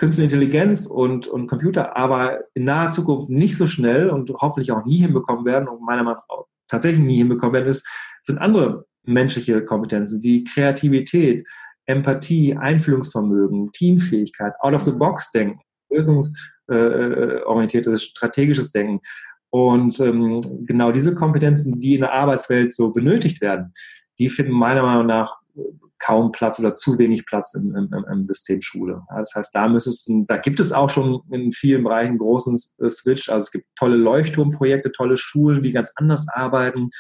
Künstliche 0.01 0.33
Intelligenz 0.33 0.87
und, 0.87 1.29
und 1.29 1.46
Computer 1.46 1.94
aber 1.94 2.40
in 2.55 2.64
naher 2.64 2.90
Zukunft 2.90 3.29
nicht 3.29 3.55
so 3.55 3.66
schnell 3.66 4.09
und 4.09 4.31
hoffentlich 4.31 4.73
auch 4.73 4.87
nie 4.87 4.96
hinbekommen 4.96 5.44
werden 5.44 5.68
und 5.68 5.83
meiner 5.83 6.03
Meinung 6.03 6.23
nach 6.27 6.44
tatsächlich 6.68 7.05
nie 7.05 7.18
hinbekommen 7.18 7.53
werden, 7.53 7.68
ist, 7.68 7.87
sind 8.23 8.38
andere 8.38 8.87
menschliche 9.05 9.65
Kompetenzen 9.65 10.23
wie 10.23 10.45
Kreativität, 10.45 11.47
Empathie, 11.87 12.57
Einfühlungsvermögen, 12.57 13.73
Teamfähigkeit, 13.73 14.53
out-of-the-box-Denken, 14.61 15.61
lösungsorientiertes, 15.91 18.05
strategisches 18.05 18.73
Denken. 18.73 19.01
Und 19.51 19.99
ähm, 19.99 20.41
genau 20.65 20.93
diese 20.93 21.15
Kompetenzen, 21.15 21.81
die 21.81 21.95
in 21.95 22.03
der 22.03 22.13
Arbeitswelt 22.13 22.73
so 22.73 22.93
benötigt 22.93 23.41
werden, 23.41 23.75
die 24.19 24.29
finden 24.29 24.53
meiner 24.53 24.83
Meinung 24.83 25.07
nach 25.07 25.39
kaum 25.99 26.33
Platz 26.33 26.59
oder 26.59 26.75
zu 26.75 26.99
wenig 26.99 27.27
Platz 27.27 27.55
im, 27.55 27.75
im, 27.75 28.05
im 28.11 28.25
System 28.25 28.63
Schule. 28.63 29.03
Das 29.15 29.35
heißt, 29.35 29.55
da 29.55 29.69
müsstest 29.69 30.11
da 30.29 30.39
gibt 30.39 30.61
es 30.61 30.73
auch 30.73 30.89
schon 30.89 31.21
in 31.31 31.53
vielen 31.53 31.85
Bereichen 31.85 32.19
großen 32.19 32.57
Switch. 32.59 33.29
Also 33.29 33.47
es 33.47 33.51
gibt 33.51 33.67
tolle 33.77 33.97
Leuchtturmprojekte, 33.97 34.93
tolle 34.93 35.17
Schulen, 35.17 35.63
die 35.63 35.73
ganz 35.73 35.91
anders 35.97 36.27
arbeiten 36.29 36.91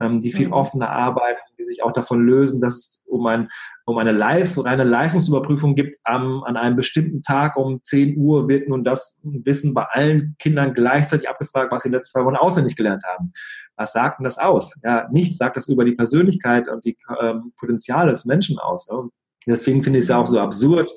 ähm, 0.00 0.20
die 0.20 0.32
viel 0.32 0.48
mhm. 0.48 0.52
offener 0.52 0.90
arbeiten, 0.90 1.40
die 1.58 1.64
sich 1.64 1.82
auch 1.82 1.92
davon 1.92 2.24
lösen, 2.24 2.60
dass 2.60 2.74
es 2.74 3.04
um, 3.06 3.26
ein, 3.26 3.48
um 3.84 3.98
eine 3.98 4.12
Leistung, 4.12 4.66
eine 4.66 4.84
Leistungsüberprüfung 4.84 5.74
gibt. 5.74 5.96
Am, 6.04 6.42
an 6.44 6.56
einem 6.56 6.76
bestimmten 6.76 7.22
Tag 7.22 7.56
um 7.56 7.82
10 7.82 8.16
Uhr 8.16 8.48
wird 8.48 8.68
nun 8.68 8.84
das 8.84 9.20
Wissen 9.22 9.74
bei 9.74 9.84
allen 9.84 10.36
Kindern 10.38 10.74
gleichzeitig 10.74 11.28
abgefragt, 11.28 11.72
was 11.72 11.82
sie 11.82 11.88
in 11.88 11.92
den 11.92 11.98
letzten 11.98 12.18
zwei 12.18 12.26
Wochen 12.26 12.36
auswendig 12.36 12.76
gelernt 12.76 13.04
haben. 13.04 13.32
Was 13.76 13.92
sagt 13.92 14.18
denn 14.18 14.24
das 14.24 14.38
aus? 14.38 14.78
Ja, 14.82 15.08
nichts 15.10 15.36
sagt 15.36 15.56
das 15.56 15.68
über 15.68 15.84
die 15.84 15.92
Persönlichkeit 15.92 16.68
und 16.68 16.84
die 16.84 16.96
ähm, 17.20 17.52
Potenziale 17.56 18.10
des 18.10 18.24
Menschen 18.24 18.58
aus. 18.58 18.88
Ja. 18.90 19.02
Deswegen 19.46 19.82
finde 19.82 19.98
ich 19.98 20.04
es 20.04 20.08
ja 20.08 20.18
auch 20.18 20.26
so 20.26 20.38
absurd, 20.40 20.90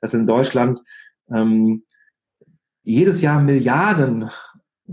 dass 0.00 0.14
in 0.14 0.26
Deutschland 0.26 0.80
ähm, 1.32 1.82
jedes 2.82 3.20
Jahr 3.20 3.40
Milliarden 3.40 4.30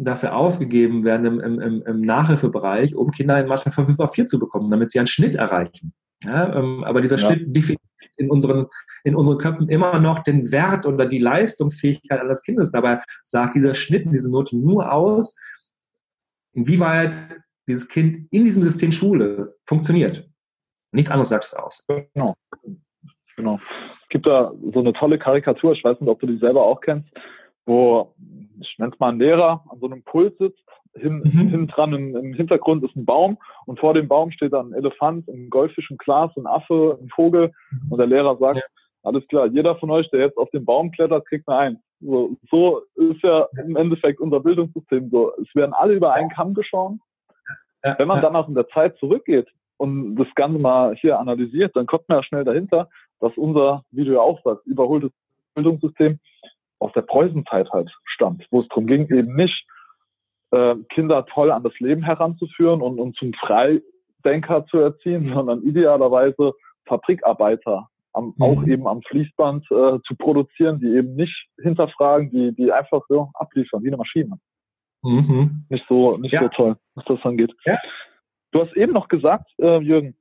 dafür 0.03 0.35
ausgegeben 0.35 1.03
werden 1.03 1.25
im, 1.25 1.59
im, 1.61 1.81
im 1.81 2.01
Nachhilfebereich, 2.01 2.95
um 2.95 3.11
Kinder 3.11 3.39
in 3.39 3.47
Mathe 3.47 3.71
von 3.71 3.85
5 3.85 3.99
auf 3.99 4.13
4 4.13 4.25
zu 4.25 4.39
bekommen, 4.39 4.69
damit 4.69 4.91
sie 4.91 4.99
einen 4.99 5.07
Schnitt 5.07 5.35
erreichen. 5.35 5.93
Ja, 6.23 6.55
ähm, 6.55 6.83
aber 6.83 7.01
dieser 7.01 7.17
ja. 7.17 7.27
Schnitt 7.27 7.55
definiert 7.55 7.81
in 8.17 8.29
unseren, 8.31 8.67
in 9.03 9.15
unseren 9.15 9.37
Köpfen 9.37 9.69
immer 9.69 9.99
noch 9.99 10.23
den 10.23 10.51
Wert 10.51 10.85
oder 10.85 11.05
die 11.05 11.19
Leistungsfähigkeit 11.19 12.19
eines 12.19 12.41
Kindes. 12.41 12.71
Dabei 12.71 13.01
sagt 13.23 13.55
dieser 13.55 13.75
Schnitt, 13.75 14.07
diese 14.11 14.31
Note 14.31 14.57
nur 14.57 14.91
aus, 14.91 15.37
inwieweit 16.53 17.13
dieses 17.67 17.87
Kind 17.87 18.27
in 18.31 18.45
diesem 18.45 18.63
System 18.63 18.91
Schule 18.91 19.55
funktioniert. 19.65 20.27
Nichts 20.91 21.11
anderes 21.11 21.29
sagt 21.29 21.45
es 21.45 21.53
aus. 21.53 21.85
Genau. 22.13 22.33
Genau. 23.35 23.59
Es 23.91 24.09
gibt 24.09 24.25
da 24.25 24.51
so 24.73 24.79
eine 24.79 24.93
tolle 24.93 25.19
Karikatur, 25.19 25.73
ich 25.73 25.83
weiß 25.83 25.99
nicht, 25.99 26.09
ob 26.09 26.19
du 26.19 26.25
die 26.25 26.39
selber 26.39 26.63
auch 26.63 26.81
kennst, 26.81 27.07
wo 27.67 28.15
ich 28.77 28.79
nenne 28.79 28.93
es 28.93 28.99
mal 28.99 29.09
ein 29.09 29.17
Lehrer, 29.17 29.63
an 29.69 29.79
so 29.79 29.87
einem 29.87 30.03
Pult 30.03 30.37
sitzt. 30.37 30.63
Hin, 30.93 31.23
mhm. 31.23 31.29
Hinten 31.29 31.67
dran 31.67 31.93
im, 31.93 32.15
im, 32.15 32.33
Hintergrund 32.33 32.83
ist 32.83 32.95
ein 32.95 33.05
Baum 33.05 33.39
und 33.65 33.79
vor 33.79 33.95
dem 33.95 34.07
Baum 34.07 34.29
steht 34.29 34.53
dann 34.53 34.69
ein 34.69 34.73
Elefant, 34.73 35.27
ein 35.27 35.49
Goldfisch, 35.49 35.89
ein 35.89 35.97
Glas, 35.97 36.31
ein 36.37 36.45
Affe, 36.45 36.99
ein 37.01 37.09
Vogel. 37.09 37.51
Mhm. 37.71 37.91
Und 37.91 37.97
der 37.97 38.05
Lehrer 38.05 38.37
sagt, 38.37 38.57
ja. 38.57 38.63
alles 39.01 39.27
klar, 39.29 39.47
jeder 39.47 39.75
von 39.77 39.89
euch, 39.89 40.07
der 40.11 40.19
jetzt 40.19 40.37
auf 40.37 40.51
den 40.51 40.63
Baum 40.63 40.91
klettert, 40.91 41.25
kriegt 41.27 41.47
eine 41.47 41.57
Eins. 41.57 41.79
So, 42.01 42.37
so 42.51 42.83
ist 42.95 43.23
ja 43.23 43.47
im 43.65 43.75
Endeffekt 43.75 44.19
unser 44.19 44.41
Bildungssystem 44.41 45.09
so. 45.09 45.33
Es 45.41 45.55
werden 45.55 45.73
alle 45.73 45.95
über 45.95 46.13
einen 46.13 46.29
Kamm 46.29 46.53
geschaut. 46.53 46.93
Wenn 47.81 48.07
man 48.07 48.21
dann 48.21 48.35
auch 48.35 48.47
in 48.47 48.53
der 48.53 48.67
Zeit 48.67 48.95
zurückgeht 48.97 49.47
und 49.77 50.17
das 50.17 50.27
Ganze 50.35 50.59
mal 50.59 50.95
hier 50.95 51.19
analysiert, 51.19 51.75
dann 51.75 51.87
kommt 51.87 52.07
man 52.09 52.19
ja 52.19 52.23
schnell 52.23 52.43
dahinter, 52.43 52.89
dass 53.19 53.35
unser, 53.37 53.83
wie 53.89 54.05
du 54.05 54.13
ja 54.13 54.19
auch 54.19 54.39
sagst, 54.43 54.67
überholtes 54.67 55.11
Bildungssystem 55.55 56.19
aus 56.79 56.91
der 56.93 57.01
Preußenzeit 57.01 57.69
halt 57.71 57.91
stammt, 58.05 58.45
wo 58.51 58.61
es 58.61 58.67
darum 58.69 58.87
ging, 58.87 59.07
eben 59.09 59.35
nicht 59.35 59.65
äh, 60.51 60.75
Kinder 60.89 61.25
toll 61.25 61.51
an 61.51 61.63
das 61.63 61.77
Leben 61.79 62.03
heranzuführen 62.03 62.81
und, 62.81 62.99
und 62.99 63.15
zum 63.17 63.33
Freidenker 63.33 64.65
zu 64.67 64.77
erziehen, 64.79 65.31
sondern 65.33 65.63
idealerweise 65.63 66.53
Fabrikarbeiter 66.85 67.89
am, 68.13 68.33
mhm. 68.37 68.43
auch 68.43 68.63
eben 68.65 68.87
am 68.87 69.01
Fließband 69.03 69.65
äh, 69.71 69.99
zu 70.05 70.15
produzieren, 70.17 70.79
die 70.79 70.87
eben 70.87 71.15
nicht 71.15 71.47
hinterfragen, 71.61 72.31
die, 72.31 72.55
die 72.55 72.71
einfach 72.71 73.01
so 73.09 73.29
abliefern, 73.33 73.83
wie 73.83 73.87
eine 73.87 73.97
Maschine. 73.97 74.39
Mhm. 75.03 75.65
Nicht 75.69 75.85
so, 75.87 76.17
nicht 76.17 76.33
ja. 76.33 76.41
so 76.41 76.49
toll, 76.49 76.75
was 76.95 77.05
das 77.05 77.23
angeht. 77.23 77.53
Ja. 77.65 77.77
Du 78.51 78.61
hast 78.61 78.75
eben 78.75 78.93
noch 78.93 79.07
gesagt, 79.07 79.51
äh, 79.59 79.79
Jürgen, 79.79 80.15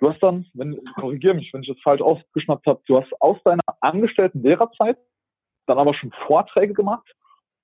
du 0.00 0.10
hast 0.10 0.20
dann, 0.22 0.46
wenn, 0.54 0.78
korrigiere 0.94 1.34
mich, 1.34 1.52
wenn 1.52 1.62
ich 1.62 1.68
das 1.68 1.80
falsch 1.82 2.00
aufgeschnappt 2.00 2.66
habe, 2.66 2.80
du 2.86 3.00
hast 3.00 3.12
aus 3.20 3.38
deiner 3.44 3.62
angestellten 3.80 4.42
Lehrerzeit 4.42 4.98
dann 5.66 5.78
aber 5.78 5.94
schon 5.94 6.12
Vorträge 6.26 6.74
gemacht, 6.74 7.06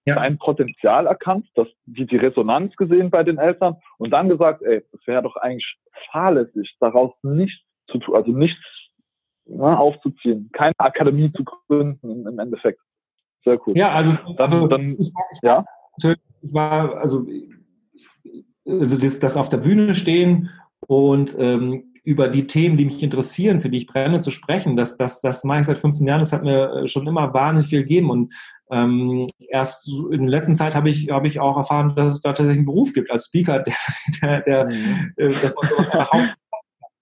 ja. 0.06 0.16
ein 0.16 0.38
Potenzial 0.38 1.06
erkannt, 1.06 1.46
dass 1.54 1.68
die, 1.84 2.06
die 2.06 2.16
Resonanz 2.16 2.74
gesehen 2.76 3.10
bei 3.10 3.22
den 3.22 3.38
Eltern 3.38 3.76
und 3.98 4.10
dann 4.10 4.28
gesagt, 4.28 4.62
ey, 4.62 4.82
das 4.92 5.00
wäre 5.06 5.22
doch 5.22 5.36
eigentlich 5.36 5.76
fahrlässig, 6.10 6.76
daraus 6.80 7.12
nichts 7.22 7.62
zu 7.88 7.98
tun, 7.98 8.14
also 8.14 8.32
nichts 8.32 8.60
ne, 9.46 9.78
aufzuziehen, 9.78 10.50
keine 10.52 10.74
Akademie 10.78 11.32
zu 11.32 11.44
gründen 11.44 12.26
im, 12.26 12.38
Endeffekt. 12.38 12.80
Sehr 13.44 13.58
cool. 13.66 13.76
Ja, 13.76 13.92
also, 13.92 14.22
also 14.36 14.66
dann, 14.66 14.96
ich, 14.98 15.12
war, 15.14 15.24
ich, 15.32 15.40
ja? 15.42 15.64
war, 16.42 16.96
also, 16.98 17.26
also 18.66 18.98
das, 18.98 19.18
das 19.20 19.36
auf 19.36 19.48
der 19.48 19.58
Bühne 19.58 19.94
stehen 19.94 20.50
und 20.86 21.34
ähm, 21.38 21.89
über 22.02 22.28
die 22.28 22.46
Themen, 22.46 22.76
die 22.76 22.84
mich 22.84 23.02
interessieren, 23.02 23.60
für 23.60 23.70
die 23.70 23.78
ich 23.78 23.86
brenne, 23.86 24.20
zu 24.20 24.30
sprechen. 24.30 24.76
Das, 24.76 24.96
das, 24.96 25.20
das 25.20 25.44
mache 25.44 25.60
ich 25.60 25.66
seit 25.66 25.78
15 25.78 26.06
Jahren. 26.06 26.20
Das 26.20 26.32
hat 26.32 26.42
mir 26.42 26.72
äh, 26.72 26.88
schon 26.88 27.06
immer 27.06 27.32
wahnsinnig 27.34 27.68
viel 27.68 27.80
gegeben. 27.80 28.10
Und 28.10 28.32
ähm, 28.70 29.28
erst 29.48 29.88
in 30.10 30.22
der 30.22 30.30
letzten 30.30 30.54
Zeit 30.54 30.74
habe 30.74 30.88
ich, 30.88 31.10
habe 31.10 31.26
ich 31.26 31.40
auch 31.40 31.56
erfahren, 31.56 31.94
dass 31.96 32.14
es 32.14 32.20
da 32.20 32.30
tatsächlich 32.30 32.58
einen 32.58 32.66
Beruf 32.66 32.92
gibt 32.92 33.10
als 33.10 33.26
Speaker, 33.26 33.58
der, 33.62 33.74
der, 34.22 34.40
der 34.42 34.64
mhm. 34.66 35.12
äh, 35.16 35.38
dass 35.38 35.54
man 35.54 35.68
sowas 35.68 35.90
einfach 35.90 36.34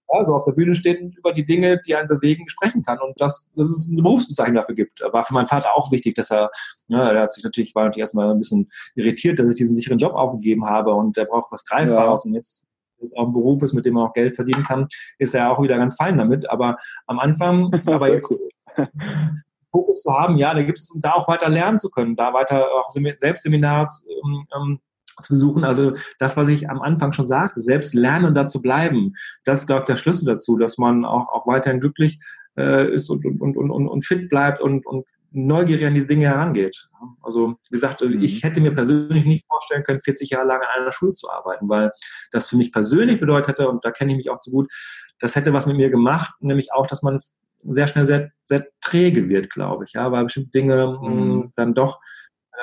also 0.09 0.33
auf 0.33 0.43
der 0.43 0.53
Bühne 0.53 0.75
steht 0.75 1.01
und 1.01 1.17
über 1.17 1.33
die 1.33 1.45
Dinge, 1.45 1.79
die 1.85 1.95
einen 1.95 2.07
bewegen, 2.07 2.49
sprechen 2.49 2.81
kann 2.83 2.99
und 2.99 3.19
dass, 3.21 3.51
dass 3.55 3.69
es 3.69 3.89
eine 3.91 4.01
Berufsbezeichnung 4.01 4.55
dafür 4.55 4.75
gibt. 4.75 5.01
War 5.01 5.23
für 5.23 5.33
meinen 5.33 5.47
Vater 5.47 5.75
auch 5.75 5.91
wichtig, 5.91 6.15
dass 6.15 6.31
er, 6.31 6.49
ne, 6.87 7.11
er 7.11 7.21
hat 7.21 7.33
sich 7.33 7.43
natürlich, 7.43 7.75
war 7.75 7.85
natürlich 7.85 8.01
erstmal 8.01 8.31
ein 8.31 8.39
bisschen 8.39 8.69
irritiert, 8.95 9.39
dass 9.39 9.51
ich 9.51 9.57
diesen 9.57 9.75
sicheren 9.75 9.99
Job 9.99 10.13
aufgegeben 10.13 10.65
habe 10.65 10.93
und 10.93 11.15
der 11.15 11.25
braucht 11.25 11.51
was 11.51 11.63
Greifbares 11.63 12.23
ja. 12.23 12.29
und 12.29 12.35
jetzt 12.35 12.65
es 13.01 13.15
auch 13.15 13.27
ein 13.27 13.33
Beruf 13.33 13.63
ist, 13.63 13.73
mit 13.73 13.85
dem 13.85 13.95
man 13.95 14.07
auch 14.07 14.13
Geld 14.13 14.35
verdienen 14.35 14.63
kann, 14.63 14.87
ist 15.17 15.35
er 15.35 15.51
auch 15.51 15.61
wieder 15.61 15.77
ganz 15.77 15.95
fein 15.95 16.17
damit. 16.17 16.49
Aber 16.49 16.77
am 17.07 17.19
Anfang, 17.19 17.71
aber 17.85 18.11
jetzt 18.11 18.33
Fokus 19.71 20.01
zu 20.01 20.11
haben, 20.11 20.37
ja, 20.37 20.53
da 20.53 20.63
gibt 20.63 20.79
es, 20.79 20.97
da 21.01 21.13
auch 21.13 21.27
weiter 21.27 21.49
lernen 21.49 21.79
zu 21.79 21.89
können, 21.89 22.15
da 22.15 22.33
weiter 22.33 22.65
auch 22.71 22.89
Selbstseminare 22.89 23.87
ähm, 24.23 24.47
ähm, 24.55 24.79
zu 25.21 25.33
besuchen. 25.33 25.63
Also 25.63 25.93
das, 26.17 26.37
was 26.37 26.47
ich 26.47 26.69
am 26.69 26.81
Anfang 26.81 27.13
schon 27.13 27.25
sagte, 27.25 27.61
selbst 27.61 27.93
lernen 27.93 28.25
und 28.25 28.35
dazu 28.35 28.61
bleiben, 28.61 29.13
das 29.43 29.61
ist, 29.61 29.67
glaube 29.67 29.81
ich, 29.81 29.85
der 29.85 29.97
Schlüssel 29.97 30.25
dazu, 30.25 30.57
dass 30.57 30.77
man 30.77 31.05
auch, 31.05 31.29
auch 31.29 31.45
weiterhin 31.47 31.79
glücklich 31.79 32.19
äh, 32.57 32.91
ist 32.93 33.09
und, 33.09 33.25
und, 33.25 33.41
und, 33.41 33.69
und, 33.69 33.87
und 33.87 34.05
fit 34.05 34.29
bleibt 34.29 34.61
und, 34.61 34.85
und 34.85 35.05
neugierig 35.31 35.85
an 35.85 35.93
die 35.93 36.07
Dinge 36.07 36.27
herangeht. 36.27 36.89
Also 37.21 37.55
wie 37.69 37.75
gesagt, 37.75 38.01
mhm. 38.01 38.21
ich 38.21 38.43
hätte 38.43 38.61
mir 38.61 38.73
persönlich 38.73 39.25
nicht 39.25 39.45
vorstellen 39.47 39.83
können, 39.83 39.99
40 39.99 40.31
Jahre 40.31 40.47
lang 40.47 40.61
an 40.61 40.81
einer 40.81 40.91
Schule 40.91 41.13
zu 41.13 41.29
arbeiten, 41.29 41.69
weil 41.69 41.91
das 42.31 42.49
für 42.49 42.57
mich 42.57 42.71
persönlich 42.71 43.19
bedeutet 43.19 43.49
hätte, 43.49 43.69
und 43.69 43.85
da 43.85 43.91
kenne 43.91 44.11
ich 44.11 44.17
mich 44.17 44.29
auch 44.29 44.39
zu 44.39 44.51
gut, 44.51 44.71
das 45.19 45.35
hätte 45.35 45.53
was 45.53 45.65
mit 45.65 45.77
mir 45.77 45.89
gemacht, 45.89 46.33
nämlich 46.39 46.73
auch, 46.73 46.87
dass 46.87 47.03
man 47.03 47.19
sehr 47.63 47.87
schnell 47.87 48.05
sehr, 48.05 48.31
sehr 48.43 48.67
träge 48.81 49.27
wird, 49.27 49.49
glaube 49.49 49.83
ich, 49.83 49.93
ja, 49.93 50.11
weil 50.11 50.23
bestimmte 50.23 50.51
Dinge 50.51 50.97
mhm. 51.01 51.37
mh, 51.37 51.51
dann 51.55 51.73
doch 51.73 51.99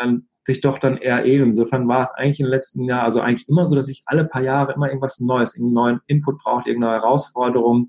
ähm, 0.00 0.26
sich 0.42 0.60
doch 0.60 0.78
dann 0.78 0.96
eher 0.96 1.24
ähneln. 1.24 1.48
Insofern 1.48 1.88
war 1.88 2.02
es 2.02 2.10
eigentlich 2.12 2.40
im 2.40 2.46
letzten 2.46 2.84
Jahr, 2.84 3.02
also 3.02 3.20
eigentlich 3.20 3.48
immer 3.48 3.66
so, 3.66 3.74
dass 3.74 3.88
ich 3.88 4.02
alle 4.06 4.24
paar 4.24 4.42
Jahre 4.42 4.72
immer 4.72 4.88
irgendwas 4.88 5.20
Neues, 5.20 5.56
irgendeinen 5.56 5.74
neuen 5.74 6.00
Input 6.06 6.38
brauchte, 6.38 6.70
irgendeine 6.70 7.00
Herausforderung. 7.00 7.88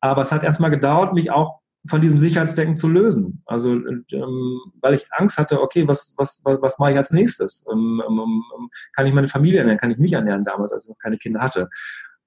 Aber 0.00 0.22
es 0.22 0.32
hat 0.32 0.44
erstmal 0.44 0.70
gedauert, 0.70 1.12
mich 1.12 1.30
auch 1.30 1.60
von 1.88 2.00
diesem 2.00 2.18
Sicherheitsdenken 2.18 2.76
zu 2.76 2.88
lösen. 2.88 3.42
Also, 3.46 3.72
ähm, 3.72 4.60
weil 4.80 4.94
ich 4.94 5.06
Angst 5.12 5.38
hatte, 5.38 5.60
okay, 5.60 5.88
was, 5.88 6.14
was, 6.16 6.42
was, 6.44 6.60
was 6.60 6.78
mache 6.78 6.92
ich 6.92 6.96
als 6.96 7.10
nächstes? 7.10 7.66
Ähm, 7.70 8.02
ähm, 8.06 8.18
ähm 8.18 8.70
kann 8.94 9.06
ich 9.06 9.14
meine 9.14 9.28
Familie 9.28 9.60
ernähren? 9.60 9.78
Kann 9.78 9.90
ich 9.90 9.98
mich 9.98 10.12
ernähren 10.12 10.44
damals, 10.44 10.72
als 10.72 10.84
ich 10.84 10.90
noch 10.90 10.98
keine 10.98 11.18
Kinder 11.18 11.40
hatte? 11.40 11.68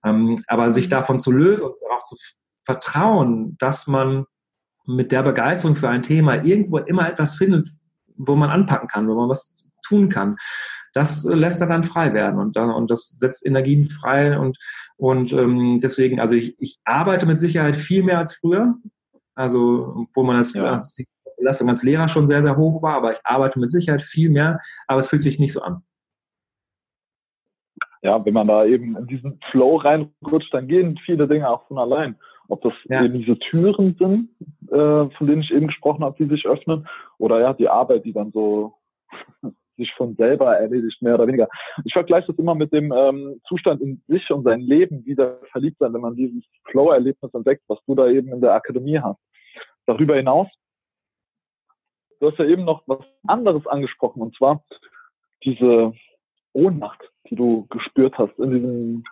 Ähm, 0.03 0.35
aber 0.47 0.71
sich 0.71 0.87
mhm. 0.87 0.91
davon 0.91 1.19
zu 1.19 1.31
lösen 1.31 1.65
und 1.65 1.75
darauf 1.81 2.03
zu 2.03 2.15
vertrauen, 2.63 3.57
dass 3.59 3.87
man 3.87 4.25
mit 4.85 5.11
der 5.11 5.23
Begeisterung 5.23 5.75
für 5.75 5.89
ein 5.89 6.03
Thema 6.03 6.43
irgendwo 6.43 6.77
immer 6.77 7.09
etwas 7.09 7.35
findet, 7.35 7.69
wo 8.17 8.35
man 8.35 8.49
anpacken 8.49 8.87
kann, 8.87 9.07
wo 9.07 9.15
man 9.15 9.29
was 9.29 9.65
tun 9.85 10.09
kann. 10.09 10.37
Das 10.93 11.23
lässt 11.23 11.61
er 11.61 11.67
dann 11.67 11.83
frei 11.83 12.13
werden 12.13 12.39
und, 12.39 12.55
dann, 12.55 12.69
und 12.69 12.91
das 12.91 13.17
setzt 13.17 13.45
Energien 13.45 13.89
frei 13.89 14.37
und, 14.37 14.57
und 14.97 15.31
ähm, 15.31 15.79
deswegen, 15.81 16.19
also 16.19 16.35
ich, 16.35 16.55
ich 16.59 16.79
arbeite 16.83 17.25
mit 17.25 17.39
Sicherheit 17.39 17.77
viel 17.77 18.03
mehr 18.03 18.17
als 18.17 18.35
früher. 18.35 18.75
Also, 19.35 20.07
wo 20.13 20.23
man 20.23 20.37
als, 20.37 20.53
ja. 20.53 20.75
die 20.97 21.07
Belastung 21.37 21.69
als 21.69 21.83
Lehrer 21.83 22.07
schon 22.07 22.27
sehr, 22.27 22.41
sehr 22.41 22.57
hoch 22.57 22.81
war, 22.81 22.95
aber 22.95 23.13
ich 23.13 23.19
arbeite 23.23 23.59
mit 23.59 23.71
Sicherheit 23.71 24.01
viel 24.01 24.29
mehr, 24.29 24.59
aber 24.87 24.99
es 24.99 25.07
fühlt 25.07 25.21
sich 25.21 25.39
nicht 25.39 25.53
so 25.53 25.61
an. 25.61 25.83
Ja, 28.03 28.23
wenn 28.25 28.33
man 28.33 28.47
da 28.47 28.65
eben 28.65 28.97
in 28.97 29.07
diesen 29.07 29.39
Flow 29.51 29.77
reinrutscht, 29.77 30.53
dann 30.53 30.67
gehen 30.67 30.99
viele 31.05 31.27
Dinge 31.27 31.49
auch 31.49 31.67
von 31.67 31.77
allein. 31.77 32.15
Ob 32.47 32.61
das 32.63 32.73
ja. 32.85 33.03
eben 33.03 33.19
diese 33.19 33.37
Türen 33.37 33.95
sind, 33.97 34.29
äh, 34.71 35.09
von 35.15 35.27
denen 35.27 35.41
ich 35.41 35.51
eben 35.51 35.67
gesprochen 35.67 36.03
habe, 36.03 36.17
die 36.17 36.29
sich 36.29 36.45
öffnen, 36.45 36.87
oder 37.17 37.39
ja, 37.39 37.53
die 37.53 37.69
Arbeit, 37.69 38.05
die 38.05 38.13
dann 38.13 38.31
so 38.31 38.73
sich 39.81 39.93
von 39.95 40.15
selber 40.15 40.55
erledigt, 40.55 41.01
mehr 41.01 41.15
oder 41.15 41.27
weniger. 41.27 41.49
Ich 41.83 41.93
vergleiche 41.93 42.27
das 42.27 42.37
immer 42.37 42.55
mit 42.55 42.71
dem 42.71 42.91
ähm, 42.91 43.41
Zustand 43.47 43.81
in 43.81 44.01
sich 44.07 44.29
und 44.31 44.43
sein 44.43 44.61
Leben 44.61 45.05
wieder 45.05 45.39
verliebt 45.51 45.77
sein, 45.79 45.93
wenn 45.93 46.01
man 46.01 46.15
dieses 46.15 46.43
Flow-Erlebnis 46.65 47.33
entdeckt, 47.33 47.63
was 47.67 47.79
du 47.87 47.95
da 47.95 48.07
eben 48.07 48.31
in 48.31 48.41
der 48.41 48.53
Akademie 48.53 48.99
hast. 48.99 49.19
Darüber 49.85 50.15
hinaus, 50.15 50.47
du 52.19 52.29
hast 52.29 52.37
ja 52.37 52.45
eben 52.45 52.63
noch 52.63 52.83
was 52.85 52.99
anderes 53.27 53.65
angesprochen, 53.67 54.21
und 54.21 54.35
zwar 54.35 54.63
diese 55.43 55.93
Ohnmacht, 56.53 57.01
die 57.29 57.35
du 57.35 57.65
gespürt 57.69 58.17
hast 58.17 58.37
in 58.37 58.51
diesem 58.51 59.03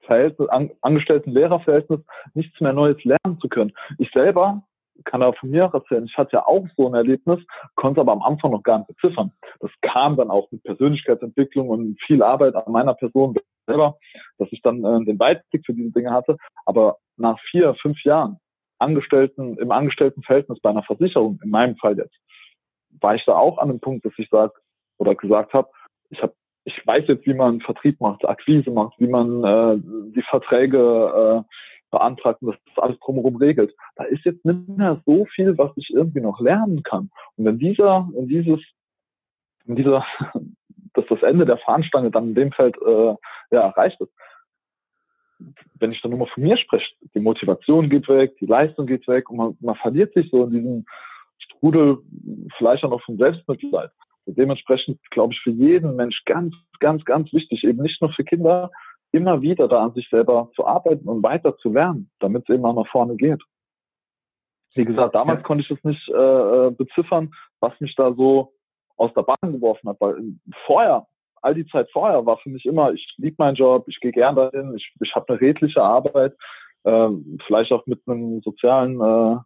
Verhältnis, 0.00 0.48
an, 0.48 0.70
Angestellten-Lehrer-Verhältnis, 0.80 2.00
nichts 2.34 2.60
mehr 2.60 2.72
Neues 2.72 3.02
lernen 3.04 3.38
zu 3.40 3.48
können. 3.48 3.72
Ich 3.98 4.10
selber 4.10 4.62
kann 5.04 5.20
da 5.20 5.32
von 5.32 5.50
mir 5.50 5.66
auch 5.66 5.74
erzählen, 5.74 6.04
ich 6.04 6.16
hatte 6.16 6.34
ja 6.34 6.46
auch 6.46 6.66
so 6.76 6.86
ein 6.88 6.94
Erlebnis, 6.94 7.40
konnte 7.74 8.00
aber 8.00 8.12
am 8.12 8.22
Anfang 8.22 8.50
noch 8.50 8.62
gar 8.62 8.78
nicht 8.78 8.88
beziffern. 8.88 9.32
Das 9.60 9.70
kam 9.82 10.16
dann 10.16 10.30
auch 10.30 10.50
mit 10.50 10.62
Persönlichkeitsentwicklung 10.64 11.68
und 11.68 12.00
viel 12.06 12.22
Arbeit 12.22 12.54
an 12.54 12.72
meiner 12.72 12.94
Person 12.94 13.34
selber, 13.66 13.98
dass 14.38 14.48
ich 14.50 14.62
dann 14.62 14.84
äh, 14.84 15.04
den 15.04 15.18
Weitblick 15.18 15.64
für 15.64 15.74
diese 15.74 15.92
Dinge 15.92 16.10
hatte. 16.10 16.36
Aber 16.64 16.98
nach 17.16 17.38
vier, 17.50 17.74
fünf 17.74 18.02
Jahren 18.04 18.38
Angestellten, 18.78 19.56
im 19.58 19.72
Angestelltenverhältnis 19.72 20.60
bei 20.60 20.70
einer 20.70 20.84
Versicherung, 20.84 21.40
in 21.42 21.50
meinem 21.50 21.76
Fall 21.76 21.96
jetzt, 21.96 22.14
war 23.00 23.14
ich 23.14 23.24
da 23.24 23.36
auch 23.36 23.58
an 23.58 23.68
dem 23.68 23.80
Punkt, 23.80 24.04
dass 24.04 24.12
ich 24.16 24.28
sage 24.30 24.52
oder 24.98 25.14
gesagt 25.14 25.52
habe, 25.52 25.68
ich 26.10 26.22
habe 26.22 26.34
ich 26.64 26.86
weiß 26.86 27.04
jetzt, 27.08 27.26
wie 27.26 27.34
man 27.34 27.60
Vertrieb 27.60 27.98
macht, 28.00 28.28
Akquise 28.28 28.70
macht, 28.70 28.94
wie 28.98 29.06
man 29.06 29.42
äh, 29.42 29.78
die 30.14 30.22
Verträge 30.28 31.44
äh, 31.46 31.54
beantragt 31.90 32.42
und 32.42 32.54
das 32.54 32.84
alles 32.84 32.98
drumherum 33.00 33.36
regelt. 33.36 33.74
Da 33.96 34.04
ist 34.04 34.24
jetzt 34.24 34.44
nicht 34.44 34.68
mehr 34.68 35.00
so 35.06 35.24
viel, 35.26 35.56
was 35.58 35.70
ich 35.76 35.90
irgendwie 35.90 36.20
noch 36.20 36.40
lernen 36.40 36.82
kann. 36.82 37.10
Und 37.36 37.44
wenn 37.44 37.58
dieser, 37.58 38.08
wenn 38.12 38.28
dieses, 38.28 38.60
wenn 39.64 39.76
dieser, 39.76 40.04
dass 40.94 41.06
das 41.08 41.22
Ende 41.22 41.46
der 41.46 41.58
Fahnenstange 41.58 42.10
dann 42.10 42.28
in 42.28 42.34
dem 42.34 42.52
Feld 42.52 42.76
äh, 42.84 43.14
ja, 43.50 43.60
erreicht 43.60 44.00
ist, 44.00 44.12
wenn 45.78 45.92
ich 45.92 46.02
dann 46.02 46.10
nur 46.10 46.20
mal 46.20 46.32
von 46.34 46.42
mir 46.42 46.56
spreche, 46.56 46.92
die 47.14 47.20
Motivation 47.20 47.88
geht 47.88 48.08
weg, 48.08 48.36
die 48.38 48.46
Leistung 48.46 48.86
geht 48.86 49.06
weg 49.06 49.30
und 49.30 49.36
man, 49.36 49.56
man 49.60 49.76
verliert 49.76 50.12
sich 50.14 50.30
so 50.30 50.44
in 50.44 50.50
diesem 50.50 50.86
Strudel 51.38 51.98
vielleicht 52.56 52.84
auch 52.84 52.90
noch 52.90 53.02
von 53.02 53.18
Selbstmitleid. 53.18 53.90
Dementsprechend 54.26 54.98
glaube 55.10 55.32
ich 55.32 55.40
für 55.40 55.50
jeden 55.50 55.96
Mensch 55.96 56.22
ganz, 56.24 56.54
ganz, 56.80 57.04
ganz 57.04 57.32
wichtig, 57.32 57.64
eben 57.64 57.82
nicht 57.82 58.00
nur 58.02 58.12
für 58.12 58.24
Kinder, 58.24 58.70
immer 59.12 59.40
wieder 59.40 59.68
da 59.68 59.84
an 59.84 59.94
sich 59.94 60.08
selber 60.10 60.50
zu 60.54 60.66
arbeiten 60.66 61.08
und 61.08 61.22
weiter 61.22 61.56
zu 61.58 61.72
lernen, 61.72 62.10
damit 62.20 62.48
es 62.48 62.54
eben 62.54 62.64
auch 62.64 62.74
nach 62.74 62.90
vorne 62.90 63.16
geht. 63.16 63.42
Wie 64.74 64.84
gesagt, 64.84 65.14
damals 65.14 65.40
ja. 65.40 65.46
konnte 65.46 65.64
ich 65.64 65.70
es 65.70 65.82
nicht 65.82 66.08
äh, 66.08 66.66
äh, 66.66 66.70
beziffern, 66.70 67.34
was 67.60 67.72
mich 67.80 67.94
da 67.96 68.12
so 68.14 68.52
aus 68.96 69.12
der 69.14 69.22
Bahn 69.22 69.52
geworfen 69.52 69.88
hat, 69.88 70.00
weil 70.00 70.16
vorher, 70.66 71.06
all 71.40 71.54
die 71.54 71.66
Zeit 71.66 71.88
vorher 71.92 72.24
war 72.26 72.38
für 72.38 72.50
mich 72.50 72.64
immer, 72.64 72.92
ich 72.92 73.14
liebe 73.16 73.36
meinen 73.38 73.54
Job, 73.54 73.88
ich 73.88 73.98
gehe 74.00 74.12
gern 74.12 74.36
dahin, 74.36 74.74
ich, 74.76 74.92
ich 75.00 75.14
habe 75.14 75.28
eine 75.28 75.40
redliche 75.40 75.82
Arbeit, 75.82 76.36
äh, 76.84 77.08
vielleicht 77.46 77.72
auch 77.72 77.86
mit 77.86 78.00
einem 78.06 78.40
sozialen 78.42 79.00
äh, 79.00 79.38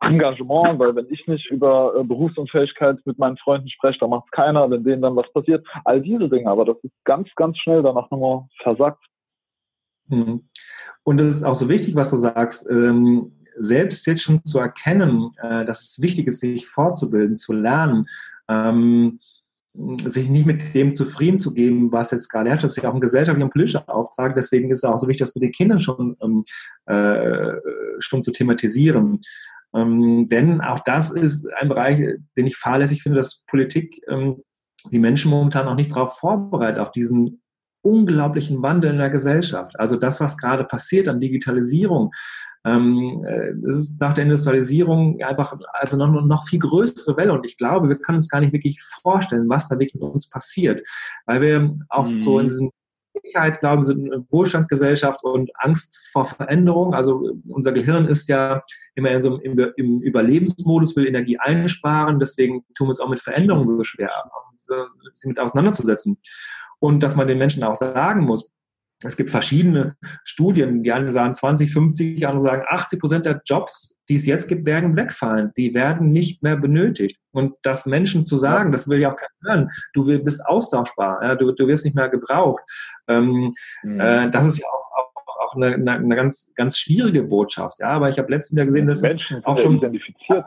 Engagement, 0.00 0.78
weil 0.78 0.94
wenn 0.94 1.06
ich 1.10 1.26
nicht 1.26 1.50
über 1.50 1.94
äh, 1.96 2.04
Berufsunfähigkeit 2.04 2.98
mit 3.04 3.18
meinen 3.18 3.36
Freunden 3.38 3.68
spreche, 3.68 3.98
dann 4.00 4.10
macht 4.10 4.26
es 4.26 4.30
keiner, 4.30 4.70
wenn 4.70 4.84
denen 4.84 5.02
dann 5.02 5.16
was 5.16 5.32
passiert. 5.32 5.66
All 5.84 6.00
diese 6.00 6.28
Dinge, 6.28 6.50
aber 6.50 6.64
das 6.64 6.76
ist 6.82 6.92
ganz, 7.04 7.28
ganz 7.36 7.58
schnell 7.58 7.82
danach 7.82 8.10
nochmal 8.10 8.44
versagt. 8.62 9.02
Mhm. 10.08 10.48
Und 11.02 11.20
es 11.20 11.36
ist 11.36 11.44
auch 11.44 11.54
so 11.54 11.68
wichtig, 11.68 11.94
was 11.94 12.10
du 12.10 12.16
sagst, 12.16 12.68
ähm, 12.70 13.32
selbst 13.58 14.06
jetzt 14.06 14.22
schon 14.22 14.44
zu 14.44 14.58
erkennen, 14.58 15.30
äh, 15.40 15.64
dass 15.64 15.82
es 15.82 16.02
wichtig 16.02 16.26
ist, 16.26 16.40
sich 16.40 16.66
fortzubilden, 16.66 17.36
zu 17.36 17.52
lernen, 17.52 18.06
ähm, 18.48 19.18
sich 20.06 20.28
nicht 20.28 20.46
mit 20.46 20.74
dem 20.74 20.94
zufrieden 20.94 21.38
zu 21.38 21.52
geben, 21.52 21.92
was 21.92 22.10
jetzt 22.10 22.28
gerade 22.28 22.48
herrscht. 22.48 22.64
Das 22.64 22.76
ist 22.76 22.82
ja 22.82 22.90
auch 22.90 22.94
ein 22.94 23.00
gesellschaftlicher 23.00 23.44
und 23.44 23.52
politischer 23.52 23.88
Auftrag. 23.88 24.34
Deswegen 24.34 24.70
ist 24.70 24.78
es 24.78 24.84
auch 24.84 24.98
so 24.98 25.06
wichtig, 25.06 25.26
das 25.26 25.34
mit 25.34 25.42
den 25.42 25.52
Kindern 25.52 25.80
schon, 25.80 26.16
ähm, 26.22 26.44
äh, 26.86 27.52
schon 27.98 28.22
zu 28.22 28.32
thematisieren. 28.32 29.20
Ähm, 29.76 30.26
denn 30.28 30.60
auch 30.60 30.80
das 30.80 31.10
ist 31.10 31.46
ein 31.60 31.68
Bereich, 31.68 31.98
den 32.36 32.46
ich 32.46 32.56
fahrlässig 32.56 33.02
finde, 33.02 33.18
dass 33.18 33.44
Politik 33.46 34.00
ähm, 34.08 34.42
die 34.90 34.98
Menschen 34.98 35.30
momentan 35.30 35.66
noch 35.66 35.74
nicht 35.74 35.90
darauf 35.90 36.18
vorbereitet, 36.18 36.80
auf 36.80 36.92
diesen 36.92 37.42
unglaublichen 37.82 38.62
Wandel 38.62 38.90
in 38.90 38.98
der 38.98 39.10
Gesellschaft. 39.10 39.78
Also 39.78 39.96
das, 39.96 40.20
was 40.20 40.36
gerade 40.36 40.64
passiert 40.64 41.08
an 41.08 41.20
Digitalisierung, 41.20 42.12
ähm, 42.64 43.24
äh, 43.24 43.50
es 43.68 43.76
ist 43.76 44.00
nach 44.00 44.14
der 44.14 44.24
Industrialisierung 44.24 45.22
einfach 45.22 45.56
also 45.72 45.96
noch, 45.96 46.24
noch 46.24 46.48
viel 46.48 46.58
größere 46.58 47.16
Welle 47.16 47.32
und 47.32 47.46
ich 47.46 47.56
glaube, 47.58 47.88
wir 47.88 47.96
können 47.96 48.16
uns 48.16 48.28
gar 48.28 48.40
nicht 48.40 48.52
wirklich 48.52 48.82
vorstellen, 49.02 49.48
was 49.48 49.68
da 49.68 49.78
wirklich 49.78 49.94
mit 49.94 50.02
uns 50.02 50.28
passiert, 50.28 50.84
weil 51.26 51.40
wir 51.40 51.78
auch 51.88 52.10
mhm. 52.10 52.20
so 52.20 52.40
in 52.40 52.48
diesem 52.48 52.70
Sicherheitsglauben 53.26 53.84
sind 53.84 54.12
eine 54.12 54.24
Wohlstandsgesellschaft 54.30 55.22
und 55.24 55.50
Angst 55.58 56.08
vor 56.12 56.24
Veränderung. 56.24 56.94
Also 56.94 57.32
unser 57.48 57.72
Gehirn 57.72 58.06
ist 58.06 58.28
ja 58.28 58.62
immer 58.94 59.10
in 59.10 59.20
so 59.20 59.38
einem, 59.38 59.72
im 59.76 60.00
Überlebensmodus, 60.00 60.96
will 60.96 61.06
Energie 61.06 61.38
einsparen. 61.38 62.18
Deswegen 62.18 62.64
tun 62.74 62.86
wir 62.86 62.90
uns 62.90 63.00
auch 63.00 63.08
mit 63.08 63.20
Veränderungen 63.20 63.66
so 63.66 63.82
schwer, 63.82 64.10
sich 65.12 65.28
mit 65.28 65.38
auseinanderzusetzen. 65.38 66.18
Und 66.78 67.00
dass 67.00 67.16
man 67.16 67.26
den 67.26 67.38
Menschen 67.38 67.62
auch 67.62 67.74
sagen 67.74 68.24
muss, 68.24 68.52
es 69.04 69.16
gibt 69.16 69.30
verschiedene 69.30 69.96
Studien, 70.24 70.82
die 70.82 70.92
einen 70.92 71.12
sagen 71.12 71.34
20, 71.34 71.70
50, 71.70 72.26
andere 72.26 72.42
sagen 72.42 72.62
80 72.66 73.00
Prozent 73.00 73.26
der 73.26 73.42
Jobs, 73.44 74.00
die 74.08 74.14
es 74.14 74.26
jetzt 74.26 74.48
gibt, 74.48 74.66
werden 74.66 74.96
wegfallen. 74.96 75.52
Die 75.56 75.74
werden 75.74 76.10
nicht 76.12 76.42
mehr 76.42 76.56
benötigt. 76.56 77.18
Und 77.32 77.54
das 77.62 77.84
Menschen 77.84 78.24
zu 78.24 78.38
sagen, 78.38 78.72
das 78.72 78.88
will 78.88 78.98
ja 78.98 79.12
auch 79.12 79.16
keiner 79.16 79.30
hören, 79.44 79.70
du 79.92 80.06
bist 80.22 80.46
austauschbar, 80.46 81.22
ja, 81.22 81.34
du, 81.34 81.52
du 81.52 81.66
wirst 81.66 81.84
nicht 81.84 81.94
mehr 81.94 82.08
gebraucht. 82.08 82.62
Ähm, 83.06 83.52
mhm. 83.82 84.00
äh, 84.00 84.30
das 84.30 84.46
ist 84.46 84.58
ja 84.58 84.66
auch, 84.66 84.90
auch, 84.96 85.40
auch 85.40 85.56
eine, 85.56 85.74
eine, 85.74 85.92
eine, 85.92 86.16
ganz, 86.16 86.52
ganz 86.54 86.78
schwierige 86.78 87.24
Botschaft. 87.24 87.78
Ja, 87.80 87.88
aber 87.88 88.08
ich 88.08 88.18
habe 88.18 88.30
letztens 88.30 88.56
Jahr 88.56 88.66
gesehen, 88.66 88.86
dass 88.86 89.02
Menschen 89.02 89.38
es 89.38 89.44
auch 89.44 89.58
schon 89.58 89.76
identifiziert 89.76 90.44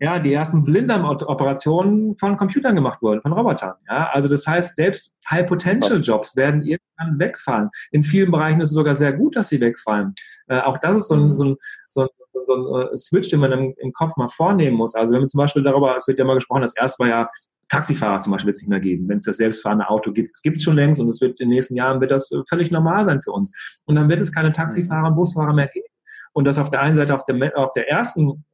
ja, 0.00 0.18
die 0.18 0.32
ersten 0.32 0.64
Blinddarm-Operationen 0.64 2.16
von 2.16 2.36
Computern 2.36 2.74
gemacht 2.74 3.00
wurden, 3.00 3.22
von 3.22 3.32
Robotern. 3.32 3.74
Ja, 3.88 4.10
also 4.12 4.28
das 4.28 4.46
heißt, 4.46 4.76
selbst 4.76 5.14
High-Potential-Jobs 5.30 6.36
werden 6.36 6.62
irgendwann 6.62 7.18
wegfallen. 7.18 7.70
In 7.92 8.02
vielen 8.02 8.30
Bereichen 8.30 8.60
ist 8.60 8.70
es 8.70 8.74
sogar 8.74 8.94
sehr 8.94 9.12
gut, 9.12 9.36
dass 9.36 9.48
sie 9.48 9.60
wegfallen. 9.60 10.14
Äh, 10.48 10.60
auch 10.60 10.78
das 10.78 10.96
ist 10.96 11.08
so 11.08 11.14
ein, 11.14 11.34
so 11.34 11.44
ein, 11.44 11.56
so 11.90 12.02
ein, 12.02 12.08
so 12.46 12.76
ein 12.76 12.92
äh, 12.92 12.96
Switch, 12.96 13.28
den 13.28 13.40
man 13.40 13.52
im, 13.52 13.74
im, 13.78 13.92
Kopf 13.92 14.16
mal 14.16 14.28
vornehmen 14.28 14.76
muss. 14.76 14.94
Also 14.94 15.12
wenn 15.12 15.20
man 15.20 15.28
zum 15.28 15.38
Beispiel 15.38 15.62
darüber, 15.62 15.94
es 15.94 16.08
wird 16.08 16.18
ja 16.18 16.24
mal 16.24 16.34
gesprochen, 16.34 16.62
das 16.62 16.76
erste 16.76 17.04
war 17.04 17.10
ja 17.10 17.30
Taxifahrer 17.68 18.20
zum 18.20 18.32
Beispiel 18.32 18.48
wird 18.48 18.56
es 18.56 18.62
nicht 18.62 18.68
mehr 18.68 18.80
geben, 18.80 19.08
wenn 19.08 19.16
es 19.16 19.24
das 19.24 19.38
selbstfahrende 19.38 19.88
Auto 19.88 20.12
gibt. 20.12 20.36
Es 20.36 20.42
gibt 20.42 20.58
es 20.58 20.62
schon 20.62 20.76
längst 20.76 21.00
und 21.00 21.08
es 21.08 21.20
wird 21.20 21.40
in 21.40 21.48
den 21.48 21.54
nächsten 21.54 21.76
Jahren 21.76 22.00
wird 22.00 22.10
das 22.10 22.30
völlig 22.48 22.70
normal 22.70 23.04
sein 23.04 23.22
für 23.22 23.32
uns. 23.32 23.52
Und 23.86 23.94
dann 23.94 24.08
wird 24.08 24.20
es 24.20 24.32
keine 24.32 24.52
Taxifahrer 24.52 25.08
und 25.08 25.16
Busfahrer 25.16 25.54
mehr 25.54 25.68
geben. 25.68 25.86
Und 26.32 26.44
das 26.44 26.58
auf 26.58 26.68
der 26.68 26.80
einen 26.80 26.96
Seite 26.96 27.14
auf 27.14 27.24
der, 27.24 27.56
auf 27.56 27.72
der 27.72 27.88
ersten 27.88 28.44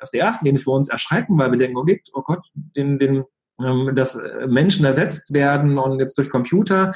auf 0.00 0.10
der 0.10 0.22
ersten 0.22 0.46
Ebene 0.46 0.60
für 0.60 0.70
uns 0.70 0.88
erschrecken, 0.88 1.38
weil 1.38 1.50
wir 1.50 1.58
denken, 1.58 1.76
oh, 1.76 1.84
Gott, 1.84 2.00
oh 2.12 2.22
Gott, 2.22 2.46
den, 2.54 2.98
den, 2.98 3.24
ähm, 3.60 3.92
dass 3.94 4.16
äh, 4.16 4.46
Menschen 4.46 4.84
ersetzt 4.84 5.32
werden 5.32 5.78
und 5.78 6.00
jetzt 6.00 6.16
durch 6.18 6.30
Computer. 6.30 6.92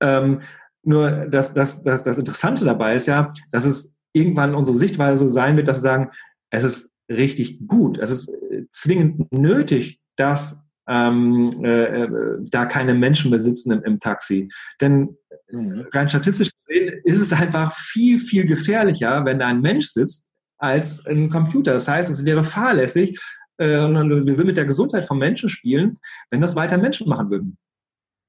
Ähm, 0.00 0.40
nur 0.84 1.26
das, 1.26 1.54
das, 1.54 1.82
das, 1.82 2.04
das 2.04 2.18
Interessante 2.18 2.64
dabei 2.64 2.96
ist 2.96 3.06
ja, 3.06 3.32
dass 3.50 3.64
es 3.64 3.96
irgendwann 4.12 4.54
unsere 4.54 4.76
Sichtweise 4.76 5.26
so 5.26 5.28
sein 5.28 5.56
wird, 5.56 5.68
dass 5.68 5.78
wir 5.78 5.82
sagen, 5.82 6.10
es 6.50 6.64
ist 6.64 6.92
richtig 7.08 7.66
gut, 7.66 7.98
es 7.98 8.10
ist 8.10 8.28
äh, 8.28 8.64
zwingend 8.70 9.32
nötig, 9.32 10.00
dass 10.16 10.66
ähm, 10.88 11.50
äh, 11.62 12.02
äh, 12.02 12.38
da 12.50 12.66
keine 12.66 12.94
Menschen 12.94 13.30
mehr 13.30 13.38
sitzen 13.38 13.72
im, 13.72 13.82
im 13.84 14.00
Taxi. 14.00 14.48
Denn 14.80 15.16
mhm. 15.50 15.86
rein 15.92 16.08
statistisch 16.08 16.50
gesehen 16.50 17.00
ist 17.04 17.20
es 17.20 17.32
einfach 17.32 17.74
viel, 17.74 18.18
viel 18.18 18.44
gefährlicher, 18.44 19.24
wenn 19.24 19.38
da 19.38 19.46
ein 19.46 19.60
Mensch 19.60 19.86
sitzt, 19.86 20.28
als 20.62 21.04
ein 21.06 21.28
Computer. 21.28 21.72
Das 21.72 21.88
heißt, 21.88 22.10
es 22.10 22.24
wäre 22.24 22.44
fahrlässig, 22.44 23.20
äh, 23.58 23.78
und 23.78 24.26
wir 24.26 24.36
würden 24.36 24.46
mit 24.46 24.56
der 24.56 24.64
Gesundheit 24.64 25.04
von 25.04 25.18
Menschen 25.18 25.48
spielen, 25.48 25.98
wenn 26.30 26.40
das 26.40 26.56
weiter 26.56 26.78
Menschen 26.78 27.08
machen 27.08 27.30
würden. 27.30 27.58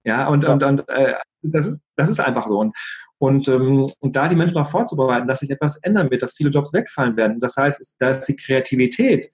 Ja, 0.05 0.27
und, 0.27 0.43
und, 0.43 0.63
und 0.63 0.89
äh, 0.89 1.13
das, 1.41 1.67
ist, 1.67 1.85
das 1.95 2.09
ist 2.09 2.19
einfach 2.19 2.47
so. 2.47 2.59
Und, 2.59 2.75
und, 3.19 3.47
ähm, 3.47 3.85
und 3.99 4.15
da 4.15 4.27
die 4.27 4.35
Menschen 4.35 4.55
darauf 4.55 4.71
vorzubereiten, 4.71 5.27
dass 5.27 5.39
sich 5.39 5.49
etwas 5.49 5.81
ändern 5.83 6.11
wird, 6.11 6.23
dass 6.23 6.35
viele 6.35 6.49
Jobs 6.49 6.73
wegfallen 6.73 7.15
werden. 7.15 7.39
Das 7.39 7.55
heißt, 7.55 7.95
da 7.99 8.09
ist 8.09 8.25
die 8.25 8.35
Kreativität 8.35 9.29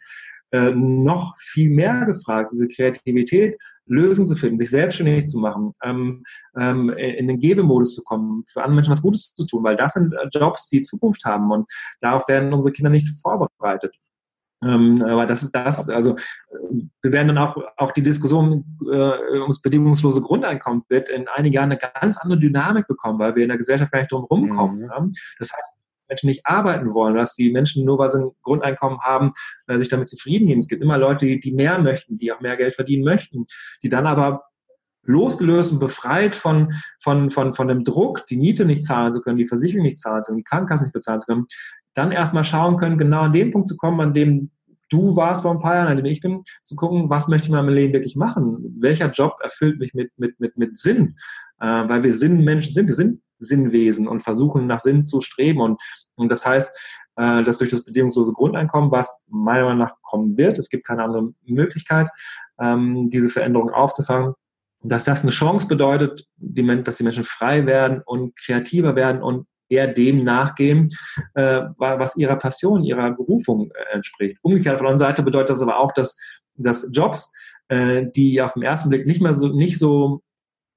äh, 0.51 0.71
noch 0.71 1.35
viel 1.37 1.69
mehr 1.69 2.05
gefragt, 2.05 2.51
diese 2.51 2.67
Kreativität, 2.67 3.55
Lösungen 3.85 4.27
zu 4.27 4.35
finden, 4.35 4.57
sich 4.57 4.69
selbstständig 4.69 5.27
zu 5.27 5.39
machen, 5.39 5.73
ähm, 5.83 6.23
ähm, 6.57 6.89
in 6.89 7.27
den 7.27 7.39
Gebemodus 7.39 7.95
zu 7.95 8.03
kommen, 8.03 8.43
für 8.47 8.61
andere 8.61 8.75
Menschen 8.75 8.91
was 8.91 9.01
Gutes 9.01 9.33
zu 9.35 9.45
tun, 9.45 9.63
weil 9.63 9.75
das 9.75 9.93
sind 9.93 10.13
äh, 10.13 10.27
Jobs, 10.31 10.67
die 10.69 10.81
Zukunft 10.81 11.25
haben 11.25 11.51
und 11.51 11.69
darauf 11.99 12.27
werden 12.27 12.53
unsere 12.53 12.71
Kinder 12.71 12.89
nicht 12.89 13.09
vorbereitet. 13.21 13.95
Ähm, 14.63 15.01
aber 15.01 15.25
das 15.25 15.43
ist 15.43 15.55
das, 15.55 15.89
also 15.89 16.17
wir 17.01 17.13
werden 17.13 17.29
dann 17.29 17.37
auch, 17.37 17.57
auch 17.77 17.91
die 17.91 18.03
Diskussion 18.03 18.77
äh, 18.91 19.39
ums 19.39 19.61
bedingungslose 19.61 20.21
Grundeinkommen 20.21 20.83
wird 20.89 21.09
in 21.09 21.27
einigen 21.29 21.53
Jahren 21.53 21.71
eine 21.71 21.79
ganz 21.79 22.17
andere 22.17 22.39
Dynamik 22.39 22.87
bekommen, 22.87 23.19
weil 23.19 23.35
wir 23.35 23.43
in 23.43 23.49
der 23.49 23.57
Gesellschaft 23.57 23.91
gar 23.91 23.99
nicht 23.99 24.11
drum 24.11 24.25
rumkommen. 24.25 24.79
Mhm. 24.79 24.83
Ja? 24.83 25.07
Das 25.39 25.53
heißt, 25.53 25.77
Menschen 26.09 26.27
nicht 26.27 26.45
arbeiten 26.45 26.93
wollen, 26.93 27.15
dass 27.15 27.35
die 27.35 27.51
Menschen 27.51 27.85
nur, 27.85 27.97
weil 27.97 28.09
sie 28.09 28.19
ein 28.19 28.31
Grundeinkommen 28.41 28.99
haben, 29.01 29.33
äh, 29.67 29.77
sich 29.79 29.89
damit 29.89 30.09
zufrieden 30.09 30.47
geben. 30.47 30.59
Es 30.59 30.67
gibt 30.67 30.83
immer 30.83 30.97
Leute, 30.97 31.25
die, 31.37 31.53
mehr 31.53 31.79
möchten, 31.79 32.17
die 32.17 32.31
auch 32.31 32.41
mehr 32.41 32.57
Geld 32.57 32.75
verdienen 32.75 33.03
möchten, 33.03 33.45
die 33.83 33.89
dann 33.89 34.07
aber 34.07 34.43
losgelöst 35.03 35.71
und 35.71 35.79
befreit 35.79 36.35
von, 36.35 36.73
von, 37.01 37.31
von, 37.31 37.53
von 37.53 37.67
dem 37.67 37.83
Druck, 37.83 38.27
die 38.27 38.37
Miete 38.37 38.65
nicht 38.65 38.83
zahlen 38.83 39.11
zu 39.11 39.21
können, 39.21 39.37
die 39.37 39.47
Versicherung 39.47 39.85
nicht 39.85 39.97
zahlen 39.97 40.23
zu 40.23 40.31
können, 40.31 40.39
die 40.39 40.43
Krankenkasse 40.43 40.83
nicht 40.83 40.93
bezahlen 40.93 41.19
zu 41.19 41.25
können, 41.25 41.45
dann 41.93 42.11
erstmal 42.11 42.43
schauen 42.43 42.77
können, 42.77 42.97
genau 42.97 43.21
an 43.21 43.33
dem 43.33 43.51
Punkt 43.51 43.67
zu 43.67 43.77
kommen, 43.77 43.99
an 44.01 44.13
dem 44.13 44.51
du 44.89 45.15
warst 45.15 45.43
vor 45.43 45.51
ein 45.51 45.59
paar 45.59 45.75
Jahren, 45.75 45.87
an 45.87 45.97
dem 45.97 46.05
ich 46.05 46.21
bin, 46.21 46.43
zu 46.63 46.75
gucken, 46.75 47.09
was 47.09 47.27
möchte 47.27 47.45
ich 47.45 47.49
in 47.49 47.55
meinem 47.55 47.73
Leben 47.73 47.93
wirklich 47.93 48.15
machen? 48.15 48.75
Welcher 48.79 49.09
Job 49.11 49.37
erfüllt 49.41 49.79
mich 49.79 49.93
mit, 49.93 50.11
mit, 50.17 50.39
mit, 50.39 50.57
mit 50.57 50.77
Sinn? 50.77 51.17
Äh, 51.59 51.65
weil 51.65 52.03
wir 52.03 52.13
Sinnmenschen 52.13 52.73
sind, 52.73 52.87
wir 52.87 52.95
sind 52.95 53.21
Sinnwesen 53.37 54.07
und 54.07 54.21
versuchen 54.21 54.67
nach 54.67 54.79
Sinn 54.79 55.05
zu 55.05 55.21
streben. 55.21 55.61
Und, 55.61 55.81
und 56.15 56.29
das 56.29 56.45
heißt, 56.45 56.77
äh, 57.15 57.43
dass 57.43 57.57
durch 57.59 57.69
das 57.69 57.83
bedingungslose 57.83 58.33
Grundeinkommen, 58.33 58.91
was 58.91 59.25
meiner 59.29 59.65
Meinung 59.65 59.79
nach 59.79 59.95
kommen 60.01 60.37
wird, 60.37 60.57
es 60.57 60.69
gibt 60.69 60.85
keine 60.85 61.03
andere 61.03 61.29
Möglichkeit, 61.45 62.09
ähm, 62.59 63.09
diese 63.09 63.29
Veränderung 63.29 63.69
aufzufangen, 63.71 64.33
dass 64.81 65.05
das 65.05 65.23
eine 65.23 65.31
Chance 65.31 65.67
bedeutet, 65.67 66.25
die, 66.37 66.83
dass 66.83 66.97
die 66.97 67.03
Menschen 67.03 67.23
frei 67.23 67.65
werden 67.65 68.01
und 68.05 68.37
kreativer 68.37 68.95
werden 68.95 69.21
und 69.21 69.45
eher 69.69 69.87
dem 69.87 70.23
nachgehen, 70.23 70.89
äh, 71.35 71.61
was 71.77 72.15
ihrer 72.17 72.35
Passion, 72.35 72.83
ihrer 72.83 73.11
Berufung 73.11 73.71
äh, 73.71 73.95
entspricht. 73.95 74.37
Umgekehrt 74.41 74.77
von 74.77 74.85
der 74.85 74.91
anderen 74.93 75.09
Seite 75.09 75.23
bedeutet 75.23 75.51
das 75.51 75.61
aber 75.61 75.77
auch, 75.77 75.91
dass, 75.93 76.17
dass 76.55 76.89
Jobs, 76.91 77.31
äh, 77.69 78.07
die 78.15 78.41
auf 78.41 78.53
den 78.53 78.63
ersten 78.63 78.89
Blick 78.89 79.05
nicht 79.05 79.21
mehr 79.21 79.33
so, 79.33 79.49
nicht 79.49 79.77
so 79.77 80.21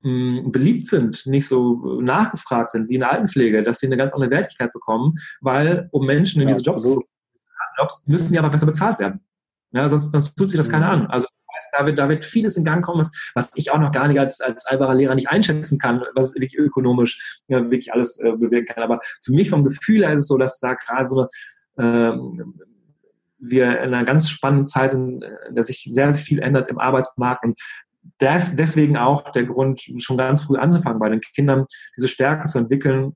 mh, 0.03 0.43
hm, 0.43 0.53
beliebt 0.53 0.87
sind, 0.87 1.27
nicht 1.27 1.49
so 1.49 2.01
nachgefragt 2.01 2.71
sind 2.71 2.89
wie 2.89 2.95
in 2.95 3.01
der 3.01 3.13
Altenpflege, 3.13 3.63
dass 3.63 3.81
sie 3.81 3.87
eine 3.87 3.97
ganz 3.97 4.13
andere 4.13 4.31
Wertigkeit 4.31 4.73
bekommen, 4.73 5.15
weil 5.41 5.89
um 5.91 6.07
Menschen 6.07 6.43
in 6.43 6.49
diese 6.49 6.63
Jobs, 6.63 6.89
Jobs 7.79 8.07
müssen 8.07 8.33
die 8.33 8.39
aber 8.39 8.51
besser 8.51 8.67
bezahlt 8.67 8.99
werden. 8.99 9.21
Ja, 9.73 9.89
sonst, 9.89 10.13
sonst 10.13 10.35
tut 10.37 10.51
sich 10.51 10.59
das 10.59 10.69
mhm. 10.69 10.73
keiner 10.73 10.91
an. 10.91 11.07
Also 11.07 11.27
da 11.73 11.87
wird, 11.87 11.99
da 11.99 12.09
wird 12.09 12.25
vieles 12.25 12.57
in 12.57 12.65
Gang 12.65 12.85
kommen, 12.85 13.07
was, 13.35 13.51
ich 13.55 13.71
auch 13.71 13.79
noch 13.79 13.93
gar 13.93 14.09
nicht 14.09 14.19
als, 14.19 14.41
als 14.41 14.67
einfacher 14.67 14.95
Lehrer 14.95 15.15
nicht 15.15 15.29
einschätzen 15.29 15.79
kann, 15.79 16.03
was 16.15 16.35
wirklich 16.35 16.57
ökonomisch 16.57 17.41
ja, 17.49 17.63
wirklich 17.63 17.93
alles 17.93 18.19
äh, 18.21 18.33
bewirken 18.33 18.75
kann. 18.75 18.83
Aber 18.83 19.01
für 19.23 19.33
mich 19.33 19.51
vom 19.51 19.65
Gefühl 19.65 20.05
her 20.05 20.15
ist 20.15 20.23
es 20.23 20.29
so, 20.29 20.39
dass 20.39 20.61
da 20.61 20.75
gerade 20.75 21.07
so 21.07 21.27
ähm, 21.79 22.55
wir 23.39 23.81
in 23.81 23.93
einer 23.93 24.05
ganz 24.05 24.31
spannenden 24.31 24.67
Zeit 24.67 24.93
sind, 24.93 25.25
in 25.49 25.55
der 25.55 25.65
sich 25.65 25.87
sehr, 25.89 26.13
sehr 26.13 26.23
viel 26.23 26.39
ändert 26.39 26.69
im 26.69 26.79
Arbeitsmarkt 26.79 27.45
und 27.45 27.59
das, 28.19 28.57
deswegen 28.57 28.97
auch 28.97 29.31
der 29.33 29.45
Grund, 29.45 29.83
schon 29.99 30.17
ganz 30.17 30.43
früh 30.43 30.57
anzufangen, 30.57 30.99
bei 30.99 31.09
den 31.09 31.21
Kindern 31.21 31.67
diese 31.97 32.09
Stärke 32.09 32.49
zu 32.49 32.59
entwickeln, 32.59 33.15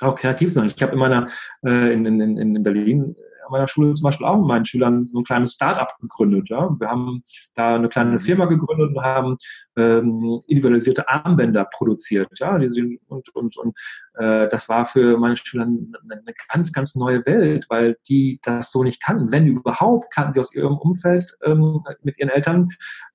auch 0.00 0.14
kreativ 0.14 0.48
zu 0.48 0.54
sein. 0.54 0.66
Ich 0.74 0.82
habe 0.82 0.92
in 0.92 0.98
meiner, 0.98 1.28
äh, 1.64 1.92
in, 1.92 2.06
in, 2.06 2.38
in 2.38 2.62
Berlin 2.62 3.16
meiner 3.50 3.68
Schule 3.68 3.94
zum 3.94 4.04
Beispiel 4.04 4.26
auch 4.26 4.36
mit 4.36 4.46
meinen 4.46 4.64
Schülern 4.64 5.06
so 5.06 5.18
ein 5.18 5.24
kleines 5.24 5.54
Start-up 5.54 5.96
gegründet. 6.00 6.48
Ja. 6.48 6.70
Wir 6.78 6.88
haben 6.88 7.22
da 7.54 7.74
eine 7.74 7.88
kleine 7.88 8.12
mhm. 8.12 8.20
Firma 8.20 8.46
gegründet 8.46 8.96
und 8.96 9.02
haben 9.02 9.36
ähm, 9.76 10.40
individualisierte 10.46 11.08
Armbänder 11.08 11.64
produziert. 11.64 12.28
Ja, 12.38 12.54
und 12.54 13.34
und, 13.34 13.56
und 13.56 13.76
äh, 14.14 14.48
das 14.48 14.68
war 14.68 14.86
für 14.86 15.18
meine 15.18 15.36
Schüler 15.36 15.64
eine, 15.64 15.92
eine 16.10 16.34
ganz, 16.52 16.72
ganz 16.72 16.94
neue 16.94 17.24
Welt, 17.26 17.66
weil 17.68 17.96
die 18.08 18.38
das 18.42 18.70
so 18.70 18.82
nicht 18.82 19.02
kannten. 19.02 19.32
Wenn 19.32 19.46
überhaupt, 19.46 20.12
kannten 20.12 20.34
sie 20.34 20.40
aus 20.40 20.54
ihrem 20.54 20.76
Umfeld 20.78 21.36
ähm, 21.42 21.82
mit 22.02 22.18
ihren 22.18 22.30
Eltern, 22.30 22.68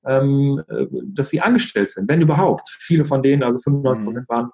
ähm, 0.06 0.62
äh, 0.68 0.86
dass 1.14 1.30
sie 1.30 1.42
angestellt 1.42 1.90
sind. 1.90 2.10
Wenn 2.10 2.22
überhaupt. 2.22 2.70
Viele 2.80 3.06
von 3.06 3.24
denen, 3.24 3.44
also 3.44 3.60
95 3.60 4.04
Prozent 4.04 4.30
waren 4.30 4.52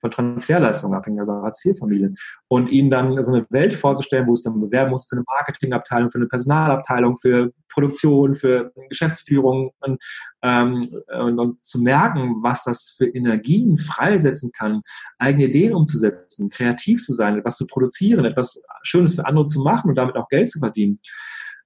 von 0.00 0.10
Transferleistungen 0.10 0.96
abhängen, 0.96 1.18
also 1.18 1.32
Hartz-IV-Familien. 1.32 2.16
Und 2.48 2.68
ihnen 2.68 2.90
dann 2.90 3.22
so 3.22 3.32
eine 3.32 3.46
Welt 3.50 3.74
vorzustellen, 3.74 4.26
wo 4.26 4.32
es 4.32 4.42
dann 4.42 4.60
bewerben 4.60 4.90
muss 4.90 5.06
für 5.08 5.16
eine 5.16 5.24
Marketingabteilung, 5.26 6.10
für 6.10 6.18
eine 6.18 6.26
Personalabteilung, 6.26 7.18
für 7.18 7.52
Produktion, 7.68 8.34
für 8.34 8.72
Geschäftsführung 8.88 9.70
und, 9.80 10.02
ähm, 10.42 10.90
und, 11.16 11.38
und 11.38 11.64
zu 11.64 11.80
merken, 11.80 12.36
was 12.42 12.64
das 12.64 12.94
für 12.96 13.06
Energien 13.06 13.76
freisetzen 13.76 14.50
kann, 14.52 14.80
eigene 15.18 15.44
Ideen 15.44 15.74
umzusetzen, 15.74 16.48
kreativ 16.48 17.04
zu 17.04 17.12
sein, 17.12 17.38
etwas 17.38 17.56
zu 17.56 17.66
produzieren, 17.66 18.24
etwas 18.24 18.62
Schönes 18.82 19.14
für 19.14 19.26
andere 19.26 19.46
zu 19.46 19.62
machen 19.62 19.90
und 19.90 19.96
damit 19.96 20.16
auch 20.16 20.28
Geld 20.28 20.50
zu 20.50 20.58
verdienen. 20.58 20.98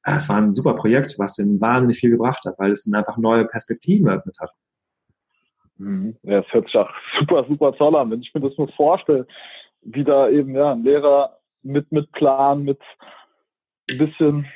Es 0.05 0.29
war 0.29 0.37
ein 0.37 0.53
super 0.53 0.75
Projekt, 0.75 1.19
was 1.19 1.39
ihnen 1.39 1.61
wahnsinnig 1.61 1.99
viel 1.99 2.11
gebracht 2.11 2.45
hat, 2.45 2.59
weil 2.59 2.73
es 2.73 2.87
ihnen 2.87 2.97
einfach 2.97 3.17
neue 3.17 3.47
Perspektiven 3.47 4.09
eröffnet 4.09 4.37
hat. 4.41 4.51
Mhm. 5.83 6.17
Ja, 6.23 6.43
das 6.43 6.53
hört 6.53 6.67
sich 6.67 6.77
auch 6.77 6.91
super, 7.19 7.45
super 7.49 7.73
toll 7.73 7.97
an. 7.97 8.11
Wenn 8.11 8.23
ich 8.23 8.33
mir 8.35 8.41
das 8.41 8.57
nur 8.57 8.69
vorstelle, 8.69 9.27
wie 9.83 10.05
da 10.05 10.29
eben 10.29 10.55
ja, 10.55 10.73
ein 10.73 10.85
Lehrer 10.85 11.39
mit, 11.63 11.91
mit 11.91 12.11
Plan, 12.13 12.63
mit 12.63 12.81
ein 13.91 13.99
bisschen 13.99 14.47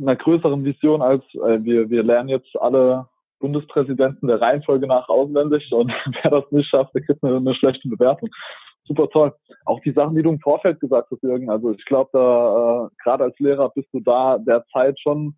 einer 0.00 0.16
größeren 0.16 0.64
Vision 0.64 1.00
als 1.00 1.22
äh, 1.34 1.62
wir, 1.62 1.88
wir 1.88 2.02
lernen 2.02 2.28
jetzt 2.28 2.60
alle 2.60 3.06
Bundespräsidenten 3.38 4.26
der 4.26 4.40
Reihenfolge 4.40 4.86
nach 4.86 5.08
auswendig 5.08 5.70
und 5.72 5.92
wer 6.22 6.30
das 6.30 6.50
nicht 6.50 6.68
schafft, 6.68 6.94
der 6.94 7.02
kriegt 7.02 7.22
eine, 7.22 7.36
eine 7.36 7.54
schlechte 7.54 7.88
Bewertung. 7.88 8.28
Super 8.84 9.08
toll. 9.10 9.32
Auch 9.64 9.80
die 9.80 9.92
Sachen, 9.92 10.16
die 10.16 10.22
du 10.22 10.30
im 10.30 10.40
Vorfeld 10.40 10.80
gesagt 10.80 11.08
hast, 11.12 11.22
Jürgen, 11.22 11.48
also 11.48 11.70
ich 11.70 11.84
glaube, 11.84 12.10
da 12.12 12.86
äh, 12.86 12.88
gerade 13.04 13.24
als 13.24 13.38
Lehrer 13.38 13.70
bist 13.70 13.88
du 13.92 14.00
da 14.00 14.38
der 14.38 14.64
Zeit 14.72 14.98
schon 14.98 15.36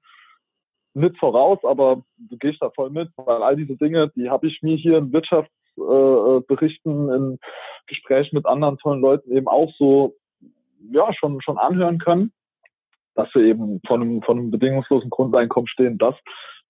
mit 0.94 1.18
voraus, 1.18 1.58
aber 1.64 2.02
du 2.16 2.36
gehst 2.38 2.62
da 2.62 2.70
voll 2.70 2.90
mit, 2.90 3.10
weil 3.16 3.42
all 3.42 3.56
diese 3.56 3.76
Dinge, 3.76 4.10
die 4.16 4.30
habe 4.30 4.46
ich 4.46 4.62
mir 4.62 4.76
hier 4.76 4.98
in 4.98 5.12
Wirtschaftsberichten, 5.12 7.10
äh, 7.10 7.14
in 7.16 7.38
Gesprächen 7.86 8.36
mit 8.36 8.46
anderen 8.46 8.78
tollen 8.78 9.00
Leuten 9.00 9.30
eben 9.32 9.48
auch 9.48 9.72
so 9.76 10.14
ja 10.90 11.12
schon 11.14 11.40
schon 11.40 11.58
anhören 11.58 11.98
können, 11.98 12.32
dass 13.14 13.28
wir 13.34 13.42
eben 13.42 13.80
von 13.86 14.02
einem, 14.02 14.22
von 14.22 14.38
einem 14.38 14.50
bedingungslosen 14.50 15.10
Grundeinkommen 15.10 15.68
stehen, 15.68 15.98
dass 15.98 16.14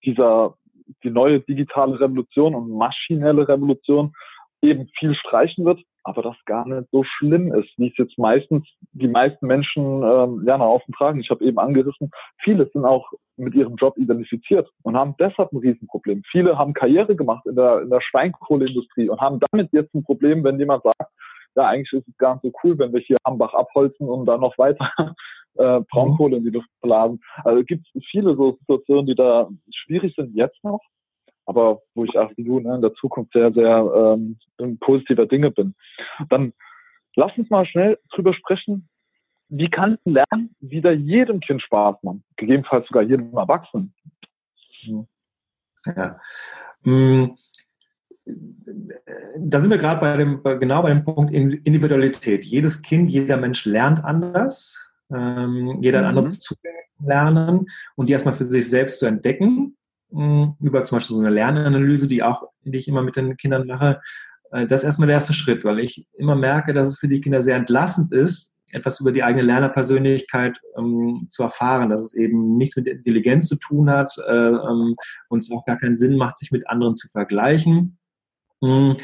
dieser 0.03 0.55
die 1.03 1.09
neue 1.09 1.39
digitale 1.39 1.99
Revolution 1.99 2.55
und 2.55 2.71
maschinelle 2.71 3.47
Revolution 3.47 4.13
eben 4.61 4.87
viel 4.99 5.15
streichen 5.15 5.65
wird, 5.65 5.81
aber 6.03 6.21
das 6.21 6.35
gar 6.45 6.67
nicht 6.67 6.87
so 6.91 7.03
schlimm 7.03 7.53
ist, 7.53 7.69
wie 7.77 7.87
es 7.87 7.97
jetzt 7.97 8.17
meistens 8.17 8.67
die 8.91 9.07
meisten 9.07 9.47
Menschen 9.47 10.03
ähm, 10.03 10.43
ja 10.45 10.57
nach 10.57 10.65
außen 10.65 10.93
tragen. 10.93 11.19
Ich 11.19 11.29
habe 11.29 11.43
eben 11.43 11.57
angerissen, 11.57 12.11
viele 12.43 12.69
sind 12.71 12.85
auch 12.85 13.11
mit 13.37 13.55
ihrem 13.55 13.75
Job 13.75 13.97
identifiziert 13.97 14.69
und 14.83 14.95
haben 14.95 15.15
deshalb 15.19 15.51
ein 15.51 15.57
Riesenproblem. 15.57 16.23
Viele 16.31 16.57
haben 16.57 16.73
Karriere 16.73 17.15
gemacht 17.15 17.45
in 17.45 17.55
der, 17.55 17.81
in 17.81 17.89
der 17.89 18.01
Schweinkohleindustrie 18.01 19.09
und 19.09 19.19
haben 19.19 19.39
damit 19.51 19.71
jetzt 19.73 19.93
ein 19.93 20.03
Problem, 20.03 20.43
wenn 20.43 20.59
jemand 20.59 20.83
sagt, 20.83 21.11
ja, 21.55 21.67
eigentlich 21.67 21.91
ist 21.93 22.07
es 22.07 22.17
gar 22.17 22.35
nicht 22.35 22.43
so 22.43 22.51
cool, 22.63 22.77
wenn 22.77 22.93
wir 22.93 23.01
hier 23.01 23.17
Hambach 23.25 23.53
abholzen 23.53 24.07
und 24.07 24.25
dann 24.25 24.41
noch 24.41 24.57
weiter 24.57 24.89
äh, 25.55 25.81
Braunkohle 25.89 26.37
in 26.37 26.43
die 26.43 26.49
Luft 26.49 26.69
blasen. 26.81 27.21
Also 27.43 27.63
gibt 27.63 27.87
es 27.93 28.03
viele 28.09 28.35
so 28.35 28.57
Situationen, 28.59 29.05
die 29.05 29.15
da 29.15 29.49
schwierig 29.71 30.13
sind 30.15 30.35
jetzt 30.35 30.63
noch 30.63 30.81
aber 31.45 31.81
wo 31.93 32.05
ich 32.05 32.11
du 32.11 32.59
ne, 32.59 32.75
in 32.75 32.81
der 32.81 32.93
Zukunft 32.95 33.33
sehr, 33.33 33.51
sehr 33.53 34.17
ähm, 34.59 34.77
positiver 34.79 35.25
Dinge 35.25 35.51
bin. 35.51 35.75
Dann 36.29 36.53
lass 37.15 37.37
uns 37.37 37.49
mal 37.49 37.65
schnell 37.65 37.99
drüber 38.13 38.33
sprechen, 38.33 38.89
wie 39.49 39.69
kann 39.69 39.97
Lernen 40.05 40.55
wieder 40.59 40.91
jedem 40.91 41.39
Kind 41.39 41.61
Spaß 41.61 41.97
machen, 42.03 42.23
gegebenenfalls 42.35 42.87
sogar 42.87 43.03
jedem 43.03 43.35
Erwachsenen. 43.35 43.93
Ja. 45.85 46.19
Hm. 46.83 47.37
Da 49.37 49.59
sind 49.59 49.69
wir 49.69 49.77
gerade 49.77 50.01
bei 50.01 50.17
dem, 50.17 50.41
genau 50.59 50.81
bei 50.81 50.89
dem 50.89 51.03
Punkt 51.03 51.31
Individualität. 51.31 52.43
Jedes 52.43 52.81
Kind, 52.81 53.09
jeder 53.09 53.37
Mensch 53.37 53.65
lernt 53.65 54.03
anders. 54.03 54.93
Ähm, 55.13 55.77
jeder 55.81 55.99
hat 55.99 56.05
mhm. 56.05 56.17
andere 56.17 56.39
Zugänge 56.39 56.79
zu 56.97 57.05
lernen 57.05 57.67
und 57.95 58.07
die 58.07 58.13
erstmal 58.13 58.33
für 58.33 58.43
sich 58.43 58.67
selbst 58.67 58.97
zu 58.97 59.05
entdecken 59.05 59.77
über 60.11 60.83
zum 60.83 60.97
Beispiel 60.97 61.17
so 61.17 61.21
eine 61.21 61.29
Lernanalyse, 61.29 62.07
die 62.07 62.23
auch, 62.23 62.49
die 62.63 62.77
ich 62.77 62.87
immer 62.87 63.01
mit 63.01 63.15
den 63.15 63.35
Kindern 63.37 63.67
mache, 63.67 63.99
äh, 64.51 64.65
das 64.65 64.81
ist 64.81 64.85
erstmal 64.85 65.07
der 65.07 65.15
erste 65.15 65.33
Schritt, 65.33 65.65
weil 65.65 65.79
ich 65.79 66.07
immer 66.13 66.35
merke, 66.35 66.73
dass 66.73 66.89
es 66.89 66.99
für 66.99 67.07
die 67.07 67.21
Kinder 67.21 67.41
sehr 67.41 67.57
entlastend 67.57 68.13
ist, 68.13 68.54
etwas 68.71 68.99
über 68.99 69.11
die 69.11 69.23
eigene 69.23 69.43
Lernerpersönlichkeit 69.43 70.59
ähm, 70.77 71.27
zu 71.29 71.43
erfahren, 71.43 71.89
dass 71.89 72.01
es 72.01 72.13
eben 72.13 72.57
nichts 72.57 72.75
mit 72.75 72.87
Intelligenz 72.87 73.47
zu 73.47 73.57
tun 73.57 73.89
hat 73.89 74.17
äh, 74.17 74.31
ähm, 74.31 74.95
und 75.29 75.39
es 75.39 75.51
auch 75.51 75.65
gar 75.65 75.77
keinen 75.77 75.97
Sinn 75.97 76.17
macht, 76.17 76.37
sich 76.37 76.51
mit 76.51 76.67
anderen 76.67 76.95
zu 76.95 77.07
vergleichen. 77.07 77.97
Hm, 78.61 78.97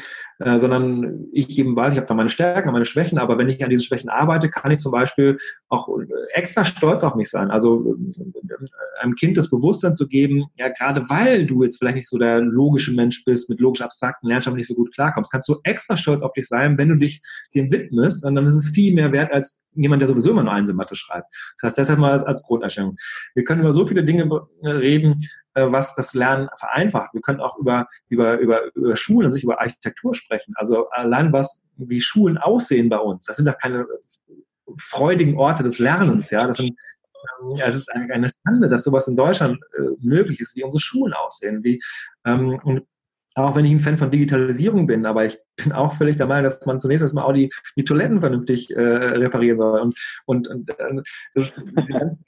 äh, 0.44 0.58
sondern 0.60 1.26
ich 1.32 1.58
eben 1.58 1.76
weiß, 1.76 1.92
ich 1.92 1.98
habe 1.98 2.06
da 2.06 2.14
meine 2.14 2.28
Stärken, 2.28 2.72
meine 2.72 2.84
Schwächen, 2.84 3.18
aber 3.18 3.38
wenn 3.38 3.48
ich 3.48 3.62
an 3.62 3.70
diesen 3.70 3.84
Schwächen 3.84 4.10
arbeite, 4.10 4.48
kann 4.48 4.70
ich 4.70 4.80
zum 4.80 4.92
Beispiel 4.92 5.36
auch 5.68 5.88
äh, 5.88 6.04
extra 6.32 6.64
stolz 6.64 7.04
auf 7.04 7.14
mich 7.14 7.30
sein. 7.30 7.50
Also 7.50 7.96
äh, 7.96 9.02
einem 9.02 9.14
Kind 9.14 9.36
das 9.36 9.50
Bewusstsein 9.50 9.94
zu 9.94 10.08
geben, 10.08 10.46
ja, 10.56 10.68
gerade 10.68 11.08
weil 11.08 11.46
du 11.46 11.62
jetzt 11.62 11.78
vielleicht 11.78 11.96
nicht 11.96 12.08
so 12.08 12.18
der 12.18 12.40
logische 12.40 12.92
Mensch 12.92 13.24
bist, 13.24 13.50
mit 13.50 13.60
logisch 13.60 13.82
abstrakten 13.82 14.28
Lernstoffen 14.28 14.56
nicht 14.56 14.68
so 14.68 14.74
gut 14.74 14.94
klarkommst, 14.94 15.30
kannst 15.32 15.48
du 15.48 15.56
extra 15.64 15.96
stolz 15.96 16.22
auf 16.22 16.32
dich 16.32 16.46
sein, 16.46 16.78
wenn 16.78 16.88
du 16.88 16.96
dich 16.96 17.22
dem 17.54 17.70
widmest, 17.72 18.24
und 18.24 18.34
dann 18.34 18.44
ist 18.44 18.56
es 18.56 18.68
viel 18.68 18.94
mehr 18.94 19.12
wert 19.12 19.32
als 19.32 19.62
jemand, 19.74 20.02
der 20.02 20.08
sowieso 20.08 20.30
immer 20.30 20.42
nur 20.42 20.52
Einzelmathe 20.52 20.94
schreibt. 20.94 21.26
Das 21.60 21.68
heißt, 21.68 21.78
deshalb 21.78 21.98
mal 21.98 22.12
als, 22.12 22.24
als 22.24 22.42
Grunderstellung. 22.42 22.96
Wir 23.34 23.44
können 23.44 23.60
über 23.60 23.72
so 23.72 23.86
viele 23.86 24.04
Dinge 24.04 24.28
reden, 24.62 25.26
was 25.54 25.94
das 25.94 26.14
Lernen 26.14 26.48
vereinfacht. 26.58 27.12
Wir 27.12 27.20
können 27.20 27.40
auch 27.40 27.58
über, 27.58 27.86
über, 28.08 28.38
über, 28.38 28.74
über 28.74 28.96
Schulen, 28.96 29.30
sich 29.30 29.44
über 29.44 29.60
Architektur 29.60 30.14
sprechen. 30.14 30.31
Also 30.54 30.88
allein 30.90 31.32
was, 31.32 31.62
wie 31.76 32.00
Schulen 32.00 32.38
aussehen 32.38 32.88
bei 32.88 32.98
uns. 32.98 33.26
Das 33.26 33.36
sind 33.36 33.46
doch 33.46 33.58
keine 33.58 33.86
freudigen 34.78 35.36
Orte 35.38 35.62
des 35.62 35.78
Lernens, 35.78 36.30
ja. 36.30 36.46
Das 36.46 36.56
sind, 36.56 36.78
es 37.64 37.74
ist 37.74 37.92
eine 37.92 38.30
Schande, 38.44 38.68
dass 38.68 38.84
sowas 38.84 39.08
in 39.08 39.16
Deutschland 39.16 39.58
äh, 39.76 39.82
möglich 40.00 40.40
ist, 40.40 40.56
wie 40.56 40.64
unsere 40.64 40.80
Schulen 40.80 41.12
aussehen. 41.12 41.62
Wie, 41.62 41.80
ähm, 42.24 42.58
und 42.64 42.86
auch 43.34 43.56
wenn 43.56 43.64
ich 43.64 43.72
ein 43.72 43.80
Fan 43.80 43.96
von 43.96 44.10
Digitalisierung 44.10 44.86
bin, 44.86 45.06
aber 45.06 45.24
ich 45.24 45.38
bin 45.56 45.72
auch 45.72 45.94
völlig 45.94 46.16
der 46.16 46.26
Meinung, 46.26 46.44
dass 46.44 46.64
man 46.66 46.80
zunächst 46.80 47.02
erstmal 47.02 47.24
auch 47.24 47.32
die, 47.32 47.50
die 47.76 47.84
Toiletten 47.84 48.20
vernünftig 48.20 48.70
äh, 48.74 48.80
reparieren 48.80 49.58
soll. 49.58 49.80
Und, 49.80 49.98
und, 50.26 50.48
und 50.48 50.70
äh, 50.70 51.02
das 51.34 51.58
ist 51.58 51.64
ganz, 51.88 52.24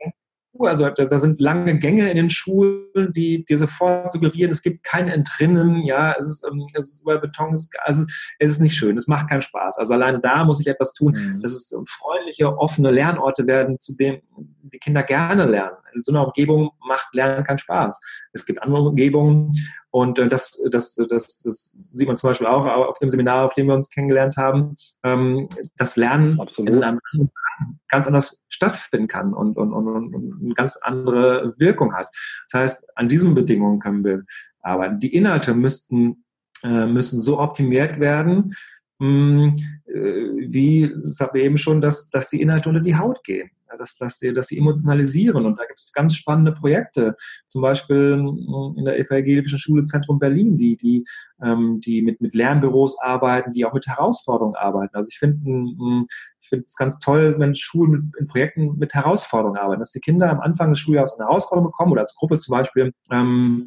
also 0.59 0.89
da, 0.89 1.19
sind 1.19 1.41
lange 1.41 1.79
Gänge 1.79 2.11
in 2.11 2.17
den 2.17 2.31
Schulen, 2.31 3.13
die 3.13 3.45
dir 3.45 3.59
sofort 3.59 4.13
suggerieren, 4.13 4.51
es 4.51 4.63
gibt 4.63 4.85
kein 4.85 5.09
Entrinnen, 5.09 5.83
ja, 5.83 6.15
es 6.19 6.31
ist, 6.31 6.47
ähm, 6.49 6.67
es 6.75 6.93
ist 6.93 7.03
über 7.03 7.19
Beton, 7.19 7.53
es 7.53 7.63
ist, 7.63 7.77
also 7.85 8.05
es 8.39 8.53
ist 8.53 8.61
nicht 8.61 8.77
schön, 8.77 8.97
es 8.97 9.09
macht 9.09 9.29
keinen 9.29 9.43
Spaß. 9.43 9.79
Also 9.79 9.95
alleine 9.95 10.21
da 10.21 10.45
muss 10.45 10.61
ich 10.61 10.67
etwas 10.67 10.93
tun, 10.93 11.13
mhm. 11.13 11.41
dass 11.41 11.53
es 11.53 11.75
freundliche, 11.87 12.57
offene 12.57 12.91
Lernorte 12.91 13.47
werden, 13.47 13.81
zu 13.81 13.97
denen 13.97 14.23
die 14.63 14.79
Kinder 14.79 15.03
gerne 15.03 15.45
lernen. 15.45 15.77
In 15.95 16.03
so 16.03 16.13
einer 16.13 16.27
Umgebung 16.27 16.71
macht 16.87 17.15
Lernen 17.15 17.45
keinen 17.45 17.59
Spaß. 17.59 18.01
Es 18.33 18.47
gibt 18.47 18.63
andere 18.63 18.83
Umgebungen 18.83 19.53
und 19.95 20.19
äh, 20.19 20.29
das, 20.29 20.61
das, 20.73 20.97
das, 20.97 21.39
das 21.39 21.73
sieht 21.77 22.09
man 22.09 22.17
zum 22.17 22.31
Beispiel 22.31 22.49
auch 22.49 22.67
auf 22.67 22.99
dem 22.99 23.11
Seminar, 23.11 23.45
auf 23.45 23.55
dem 23.55 23.69
wir 23.69 23.75
uns 23.75 23.91
kennengelernt 23.91 24.37
haben, 24.37 24.77
ähm, 25.05 25.49
das 25.77 25.97
Lernen 25.97 26.41
Absolut. 26.41 26.83
ganz 27.87 28.09
anders 28.09 28.45
stattfinden 28.49 29.07
kann 29.07 29.33
und, 29.33 29.57
und, 29.57 29.73
und, 29.73 30.13
und 30.13 30.43
eine 30.43 30.55
ganz 30.55 30.77
andere 30.79 31.55
Wirkung 31.59 31.95
hat. 31.95 32.09
Das 32.51 32.61
heißt, 32.61 32.97
an 32.97 33.09
diesen 33.09 33.37
Bedingungen 33.37 33.79
können 33.79 34.03
wir 34.05 34.25
arbeiten. 34.63 34.99
Die 34.99 35.15
Inhalte 35.15 35.55
müssten, 35.55 36.25
äh, 36.65 36.87
müssen 36.87 37.21
so 37.21 37.39
optimiert 37.39 38.01
werden, 38.01 38.57
mh, 38.99 39.07
hm, 39.07 39.57
äh, 39.87 40.53
wie, 40.53 40.95
das 41.05 41.21
haben 41.21 41.35
wir 41.35 41.45
eben 41.45 41.59
schon, 41.59 41.81
dass, 41.81 42.11
dass 42.11 42.31
die 42.31 42.41
Inhalte 42.41 42.69
unter 42.69 42.81
die 42.81 42.97
Haut 42.97 43.23
gehen 43.25 43.51
dass, 43.79 43.97
dass, 43.97 44.19
sie, 44.19 44.33
dass 44.33 44.49
sie 44.49 44.59
emotionalisieren. 44.59 45.45
Und 45.47 45.59
da 45.59 45.65
gibt 45.65 45.81
es 45.81 45.93
ganz 45.93 46.15
spannende 46.15 46.53
Projekte, 46.53 47.15
zum 47.47 47.63
Beispiel 47.63 48.17
hm, 48.17 48.75
in 48.79 48.85
der 48.85 48.99
Evangelischen 48.99 49.59
Schule 49.59 49.85
Zentrum 49.85 50.19
Berlin, 50.19 50.57
die, 50.57 50.77
die, 50.77 51.05
ähm, 51.43 51.81
die 51.81 52.03
mit, 52.03 52.21
mit 52.21 52.35
Lernbüros 52.35 53.01
arbeiten, 53.01 53.53
die 53.53 53.65
auch 53.65 53.73
mit 53.73 53.87
Herausforderungen 53.87 54.57
arbeiten. 54.57 54.95
Also 54.97 55.09
ich 55.09 55.19
finde 55.19 55.39
hm, 55.45 56.07
ich 56.41 56.49
finde 56.49 56.65
es 56.67 56.77
ganz 56.77 56.99
toll, 56.99 57.35
wenn 57.39 57.57
Schulen 57.57 57.91
mit, 57.91 58.03
in 58.19 58.27
Projekten 58.27 58.77
mit 58.79 58.93
Herausforderungen 58.93 59.59
arbeiten, 59.59 59.81
dass 59.81 59.93
die 59.93 60.01
Kinder 60.01 60.31
am 60.31 60.41
Anfang 60.41 60.71
des 60.71 60.79
Schuljahres 60.79 61.15
eine 61.15 61.27
Herausforderung 61.27 61.71
bekommen 61.71 61.93
oder 61.93 62.03
als 62.03 62.15
Gruppe 62.15 62.39
zum 62.39 62.53
Beispiel 62.53 62.93
ähm, 63.11 63.67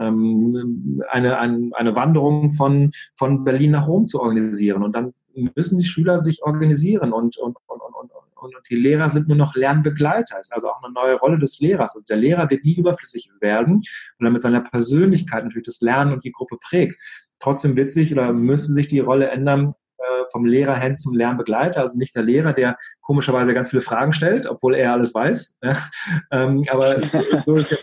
ähm, 0.00 1.02
eine, 1.10 1.38
eine, 1.38 1.70
eine 1.74 1.96
Wanderung 1.96 2.50
von, 2.50 2.90
von 3.16 3.44
Berlin 3.44 3.72
nach 3.72 3.86
Rom 3.86 4.04
zu 4.04 4.20
organisieren. 4.20 4.82
Und 4.82 4.94
dann 4.96 5.10
müssen 5.54 5.78
die 5.78 5.84
Schüler 5.84 6.18
sich 6.18 6.42
organisieren 6.42 7.12
und, 7.12 7.36
und, 7.36 7.56
und, 7.66 7.80
und, 7.80 7.92
und, 7.92 8.54
die 8.70 8.76
Lehrer 8.76 9.10
sind 9.10 9.28
nur 9.28 9.36
noch 9.36 9.54
Lernbegleiter. 9.54 10.36
Das 10.36 10.48
ist 10.48 10.52
also 10.52 10.70
auch 10.70 10.82
eine 10.82 10.92
neue 10.92 11.16
Rolle 11.16 11.38
des 11.38 11.60
Lehrers. 11.60 11.94
Also 11.94 12.04
der 12.08 12.16
Lehrer 12.16 12.48
wird 12.48 12.64
nie 12.64 12.74
überflüssig 12.74 13.30
werden 13.40 13.82
und 14.18 14.26
er 14.26 14.30
mit 14.30 14.40
seiner 14.40 14.60
Persönlichkeit 14.60 15.44
natürlich 15.44 15.66
das 15.66 15.80
Lernen 15.80 16.14
und 16.14 16.24
die 16.24 16.32
Gruppe 16.32 16.56
prägt. 16.56 16.96
Trotzdem 17.38 17.76
wird 17.76 17.90
sich 17.90 18.12
oder 18.12 18.32
müsste 18.32 18.72
sich 18.72 18.88
die 18.88 19.00
Rolle 19.00 19.28
ändern, 19.28 19.74
äh, 19.98 20.24
vom 20.30 20.44
Lehrer 20.44 20.76
hin 20.76 20.96
zum 20.96 21.14
Lernbegleiter, 21.14 21.80
also 21.80 21.98
nicht 21.98 22.14
der 22.14 22.22
Lehrer, 22.22 22.52
der 22.52 22.78
komischerweise 23.00 23.52
ganz 23.52 23.70
viele 23.70 23.82
Fragen 23.82 24.12
stellt, 24.12 24.46
obwohl 24.46 24.74
er 24.74 24.92
alles 24.92 25.14
weiß. 25.14 25.58
Ja. 25.62 25.76
Ähm, 26.32 26.64
aber 26.70 27.08
so, 27.40 27.56
ist 27.56 27.70
ja 27.70 27.78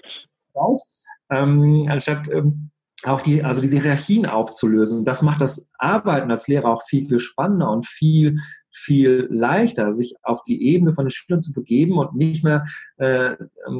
gebaut. 0.48 0.82
Ähm, 1.30 1.88
anstatt 1.90 2.30
ähm, 2.32 2.72
auch 3.04 3.22
die, 3.22 3.44
also 3.44 3.62
diese 3.62 3.80
Hierarchien 3.80 4.26
aufzulösen. 4.26 5.06
Das 5.06 5.22
macht 5.22 5.42
das 5.42 5.70
Arbeiten 5.78 6.32
als 6.32 6.48
Lehrer 6.48 6.70
auch 6.70 6.84
viel, 6.84 7.08
viel 7.08 7.20
spannender 7.20 7.70
und 7.70 7.86
viel, 7.86 8.38
viel 8.72 9.28
leichter, 9.30 9.94
sich 9.94 10.16
auf 10.24 10.44
die 10.44 10.68
Ebene 10.68 10.94
von 10.94 11.06
den 11.06 11.12
Schülern 11.12 11.42
zu 11.42 11.54
begeben 11.54 11.98
und 11.98 12.16
nicht 12.16 12.44
mehr, 12.44 12.66
äh, 12.98 13.36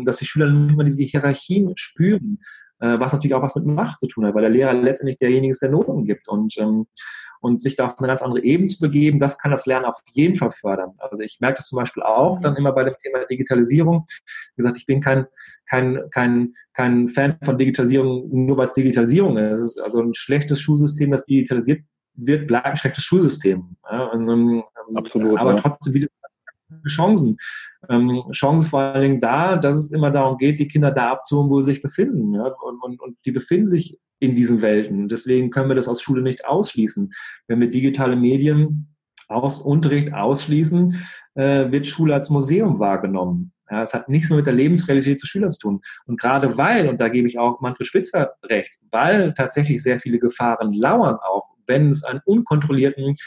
dass 0.06 0.18
die 0.18 0.26
Schüler 0.26 0.50
nicht 0.52 0.76
mehr 0.76 0.86
diese 0.86 1.04
Hierarchien 1.04 1.74
spüren, 1.76 2.40
äh, 2.80 3.00
was 3.00 3.14
natürlich 3.14 3.34
auch 3.34 3.42
was 3.42 3.56
mit 3.56 3.66
Macht 3.66 4.00
zu 4.00 4.08
tun 4.08 4.26
hat, 4.26 4.36
weil 4.36 4.44
der 4.44 4.52
Lehrer 4.52 4.74
letztendlich 4.74 5.18
derjenige 5.18 5.52
ist, 5.52 5.62
der 5.62 5.72
Noten 5.72 6.06
gibt. 6.06 6.28
Und 6.28 6.56
ähm, 6.58 6.86
und 7.48 7.62
sich 7.62 7.76
da 7.76 7.86
auf 7.86 7.98
eine 7.98 8.08
ganz 8.08 8.22
andere 8.22 8.44
Ebene 8.44 8.68
zu 8.68 8.80
begeben, 8.80 9.20
das 9.20 9.38
kann 9.38 9.52
das 9.52 9.66
Lernen 9.66 9.86
auf 9.86 10.00
jeden 10.12 10.36
Fall 10.36 10.52
fördern. 10.52 10.92
Also 11.00 11.24
ich 11.24 11.40
merke 11.40 11.58
das 11.58 11.68
zum 11.68 11.78
Beispiel 11.78 12.04
auch 12.04 12.40
dann 12.42 12.56
immer 12.56 12.72
bei 12.74 12.84
dem 12.84 12.96
Thema 13.02 13.26
Digitalisierung. 13.26 14.06
Wie 14.56 14.62
gesagt, 14.62 14.78
ich 14.78 14.86
bin 14.86 15.00
kein, 15.02 15.26
kein, 15.68 16.02
kein, 16.12 16.54
kein 16.74 17.08
Fan 17.08 17.38
von 17.44 17.58
Digitalisierung, 17.58 18.28
nur 18.46 18.58
weil 18.58 18.66
es 18.66 18.74
Digitalisierung 18.74 19.38
ist. 19.38 19.64
Es 19.64 19.78
also 19.78 20.02
ein 20.02 20.14
schlechtes 20.14 20.62
Schulsystem, 20.62 21.12
das 21.12 21.26
digitalisiert 21.26 21.82
wird, 22.16 22.48
bleibt 22.48 22.66
ein 22.66 22.78
schlechtes 22.78 23.04
Schulsystem. 23.04 23.78
Ja, 23.90 24.06
und, 24.06 24.30
ähm, 24.30 24.64
Absolut. 24.96 25.40
Aber 25.40 25.56
ja. 25.56 25.60
trotzdem 25.62 25.94
bietet 25.94 26.12
Chancen. 26.88 27.38
Ähm, 27.90 28.24
Chancen 28.32 28.70
vor 28.70 28.82
allen 28.82 29.02
Dingen 29.02 29.20
da, 29.20 29.58
dass 29.58 29.78
es 29.78 29.92
immer 29.92 30.12
darum 30.12 30.38
geht, 30.38 30.60
die 30.60 30.68
Kinder 30.68 30.92
da 30.92 31.12
abzuholen, 31.12 31.50
wo 31.50 31.60
sie 31.60 31.74
sich 31.74 31.82
befinden. 31.82 32.34
Ja? 32.34 32.54
Und, 32.62 32.82
und, 32.82 33.02
und 33.02 33.18
die 33.26 33.32
befinden 33.32 33.68
sich 33.68 34.00
in 34.20 34.36
diesen 34.36 34.62
Welten. 34.62 35.10
Deswegen 35.10 35.50
können 35.50 35.70
wir 35.70 35.76
das 35.76 35.88
aus 35.88 36.02
Schule 36.02 36.22
nicht 36.22 36.46
ausschließen. 36.46 37.14
Wenn 37.48 37.60
wir 37.60 37.70
digitale 37.70 38.16
Medien 38.16 38.96
aus 39.28 39.62
Unterricht 39.62 40.14
ausschließen, 40.14 40.96
äh, 41.36 41.72
wird 41.72 41.86
Schule 41.86 42.14
als 42.14 42.30
Museum 42.30 42.80
wahrgenommen. 42.80 43.54
Ja, 43.70 43.84
es 43.84 43.94
hat 43.94 44.08
nichts 44.08 44.30
mehr 44.30 44.38
mit 44.38 44.46
der 44.46 44.54
Lebensrealität 44.54 45.20
zu 45.20 45.28
Schülern 45.28 45.50
zu 45.50 45.60
tun. 45.60 45.82
Und 46.06 46.20
gerade 46.20 46.58
weil, 46.58 46.88
und 46.88 47.02
da 47.02 47.10
gebe 47.10 47.28
ich 47.28 47.38
auch 47.38 47.60
Manfred 47.60 47.88
Spitzer 47.88 48.34
recht, 48.44 48.72
weil 48.92 49.34
tatsächlich 49.34 49.84
sehr 49.84 50.00
viele 50.00 50.20
Gefahren 50.20 50.72
lauern 50.72 51.18
auch, 51.22 51.50
wenn 51.66 51.92
es 51.92 52.06
einen 52.06 52.22
unkontrollierten, 52.26 53.18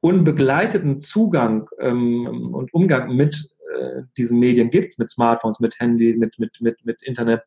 unbegleiteten 0.00 1.00
Zugang 1.00 1.68
ähm, 1.80 2.54
und 2.54 2.72
Umgang 2.72 3.14
mit 3.14 3.54
äh, 3.76 4.02
diesen 4.16 4.38
Medien 4.38 4.70
gibt, 4.70 4.98
mit 4.98 5.10
Smartphones, 5.10 5.60
mit 5.60 5.78
Handy, 5.80 6.14
mit, 6.16 6.38
mit, 6.38 6.60
mit, 6.60 6.84
mit 6.84 7.02
Internet. 7.02 7.42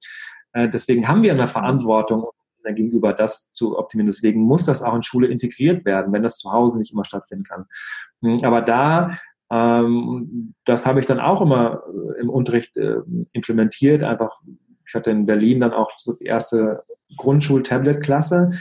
Äh, 0.53 0.69
deswegen 0.69 1.07
haben 1.07 1.23
wir 1.23 1.31
eine 1.31 1.47
Verantwortung, 1.47 2.27
gegenüber 2.63 3.13
das 3.13 3.51
zu 3.51 3.77
optimieren. 3.77 4.07
Deswegen 4.07 4.41
muss 4.41 4.65
das 4.65 4.83
auch 4.83 4.95
in 4.95 5.03
Schule 5.03 5.27
integriert 5.27 5.85
werden, 5.85 6.13
wenn 6.13 6.23
das 6.23 6.37
zu 6.37 6.51
Hause 6.51 6.77
nicht 6.77 6.93
immer 6.93 7.05
stattfinden 7.05 7.43
kann. 7.43 7.65
Hm, 8.21 8.39
aber 8.43 8.61
da, 8.61 9.17
ähm, 9.51 10.53
das 10.65 10.85
habe 10.85 10.99
ich 10.99 11.05
dann 11.05 11.19
auch 11.19 11.41
immer 11.41 11.83
äh, 11.87 12.21
im 12.21 12.29
Unterricht 12.29 12.77
äh, 12.77 12.97
implementiert. 13.31 14.03
Einfach, 14.03 14.41
ich 14.85 14.93
hatte 14.93 15.11
in 15.11 15.25
Berlin 15.25 15.61
dann 15.61 15.73
auch 15.73 15.91
so 15.97 16.13
die 16.13 16.25
erste 16.25 16.83
Grundschul-Tablet-Klasse 17.17 18.51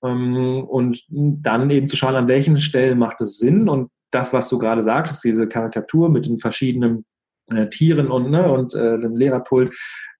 und 0.00 1.02
dann 1.08 1.70
eben 1.70 1.86
zu 1.86 1.96
schauen, 1.96 2.14
an 2.14 2.28
welchen 2.28 2.58
Stellen 2.58 2.98
macht 2.98 3.20
es 3.20 3.38
Sinn 3.38 3.68
und 3.68 3.90
das, 4.10 4.32
was 4.32 4.48
du 4.48 4.58
gerade 4.58 4.82
sagtest, 4.82 5.24
diese 5.24 5.48
Karikatur 5.48 6.08
mit 6.08 6.26
den 6.26 6.38
verschiedenen 6.38 7.04
äh, 7.50 7.68
Tieren 7.68 8.10
und, 8.10 8.30
ne, 8.30 8.50
und 8.50 8.74
äh, 8.74 8.98
dem 8.98 9.16
Lehrerpult, 9.16 9.70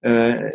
äh, 0.02 0.50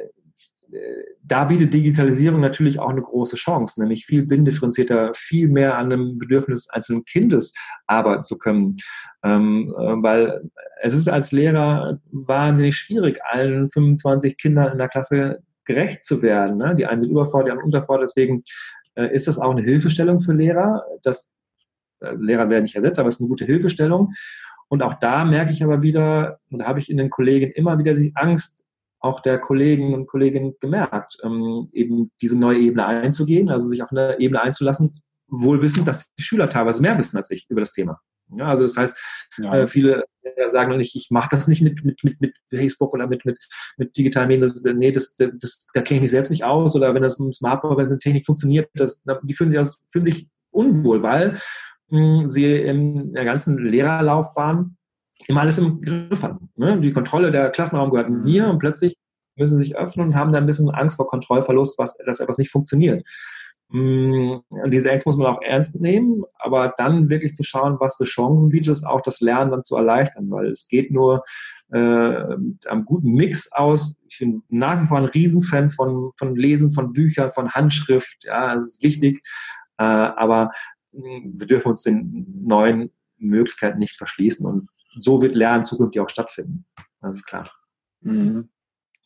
da 1.21 1.45
bietet 1.45 1.73
Digitalisierung 1.73 2.39
natürlich 2.39 2.79
auch 2.79 2.89
eine 2.89 3.01
große 3.01 3.35
Chance, 3.35 3.79
nämlich 3.79 4.05
viel 4.05 4.25
bindifferenzierter, 4.25 5.11
viel 5.15 5.47
mehr 5.47 5.77
an 5.77 5.89
dem 5.89 6.17
Bedürfnis 6.17 6.69
einzelnen 6.69 7.05
Kindes 7.05 7.53
arbeiten 7.87 8.23
zu 8.23 8.37
können. 8.37 8.77
Ähm, 9.23 9.73
äh, 9.77 10.03
weil 10.03 10.49
es 10.81 10.93
ist 10.93 11.07
als 11.07 11.31
Lehrer 11.31 11.99
wahnsinnig 12.11 12.75
schwierig, 12.75 13.19
allen 13.25 13.69
25 13.69 14.37
Kindern 14.37 14.71
in 14.71 14.77
der 14.77 14.89
Klasse 14.89 15.43
gerecht 15.65 16.03
zu 16.03 16.21
werden. 16.21 16.57
Ne? 16.57 16.75
Die 16.75 16.85
einen 16.85 16.99
sind 16.99 17.11
überfordert, 17.11 17.47
die 17.47 17.51
anderen 17.51 17.67
unterfordert. 17.67 18.09
Deswegen 18.09 18.43
äh, 18.95 19.13
ist 19.13 19.27
das 19.27 19.39
auch 19.39 19.51
eine 19.51 19.61
Hilfestellung 19.61 20.19
für 20.19 20.33
Lehrer. 20.33 20.83
Das, 21.03 21.31
also 21.99 22.23
Lehrer 22.23 22.49
werden 22.49 22.63
nicht 22.63 22.75
ersetzt, 22.75 22.99
aber 22.99 23.09
es 23.09 23.15
ist 23.15 23.21
eine 23.21 23.29
gute 23.29 23.45
Hilfestellung. 23.45 24.13
Und 24.69 24.81
auch 24.81 24.95
da 24.95 25.25
merke 25.25 25.51
ich 25.51 25.63
aber 25.63 25.81
wieder, 25.81 26.39
und 26.49 26.59
da 26.59 26.65
habe 26.65 26.79
ich 26.79 26.89
in 26.89 26.97
den 26.97 27.09
Kollegen 27.09 27.51
immer 27.51 27.77
wieder 27.77 27.93
die 27.93 28.13
Angst, 28.15 28.63
auch 28.99 29.19
der 29.19 29.37
Kollegen 29.37 29.93
und 29.93 30.07
Kolleginnen 30.07 30.55
gemerkt, 30.61 31.17
ähm, 31.23 31.69
eben 31.73 32.11
diese 32.21 32.39
neue 32.39 32.59
Ebene 32.59 32.85
einzugehen, 32.85 33.49
also 33.49 33.67
sich 33.67 33.83
auf 33.83 33.91
eine 33.91 34.17
Ebene 34.19 34.41
einzulassen, 34.41 35.01
wohl 35.27 35.61
wissend, 35.61 35.87
dass 35.87 36.13
die 36.15 36.23
Schüler 36.23 36.49
teilweise 36.49 36.81
mehr 36.81 36.97
wissen 36.97 37.17
als 37.17 37.29
ich 37.29 37.45
über 37.49 37.59
das 37.59 37.73
Thema. 37.73 37.99
Ja, 38.37 38.47
also 38.47 38.63
das 38.63 38.77
heißt, 38.77 38.97
ja. 39.37 39.55
äh, 39.55 39.67
viele 39.67 40.05
sagen 40.45 40.77
nicht, 40.77 40.95
ich 40.95 41.09
mache 41.11 41.29
das 41.31 41.47
nicht 41.47 41.61
mit, 41.61 41.83
mit, 41.83 42.03
mit, 42.03 42.19
mit 42.19 42.35
Facebook 42.49 42.93
oder 42.93 43.07
mit, 43.07 43.25
mit, 43.25 43.37
mit 43.77 43.97
digitalen 43.97 44.27
Medien, 44.27 44.41
das 44.41 44.55
ist, 44.55 44.65
nee, 44.65 44.91
das, 44.91 45.15
das, 45.15 45.31
das 45.39 45.67
da 45.73 45.81
kenne 45.81 45.97
ich 45.97 46.01
mich 46.03 46.11
selbst 46.11 46.29
nicht 46.29 46.43
aus 46.43 46.75
oder 46.75 46.93
wenn 46.93 47.03
das 47.03 47.19
mit 47.19 47.27
dem 47.27 47.31
Smartphone, 47.31 47.77
wenn 47.77 47.87
eine 47.87 47.99
Technik 47.99 48.25
funktioniert, 48.25 48.69
das, 48.73 49.03
die 49.23 49.33
fühlen 49.33 49.51
sich, 49.51 49.59
aus, 49.59 49.79
fühlen 49.91 50.05
sich 50.05 50.27
unwohl, 50.51 51.01
weil 51.03 51.37
mh, 51.89 52.21
hm, 52.21 52.27
sie 52.27 52.55
in 52.55 53.13
der 53.13 53.25
ganzen 53.25 53.57
Lehrerlaufbahn 53.57 54.77
immer 55.27 55.41
alles 55.41 55.57
im 55.57 55.81
Griff 55.81 56.23
hatten. 56.23 56.49
Ne? 56.55 56.79
Die 56.79 56.93
Kontrolle 56.93 57.31
der 57.31 57.49
Klassenraum 57.51 57.91
gehört 57.91 58.09
mir 58.09 58.47
und 58.47 58.59
plötzlich 58.59 58.97
müssen 59.35 59.57
sie 59.57 59.65
sich 59.65 59.77
öffnen 59.77 60.07
und 60.07 60.15
haben 60.15 60.31
da 60.31 60.37
ein 60.37 60.45
bisschen 60.45 60.69
Angst 60.69 60.97
vor 60.97 61.07
Kontrollverlust, 61.07 61.79
was, 61.79 61.95
dass 62.05 62.19
etwas 62.19 62.37
nicht 62.37 62.51
funktioniert. 62.51 63.03
Mm, 63.73 64.41
und 64.49 64.69
diese 64.71 64.91
Ängste 64.91 65.09
muss 65.09 65.17
man 65.17 65.33
auch 65.33 65.41
ernst 65.41 65.81
nehmen, 65.81 66.23
aber 66.37 66.75
dann 66.77 67.09
wirklich 67.09 67.33
zu 67.33 67.43
schauen, 67.43 67.79
was 67.79 67.95
für 67.95 68.03
Chancen 68.03 68.49
bietet 68.51 68.69
es, 68.69 68.85
auch 68.85 69.01
das 69.01 69.19
Lernen 69.19 69.49
dann 69.49 69.63
zu 69.63 69.75
erleichtern, 69.75 70.29
weil 70.29 70.45
es 70.51 70.67
geht 70.67 70.91
nur 70.91 71.23
äh, 71.71 71.77
am 72.67 72.85
guten 72.85 73.13
Mix 73.13 73.51
aus. 73.51 73.99
Ich 74.07 74.19
bin 74.19 74.43
nach 74.49 74.79
wie 74.79 74.85
vor 74.85 74.99
ein 74.99 75.05
Riesenfan 75.05 75.71
von, 75.71 76.11
von 76.19 76.35
Lesen, 76.35 76.71
von 76.71 76.93
Büchern, 76.93 77.31
von 77.31 77.49
Handschrift. 77.49 78.17
Ja, 78.21 78.53
es 78.53 78.75
ist 78.75 78.83
wichtig, 78.83 79.23
äh, 79.79 79.83
aber 79.83 80.51
mm, 80.91 81.39
wir 81.39 81.47
dürfen 81.47 81.69
uns 81.69 81.81
den 81.81 82.27
neuen 82.45 82.91
Möglichkeiten 83.17 83.79
nicht 83.79 83.97
verschließen 83.97 84.45
und 84.45 84.69
so 84.99 85.23
wird 85.23 85.33
Lernen 85.33 85.63
zukünftig 85.63 85.99
auch 85.99 86.09
stattfinden. 86.09 86.65
Das 87.01 87.15
ist 87.15 87.25
klar. 87.25 87.49
Mhm 88.01 88.49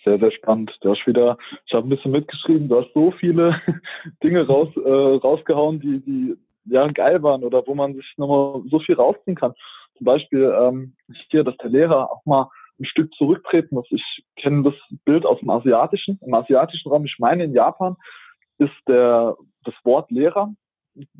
sehr, 0.08 0.20
sehr 0.20 0.32
spannend. 0.32 0.72
Du 0.82 0.92
hast 0.92 1.06
wieder, 1.06 1.38
ich 1.66 1.74
habe 1.74 1.86
ein 1.86 1.90
bisschen 1.90 2.12
mitgeschrieben, 2.12 2.70
du 2.70 2.80
hast 2.80 2.94
so 2.94 3.12
viele 3.12 3.62
Dinge 4.24 4.48
raus, 4.48 4.70
äh, 4.78 4.90
rausgehauen, 4.90 5.80
die, 5.82 6.00
die 6.00 6.38
ja 6.66 6.88
geil 6.88 7.22
waren 7.24 7.44
oder 7.44 7.66
wo 7.68 7.76
man 7.76 7.96
sich 7.96 8.14
nochmal 8.18 8.62
so 8.70 8.80
viel 8.80 8.96
rausziehen 8.96 9.36
kann. 9.36 9.54
Zum 9.98 10.06
Beispiel 10.06 10.54
ähm, 10.60 10.96
hier, 11.30 11.44
dass 11.44 11.58
der 11.58 11.70
Lehrer 11.70 12.12
auch 12.12 12.26
mal 12.26 12.50
ein 12.80 12.86
Stück 12.86 13.14
zurücktreten 13.16 13.76
muss. 13.76 13.88
Ich 13.90 14.24
kenne 14.38 14.64
das 14.64 14.76
Bild 15.04 15.26
aus 15.26 15.40
dem 15.40 15.50
asiatischen, 15.50 16.20
im 16.22 16.34
asiatischen 16.34 16.90
Raum, 16.90 17.06
ich 17.06 17.18
meine 17.20 17.44
in 17.44 17.54
Japan 17.54 17.96
ist 18.60 18.76
der, 18.88 19.36
das 19.66 19.76
Wort 19.84 20.10
Lehrer 20.10 20.54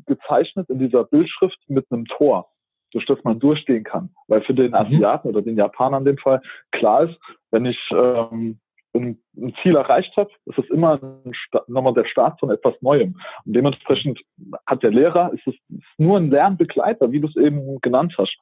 gezeichnet 0.06 0.70
in 0.70 0.78
dieser 0.78 1.04
Bildschrift 1.04 1.58
mit 1.68 1.86
einem 1.90 2.06
Tor 2.06 2.48
durch 2.92 3.04
das 3.04 3.22
man 3.22 3.38
durchgehen 3.38 3.84
kann. 3.84 4.08
Weil 4.28 4.42
für 4.42 4.54
den 4.54 4.68
mhm. 4.68 4.74
Asiaten 4.76 5.28
oder 5.28 5.42
den 5.42 5.56
Japaner 5.56 5.98
in 5.98 6.06
dem 6.06 6.16
Fall 6.16 6.40
klar 6.72 7.02
ist, 7.02 7.18
wenn 7.50 7.66
ich 7.66 7.78
ähm, 7.92 8.58
ein, 8.98 9.20
ein 9.36 9.54
Ziel 9.62 9.76
erreicht 9.76 10.16
habe, 10.16 10.30
ist 10.46 10.58
es 10.58 10.70
immer 10.70 11.00
ein, 11.02 11.32
nochmal 11.66 11.94
der 11.94 12.04
Start 12.06 12.38
von 12.40 12.50
etwas 12.50 12.74
Neuem. 12.80 13.18
Und 13.44 13.56
dementsprechend 13.56 14.20
hat 14.66 14.82
der 14.82 14.90
Lehrer, 14.90 15.32
ist 15.32 15.46
es 15.46 15.54
ist 15.54 15.84
nur 15.98 16.18
ein 16.18 16.30
Lernbegleiter, 16.30 17.10
wie 17.12 17.20
du 17.20 17.28
es 17.28 17.36
eben 17.36 17.80
genannt 17.80 18.14
hast. 18.18 18.36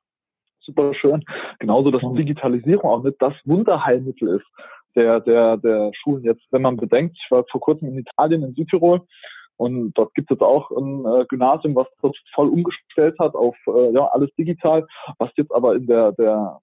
Super 0.61 0.95
schön. 0.95 1.25
Genauso, 1.61 1.91
dass 1.91 2.03
Digitalisierung 2.15 2.91
auch 2.91 3.03
nicht 3.05 3.21
das 3.21 3.35
Wunderheilmittel 3.45 4.37
ist 4.37 4.47
der, 4.97 5.21
der, 5.21 5.59
der 5.59 5.93
Schulen 5.95 6.25
jetzt. 6.25 6.43
Wenn 6.51 6.63
man 6.63 6.77
bedenkt, 6.77 7.17
ich 7.23 7.31
war 7.31 7.45
vor 7.51 7.61
kurzem 7.61 7.89
in 7.89 7.99
Italien, 7.99 8.43
in 8.43 8.55
Südtirol, 8.55 9.03
und 9.59 9.93
dort 9.95 10.15
gibt 10.15 10.31
es 10.31 10.41
auch 10.41 10.71
ein 10.71 11.07
äh, 11.07 11.25
Gymnasium, 11.27 11.75
was 11.77 11.87
das 12.03 12.13
voll 12.35 12.49
umgestellt 12.49 13.19
hat 13.19 13.35
auf 13.35 13.57
äh, 13.67 13.93
ja 13.93 14.05
alles 14.09 14.31
digital, 14.35 14.87
was 15.19 15.31
jetzt 15.37 15.53
aber 15.53 15.75
in 15.77 15.87
der, 15.87 16.13
der 16.13 16.61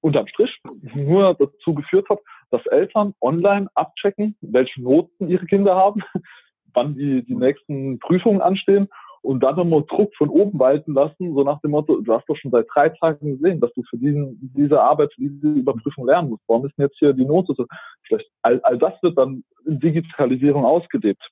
unterm 0.00 0.26
Strich 0.28 0.58
nur 0.94 1.34
dazu 1.34 1.74
geführt 1.74 2.08
hat, 2.08 2.20
dass 2.50 2.64
Eltern 2.66 3.14
online 3.20 3.68
abchecken, 3.74 4.36
welche 4.40 4.82
Noten 4.82 5.28
ihre 5.28 5.46
Kinder 5.46 5.74
haben, 5.74 6.02
wann 6.74 6.94
die, 6.94 7.24
die 7.24 7.34
nächsten 7.34 7.98
Prüfungen 7.98 8.40
anstehen 8.40 8.88
und 9.22 9.42
dann 9.42 9.56
nochmal 9.56 9.84
Druck 9.88 10.14
von 10.16 10.28
oben 10.28 10.58
walten 10.58 10.94
lassen, 10.94 11.34
so 11.34 11.42
nach 11.42 11.60
dem 11.60 11.72
Motto, 11.72 12.00
du 12.00 12.12
hast 12.12 12.28
doch 12.28 12.36
schon 12.36 12.50
seit 12.50 12.66
drei 12.72 12.88
Tagen 12.88 13.38
gesehen, 13.38 13.60
dass 13.60 13.72
du 13.74 13.82
für 13.90 13.98
diesen, 13.98 14.38
diese 14.56 14.80
Arbeit, 14.80 15.12
für 15.14 15.22
diese 15.22 15.48
Überprüfung 15.48 16.06
lernen 16.06 16.30
musst. 16.30 16.42
Warum 16.46 16.66
ist 16.66 16.76
denn 16.78 16.86
jetzt 16.86 16.98
hier 16.98 17.12
die 17.12 17.24
Note 17.24 17.52
so 17.56 17.66
schlecht? 18.02 18.30
All, 18.42 18.60
all 18.62 18.78
das 18.78 18.94
wird 19.02 19.18
dann 19.18 19.42
in 19.66 19.80
Digitalisierung 19.80 20.64
ausgelebt. 20.64 21.22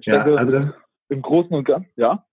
Ich 0.00 0.06
ja, 0.06 0.22
denke, 0.22 0.38
also 0.38 0.52
das 0.52 0.78
im 1.08 1.22
Großen 1.22 1.54
und 1.56 1.64
Ganzen, 1.64 1.90
ja. 1.96 2.24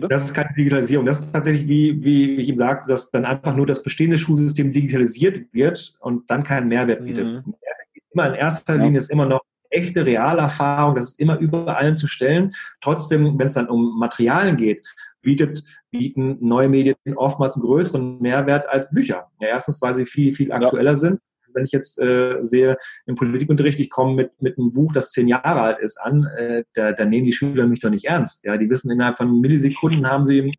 Bitte? 0.00 0.08
Das 0.08 0.24
ist 0.24 0.34
keine 0.34 0.50
Digitalisierung. 0.56 1.06
Das 1.06 1.20
ist 1.20 1.32
tatsächlich, 1.32 1.68
wie, 1.68 2.02
wie 2.04 2.36
ich 2.36 2.48
ihm 2.48 2.56
sagte, 2.56 2.88
dass 2.88 3.10
dann 3.10 3.24
einfach 3.24 3.54
nur 3.54 3.66
das 3.66 3.82
bestehende 3.82 4.18
Schulsystem 4.18 4.72
digitalisiert 4.72 5.52
wird 5.52 5.94
und 6.00 6.30
dann 6.30 6.44
keinen 6.44 6.68
Mehrwert 6.68 7.04
bietet. 7.04 7.24
Mhm. 7.24 7.32
Mehrwert 7.32 7.78
immer 8.10 8.28
in 8.28 8.34
erster 8.34 8.74
Linie 8.74 8.92
ja. 8.92 8.98
ist 8.98 9.10
immer 9.10 9.26
noch 9.26 9.42
echte 9.70 10.06
Realerfahrung, 10.06 10.94
das 10.94 11.08
ist 11.08 11.20
immer 11.20 11.38
über 11.38 11.76
allem 11.76 11.94
zu 11.94 12.08
stellen. 12.08 12.54
Trotzdem, 12.80 13.38
wenn 13.38 13.48
es 13.48 13.54
dann 13.54 13.68
um 13.68 13.98
Materialien 13.98 14.56
geht, 14.56 14.82
bietet, 15.20 15.62
bieten 15.90 16.38
neue 16.40 16.68
Medien 16.68 16.96
oftmals 17.16 17.56
einen 17.56 17.64
größeren 17.64 18.20
Mehrwert 18.20 18.68
als 18.68 18.90
Bücher. 18.90 19.26
Ja, 19.40 19.48
erstens, 19.48 19.82
weil 19.82 19.94
sie 19.94 20.06
viel, 20.06 20.32
viel 20.32 20.52
aktueller 20.52 20.92
ja. 20.92 20.96
sind 20.96 21.20
wenn 21.54 21.64
ich 21.64 21.72
jetzt 21.72 21.98
äh, 21.98 22.38
sehe, 22.42 22.76
im 23.06 23.14
Politikunterricht, 23.14 23.80
ich 23.80 23.90
komme 23.90 24.14
mit, 24.14 24.42
mit 24.42 24.58
einem 24.58 24.72
Buch, 24.72 24.92
das 24.92 25.12
zehn 25.12 25.28
Jahre 25.28 25.60
alt 25.60 25.78
ist, 25.80 26.00
an, 26.00 26.24
äh, 26.36 26.64
da, 26.74 26.92
da 26.92 27.04
nehmen 27.04 27.26
die 27.26 27.32
Schüler 27.32 27.66
mich 27.66 27.80
doch 27.80 27.90
nicht 27.90 28.04
ernst. 28.04 28.44
Ja, 28.44 28.56
die 28.56 28.70
wissen, 28.70 28.90
innerhalb 28.90 29.16
von 29.16 29.40
Millisekunden 29.40 30.06
haben 30.08 30.24
sie 30.24 30.52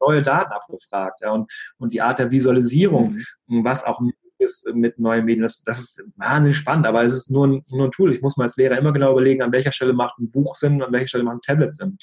neue 0.00 0.22
Daten 0.22 0.52
abgefragt. 0.52 1.20
Ja, 1.22 1.32
und, 1.32 1.50
und 1.78 1.92
die 1.92 2.00
Art 2.00 2.18
der 2.18 2.30
Visualisierung, 2.30 3.18
mhm. 3.46 3.64
was 3.64 3.84
auch 3.84 4.00
ist 4.38 4.68
mit 4.74 4.98
neuen 4.98 5.24
Medien, 5.24 5.42
das, 5.42 5.62
das 5.64 5.78
ist 5.80 6.04
wahnsinnig 6.16 6.58
spannend, 6.58 6.86
aber 6.86 7.02
es 7.04 7.14
ist 7.14 7.30
nur 7.30 7.46
ein, 7.46 7.64
nur 7.68 7.86
ein 7.86 7.90
Tool. 7.90 8.12
Ich 8.12 8.20
muss 8.20 8.36
mal 8.36 8.44
als 8.44 8.56
Lehrer 8.56 8.76
immer 8.76 8.92
genau 8.92 9.12
überlegen, 9.12 9.42
an 9.42 9.52
welcher 9.52 9.72
Stelle 9.72 9.94
macht 9.94 10.18
ein 10.18 10.30
Buch 10.30 10.54
Sinn, 10.54 10.82
an 10.82 10.92
welcher 10.92 11.08
Stelle 11.08 11.24
macht 11.24 11.36
ein 11.36 11.40
Tablet 11.40 11.74
Sinn. 11.74 11.96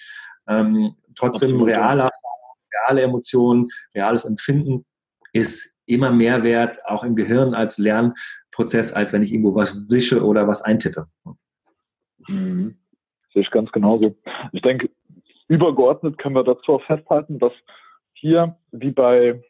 Ähm, 0.47 0.95
trotzdem 1.15 1.61
realer 1.61 2.09
reale 2.73 3.01
Emotionen, 3.01 3.67
reales 3.95 4.25
Empfinden 4.25 4.85
ist 5.31 5.72
immer 5.93 6.11
mehr 6.11 6.43
wert, 6.43 6.79
auch 6.85 7.03
im 7.03 7.15
Gehirn 7.15 7.53
als 7.53 7.77
Lernprozess, 7.77 8.93
als 8.93 9.13
wenn 9.13 9.23
ich 9.23 9.31
irgendwo 9.31 9.55
was 9.55 9.89
wische 9.89 10.25
oder 10.25 10.47
was 10.47 10.61
eintippe. 10.61 11.07
Mhm. 12.27 12.75
Sehe 13.33 13.41
ich 13.41 13.51
ganz 13.51 13.71
genauso. 13.71 14.15
Ich 14.51 14.61
denke, 14.61 14.89
übergeordnet 15.47 16.17
können 16.17 16.35
wir 16.35 16.43
dazu 16.43 16.73
auch 16.73 16.83
festhalten, 16.83 17.39
dass 17.39 17.53
hier, 18.13 18.55
wie 18.71 18.91
bei 18.91 19.41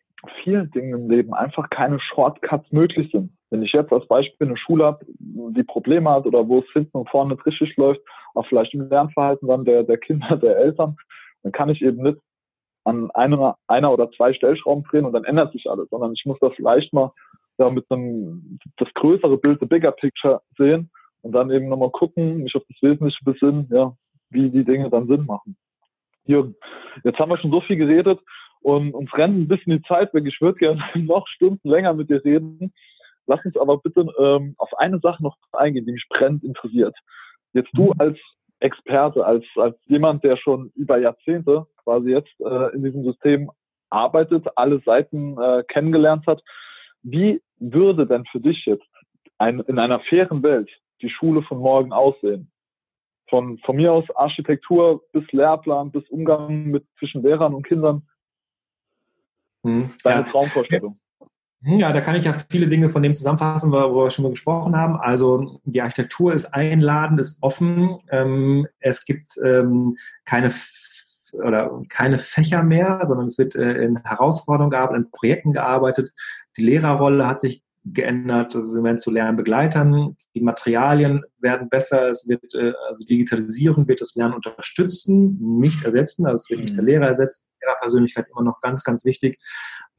vielen 0.44 0.72
Dingen 0.72 0.94
im 0.94 1.10
Leben, 1.10 1.34
einfach 1.34 1.70
keine 1.70 2.00
Shortcuts 2.00 2.72
möglich 2.72 3.12
sind. 3.12 3.32
Wenn 3.50 3.62
ich 3.62 3.74
jetzt 3.74 3.92
als 3.92 4.08
Beispiel 4.08 4.48
eine 4.48 4.58
Schule 4.58 4.86
habe, 4.86 5.06
die 5.20 5.64
Probleme 5.64 6.10
hat 6.10 6.26
oder 6.26 6.48
wo 6.48 6.60
es 6.60 6.72
hinten 6.74 6.98
und 6.98 7.10
vorne 7.10 7.34
nicht 7.34 7.46
richtig 7.46 7.76
läuft, 7.78 8.02
auch 8.34 8.48
vielleicht 8.48 8.74
im 8.74 8.90
Lernverhalten 8.90 9.48
dann 9.48 9.66
der, 9.66 9.84
der 9.84 9.98
Kinder, 9.98 10.38
der 10.38 10.58
Eltern, 10.58 10.96
dann 11.44 11.52
kann 11.52 11.70
ich 11.70 11.82
eben 11.82 12.02
nicht 12.02 12.18
an 12.86 13.12
einer, 13.12 13.58
einer 13.68 13.92
oder 13.92 14.12
zwei 14.12 14.34
Stellschrauben 14.34 14.84
drehen 14.84 15.06
und 15.06 15.14
dann 15.14 15.24
ändert 15.24 15.54
sich 15.54 15.70
alles, 15.70 15.90
sondern 15.90 16.14
ich 16.14 16.26
muss 16.26 16.38
das 16.40 16.54
vielleicht 16.56 16.94
mal 16.94 17.12
ja, 17.58 17.70
mit 17.70 17.86
einem, 17.90 18.60
das 18.78 18.94
größere 18.94 19.38
Bild, 19.38 19.60
the 19.60 19.66
bigger 19.66 19.92
picture 19.92 20.42
sehen 20.58 20.90
und 21.22 21.34
dann 21.34 21.52
eben 21.52 21.70
nochmal 21.70 21.92
gucken, 21.92 22.44
mich 22.44 22.56
auf 22.56 22.64
das 22.68 22.82
Wesentliche 22.82 23.24
besinnen, 23.24 23.68
ja, 23.72 23.96
wie 24.30 24.50
die 24.50 24.66
Dinge 24.66 24.90
dann 24.90 25.08
Sinn 25.08 25.26
machen. 25.26 25.56
Hier, 26.26 26.54
jetzt 27.04 27.20
haben 27.20 27.30
wir 27.30 27.38
schon 27.38 27.52
so 27.52 27.62
viel 27.62 27.78
geredet 27.78 28.20
und 28.62 28.94
uns 28.94 29.14
rennt 29.14 29.38
ein 29.38 29.48
bisschen 29.48 29.78
die 29.78 29.88
Zeit 29.88 30.14
weg. 30.14 30.26
Ich 30.26 30.40
würde 30.42 30.58
gerne 30.58 30.82
noch 30.96 31.28
Stunden 31.28 31.68
länger 31.68 31.94
mit 31.94 32.10
dir 32.10 32.24
reden. 32.24 32.74
Lass 33.28 33.46
uns 33.46 33.56
aber 33.58 33.78
bitte 33.78 34.06
ähm, 34.20 34.56
auf 34.58 34.74
eine 34.78 35.00
Sache 35.00 35.24
noch 35.24 35.38
eingehen, 35.54 35.86
die 35.86 35.94
mich 35.94 36.06
brennend 36.10 36.44
interessiert. 36.44 36.96
Jetzt 37.54 37.70
du 37.74 37.86
mhm. 37.86 37.94
als 38.00 38.20
Experte, 38.64 39.26
als, 39.26 39.44
als 39.56 39.76
jemand, 39.88 40.24
der 40.24 40.38
schon 40.38 40.72
über 40.76 40.98
Jahrzehnte 40.98 41.68
quasi 41.84 42.12
jetzt 42.12 42.34
äh, 42.40 42.74
in 42.74 42.84
diesem 42.84 43.04
System 43.04 43.52
arbeitet, 43.90 44.48
alle 44.56 44.80
Seiten 44.80 45.38
äh, 45.38 45.64
kennengelernt 45.68 46.26
hat. 46.28 46.42
Wie 47.02 47.42
würde 47.60 48.08
denn 48.08 48.26
für 48.32 48.40
dich 48.40 48.66
jetzt 48.66 48.88
ein, 49.38 49.60
in 49.62 49.80
einer 49.80 50.00
fairen 50.00 50.42
Welt 50.44 50.70
die 51.02 51.10
Schule 51.10 51.44
von 51.44 51.60
morgen 51.60 51.92
aussehen? 51.92 52.50
Von, 53.30 53.58
von 53.60 53.76
mir 53.76 53.92
aus 53.92 54.06
Architektur 54.16 55.04
bis 55.12 55.30
Lehrplan 55.32 55.92
bis 55.92 56.08
Umgang 56.10 56.68
mit 56.68 56.86
zwischen 57.00 57.22
Lehrern 57.22 57.54
und 57.54 57.68
Kindern. 57.68 58.08
Hm, 59.64 59.92
Deine 60.04 60.22
ja. 60.22 60.28
Traumvorstellung. 60.28 61.00
Hm, 61.64 61.80
ja, 61.80 61.94
da 61.94 62.02
kann 62.02 62.16
ich 62.16 62.26
ja 62.26 62.34
viele 62.50 62.68
Dinge 62.68 62.90
von 62.90 63.04
dem 63.04 63.14
zusammenfassen, 63.14 63.72
worüber 63.72 64.06
wir 64.06 64.10
schon 64.12 64.24
mal 64.24 64.32
gesprochen 64.32 64.76
haben. 64.76 64.98
Also 64.98 65.62
die 65.64 65.82
Architektur 65.82 66.34
ist 66.34 66.54
einladend, 66.54 67.20
ist 67.20 67.42
offen. 67.42 68.00
Ähm, 68.10 68.68
es 68.80 69.06
gibt 69.06 69.38
ähm, 69.44 69.96
keine 70.26 70.52
oder 71.34 71.82
keine 71.90 72.20
Fächer 72.20 72.62
mehr, 72.62 73.02
sondern 73.06 73.28
es 73.28 73.38
wird 73.38 73.56
äh, 73.56 73.84
in 73.84 73.98
Herausforderungen 74.04 74.70
gearbeitet, 74.70 75.06
in 75.06 75.12
Projekten 75.12 75.52
gearbeitet. 75.52 76.12
Die 76.58 76.64
Lehrerrolle 76.64 77.26
hat 77.26 77.40
sich 77.40 77.64
geändert, 77.86 78.56
also 78.56 78.68
sie 78.68 78.84
werden 78.84 78.98
zu 78.98 79.12
Lernbegleitern, 79.12 80.16
die 80.36 80.42
Materialien 80.42 81.24
werden 81.40 81.70
besser, 81.70 82.10
es 82.10 82.28
wird, 82.30 82.54
äh, 82.56 82.74
also 82.88 83.06
Digitalisierung 83.06 83.88
wird 83.88 84.00
das 84.00 84.16
Lernen 84.16 84.36
unterstützen, 84.36 85.38
nicht 85.60 85.84
ersetzen, 85.84 86.26
also 86.26 86.36
es 86.36 86.50
wird 86.50 86.62
nicht 86.62 86.76
der 86.76 86.84
mhm. 86.84 86.90
Lehrer 86.90 87.08
ersetzt, 87.08 87.50
Lehrerpersönlichkeit 87.62 88.28
immer 88.32 88.44
noch 88.44 88.62
ganz, 88.62 88.84
ganz 88.84 89.04
wichtig. 89.04 89.38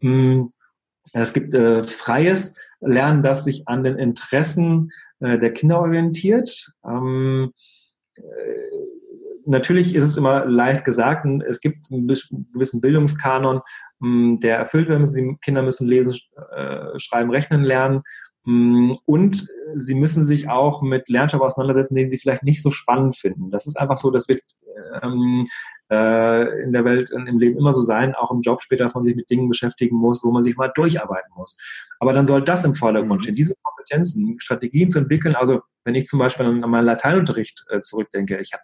Hm, 0.00 0.52
es 1.22 1.32
gibt 1.32 1.54
äh, 1.54 1.84
freies 1.84 2.56
Lernen, 2.80 3.22
das 3.22 3.44
sich 3.44 3.68
an 3.68 3.84
den 3.84 3.98
Interessen 3.98 4.90
äh, 5.20 5.38
der 5.38 5.52
Kinder 5.52 5.80
orientiert. 5.80 6.72
Ähm, 6.84 7.52
äh, 8.16 8.22
natürlich 9.46 9.94
ist 9.94 10.04
es 10.04 10.16
immer 10.16 10.44
leicht 10.44 10.84
gesagt, 10.84 11.26
es 11.46 11.60
gibt 11.60 11.84
einen 11.90 12.08
gewissen 12.08 12.80
Bildungskanon, 12.80 13.60
hm, 14.00 14.40
der 14.40 14.58
erfüllt 14.58 14.88
werden 14.88 15.02
muss. 15.02 15.12
Die 15.12 15.36
Kinder 15.40 15.62
müssen 15.62 15.86
lesen, 15.86 16.18
äh, 16.54 16.98
schreiben, 16.98 17.30
rechnen 17.30 17.62
lernen. 17.62 18.02
Hm, 18.44 18.90
und 19.06 19.46
sie 19.74 19.94
müssen 19.94 20.24
sich 20.24 20.48
auch 20.48 20.82
mit 20.82 21.08
Lernstoff 21.08 21.42
auseinandersetzen, 21.42 21.94
den 21.94 22.10
sie 22.10 22.18
vielleicht 22.18 22.42
nicht 22.42 22.62
so 22.62 22.72
spannend 22.72 23.16
finden. 23.16 23.50
Das 23.50 23.66
ist 23.66 23.78
einfach 23.78 23.98
so, 23.98 24.10
das 24.10 24.28
wird 24.28 24.42
ähm, 25.02 25.46
äh, 25.90 26.62
in 26.62 26.72
der 26.72 26.84
Welt, 26.84 27.10
im 27.10 27.38
Leben 27.38 27.58
immer 27.58 27.72
so 27.72 27.80
sein, 27.80 28.14
auch 28.14 28.30
im 28.30 28.40
Job 28.40 28.62
später, 28.62 28.84
dass 28.84 28.94
man 28.94 29.04
sich 29.04 29.16
mit 29.16 29.30
Dingen 29.30 29.48
beschäftigen 29.48 29.96
muss, 29.96 30.24
wo 30.24 30.30
man 30.30 30.42
sich 30.42 30.56
mal 30.56 30.72
durcharbeiten 30.74 31.32
muss. 31.36 31.56
Aber 32.00 32.12
dann 32.12 32.26
soll 32.26 32.42
das 32.42 32.64
im 32.64 32.74
Vordergrund 32.74 33.20
mhm. 33.20 33.22
stehen, 33.22 33.36
diese 33.36 33.54
Kompetenzen, 33.62 34.38
Strategien 34.40 34.88
zu 34.88 34.98
entwickeln. 34.98 35.34
Also 35.34 35.60
wenn 35.84 35.94
ich 35.94 36.06
zum 36.06 36.18
Beispiel 36.18 36.46
an 36.46 36.60
meinen 36.60 36.86
Lateinunterricht 36.86 37.64
äh, 37.70 37.80
zurückdenke, 37.80 38.38
ich 38.40 38.52
habe 38.52 38.62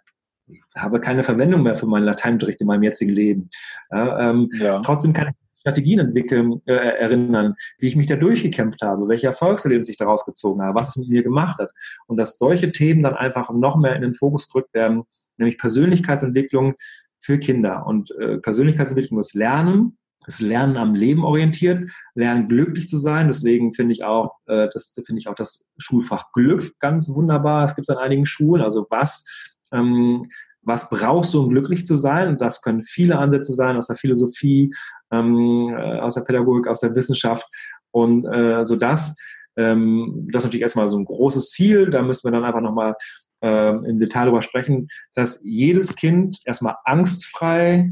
habe 0.75 0.99
keine 0.99 1.23
Verwendung 1.23 1.63
mehr 1.63 1.75
für 1.75 1.85
meinen 1.85 2.03
Lateinunterricht 2.03 2.59
in 2.59 2.67
meinem 2.67 2.83
jetzigen 2.83 3.11
Leben. 3.11 3.49
Ja, 3.89 4.31
ähm, 4.31 4.49
ja. 4.53 4.81
Trotzdem 4.81 5.13
kann 5.13 5.29
ich 5.29 5.35
Strategien 5.61 5.99
entwickeln, 5.99 6.61
äh, 6.65 6.73
erinnern, 6.73 7.55
wie 7.77 7.87
ich 7.87 7.95
mich 7.95 8.07
da 8.07 8.15
durchgekämpft 8.15 8.81
habe, 8.81 9.07
welche 9.07 9.27
Erfolgserlebnisse 9.27 9.91
ich 9.91 9.97
daraus 9.97 10.25
gezogen 10.25 10.61
habe, 10.61 10.77
was 10.77 10.89
es 10.89 10.95
mit 10.97 11.09
mir 11.09 11.23
gemacht 11.23 11.59
hat. 11.59 11.71
Und 12.07 12.17
dass 12.17 12.37
solche 12.37 12.71
Themen 12.71 13.03
dann 13.03 13.13
einfach 13.13 13.51
noch 13.51 13.77
mehr 13.77 13.95
in 13.95 14.01
den 14.01 14.15
Fokus 14.15 14.49
gerückt 14.49 14.73
werden, 14.73 15.03
nämlich 15.37 15.57
Persönlichkeitsentwicklung 15.57 16.75
für 17.19 17.37
Kinder. 17.39 17.85
Und 17.85 18.11
äh, 18.19 18.37
Persönlichkeitsentwicklung 18.37 19.19
ist 19.19 19.33
Lernen, 19.33 19.97
das 20.25 20.39
Lernen 20.39 20.77
am 20.77 20.93
Leben 20.93 21.23
orientiert, 21.23 21.89
Lernen 22.13 22.47
glücklich 22.47 22.87
zu 22.87 22.97
sein. 22.97 23.27
Deswegen 23.27 23.73
finde 23.73 23.93
ich 23.93 24.03
auch, 24.03 24.37
äh, 24.45 24.67
das 24.73 24.93
finde 25.05 25.19
ich 25.19 25.27
auch 25.27 25.35
das 25.35 25.65
Schulfach 25.77 26.31
Glück 26.33 26.77
ganz 26.79 27.09
wunderbar. 27.09 27.65
Es 27.65 27.75
gibt 27.75 27.89
es 27.89 27.95
an 27.95 28.03
einigen 28.03 28.25
Schulen. 28.25 28.61
Also 28.61 28.85
was 28.89 29.25
ähm, 29.71 30.25
was 30.63 30.89
brauchst 30.89 31.33
du, 31.33 31.41
um 31.41 31.49
glücklich 31.49 31.85
zu 31.85 31.97
sein? 31.97 32.27
Und 32.27 32.41
das 32.41 32.61
können 32.61 32.83
viele 32.83 33.17
Ansätze 33.17 33.53
sein 33.53 33.77
aus 33.77 33.87
der 33.87 33.95
Philosophie, 33.95 34.71
ähm, 35.11 35.73
äh, 35.75 35.99
aus 35.99 36.15
der 36.15 36.21
Pädagogik, 36.21 36.67
aus 36.67 36.81
der 36.81 36.95
Wissenschaft. 36.95 37.47
Und 37.91 38.25
äh, 38.25 38.63
so 38.63 38.75
das, 38.75 39.15
ähm, 39.57 40.27
das 40.31 40.43
ist 40.43 40.47
natürlich 40.47 40.61
erstmal 40.61 40.87
so 40.87 40.97
ein 40.97 41.05
großes 41.05 41.49
Ziel. 41.49 41.89
Da 41.89 42.01
müssen 42.01 42.27
wir 42.27 42.31
dann 42.31 42.45
einfach 42.45 42.61
nochmal 42.61 42.95
äh, 43.41 43.69
im 43.69 43.97
Detail 43.97 44.25
darüber 44.25 44.41
sprechen, 44.41 44.87
dass 45.13 45.41
jedes 45.43 45.95
Kind 45.95 46.39
erstmal 46.45 46.75
angstfrei, 46.85 47.91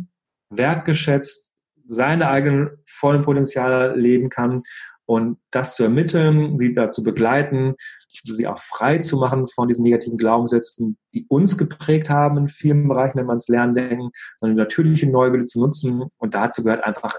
wertgeschätzt, 0.50 1.52
seine 1.86 2.30
eigenen 2.30 2.70
vollen 2.86 3.24
Potenziale 3.24 3.96
leben 3.96 4.30
kann 4.30 4.64
und 5.10 5.40
das 5.50 5.76
zu 5.76 5.82
ermitteln, 5.82 6.60
sie 6.60 6.72
dazu 6.72 7.04
begleiten, 7.04 7.74
sie 8.08 8.46
auch 8.46 8.60
frei 8.60 9.00
zu 9.00 9.18
machen 9.18 9.48
von 9.48 9.68
diesen 9.68 9.84
negativen 9.84 10.20
Glaubenssätzen, 10.20 11.00
die 11.16 11.26
uns 11.30 11.58
geprägt 11.58 12.12
haben 12.12 12.38
in 12.38 12.48
vielen 12.48 12.88
Bereichen, 12.88 13.18
wenn 13.18 13.26
man 13.26 13.38
es 13.38 13.48
Lernen 13.48 13.74
denken, 13.74 14.12
sondern 14.38 14.56
die 14.56 14.62
natürliche 14.62 15.10
Neugierde 15.10 15.48
zu 15.48 15.62
nutzen. 15.62 16.04
Und 16.20 16.36
dazu 16.36 16.64
gehört 16.64 16.84
einfach 16.84 17.16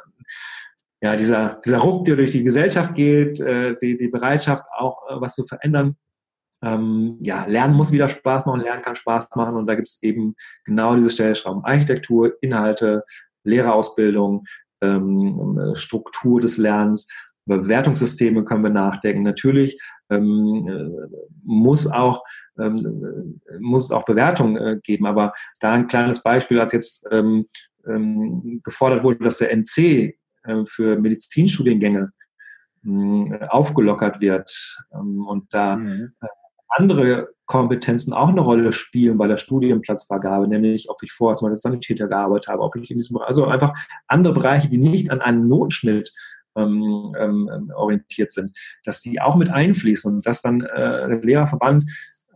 ja, 1.02 1.16
dieser, 1.16 1.60
dieser 1.64 1.78
Ruck, 1.78 2.04
der 2.04 2.14
durch 2.14 2.30
die 2.30 2.44
Gesellschaft 2.44 2.94
geht, 2.94 3.40
äh, 3.40 3.74
die, 3.82 3.96
die 3.96 4.08
Bereitschaft 4.08 4.64
auch 4.76 4.98
äh, 5.08 5.20
was 5.20 5.34
zu 5.34 5.44
verändern. 5.44 5.96
Ähm, 6.62 7.18
ja, 7.20 7.44
Lernen 7.46 7.74
muss 7.74 7.92
wieder 7.92 8.08
Spaß 8.08 8.46
machen, 8.46 8.60
Lernen 8.60 8.82
kann 8.82 8.96
Spaß 8.96 9.28
machen 9.34 9.56
und 9.56 9.66
da 9.66 9.74
gibt 9.74 9.88
es 9.88 10.02
eben 10.02 10.34
genau 10.64 10.94
diese 10.94 11.10
Stellschrauben. 11.10 11.64
Architektur, 11.64 12.34
Inhalte, 12.42 13.04
Lehrerausbildung, 13.44 14.44
ähm, 14.82 15.72
Struktur 15.74 16.40
des 16.40 16.58
Lernens 16.58 17.08
über 17.46 17.58
Bewertungssysteme 17.58 18.44
können 18.44 18.62
wir 18.62 18.70
nachdenken. 18.70 19.22
Natürlich 19.22 19.80
ähm, 20.08 20.68
äh, 20.68 21.16
muss 21.42 21.90
auch 21.90 22.22
ähm, 22.58 23.40
muss 23.58 23.84
es 23.86 23.90
auch 23.90 24.04
Bewertungen 24.04 24.56
äh, 24.56 24.80
geben, 24.82 25.06
aber 25.06 25.32
da 25.60 25.72
ein 25.72 25.86
kleines 25.86 26.22
Beispiel, 26.22 26.60
als 26.60 26.72
jetzt 26.72 27.06
ähm, 27.10 27.46
ähm, 27.86 28.60
gefordert 28.62 29.02
wurde, 29.02 29.24
dass 29.24 29.38
der 29.38 29.50
NC 29.52 29.78
äh, 29.78 30.64
für 30.66 30.96
Medizinstudiengänge 30.98 32.12
äh, 32.84 33.46
aufgelockert 33.48 34.20
wird 34.20 34.78
ähm, 34.92 35.26
und 35.26 35.52
da 35.52 35.76
mhm. 35.76 36.12
Andere 36.70 37.28
Kompetenzen 37.46 38.12
auch 38.12 38.28
eine 38.28 38.40
Rolle 38.40 38.72
spielen 38.72 39.18
bei 39.18 39.26
der 39.26 39.36
Studienplatzvergabe, 39.36 40.46
nämlich 40.46 40.88
ob 40.88 41.02
ich 41.02 41.12
vorher 41.12 41.36
zum 41.36 41.46
Beispiel 41.46 41.54
als 41.54 41.62
Sanitäter 41.62 42.06
gearbeitet 42.06 42.48
habe, 42.48 42.62
ob 42.62 42.76
ich 42.76 42.90
in 42.90 42.98
diesem 42.98 43.14
Bereich, 43.14 43.28
also 43.28 43.46
einfach 43.46 43.74
andere 44.06 44.32
Bereiche, 44.32 44.68
die 44.68 44.78
nicht 44.78 45.10
an 45.10 45.20
einen 45.20 45.48
Notenschnitt 45.48 46.12
ähm, 46.56 47.14
ähm, 47.18 47.72
orientiert 47.74 48.30
sind, 48.32 48.56
dass 48.84 49.02
die 49.02 49.20
auch 49.20 49.36
mit 49.36 49.50
einfließen 49.50 50.14
und 50.14 50.26
dass 50.26 50.42
dann 50.42 50.60
äh, 50.60 51.08
der 51.08 51.20
Lehrerverband 51.22 51.90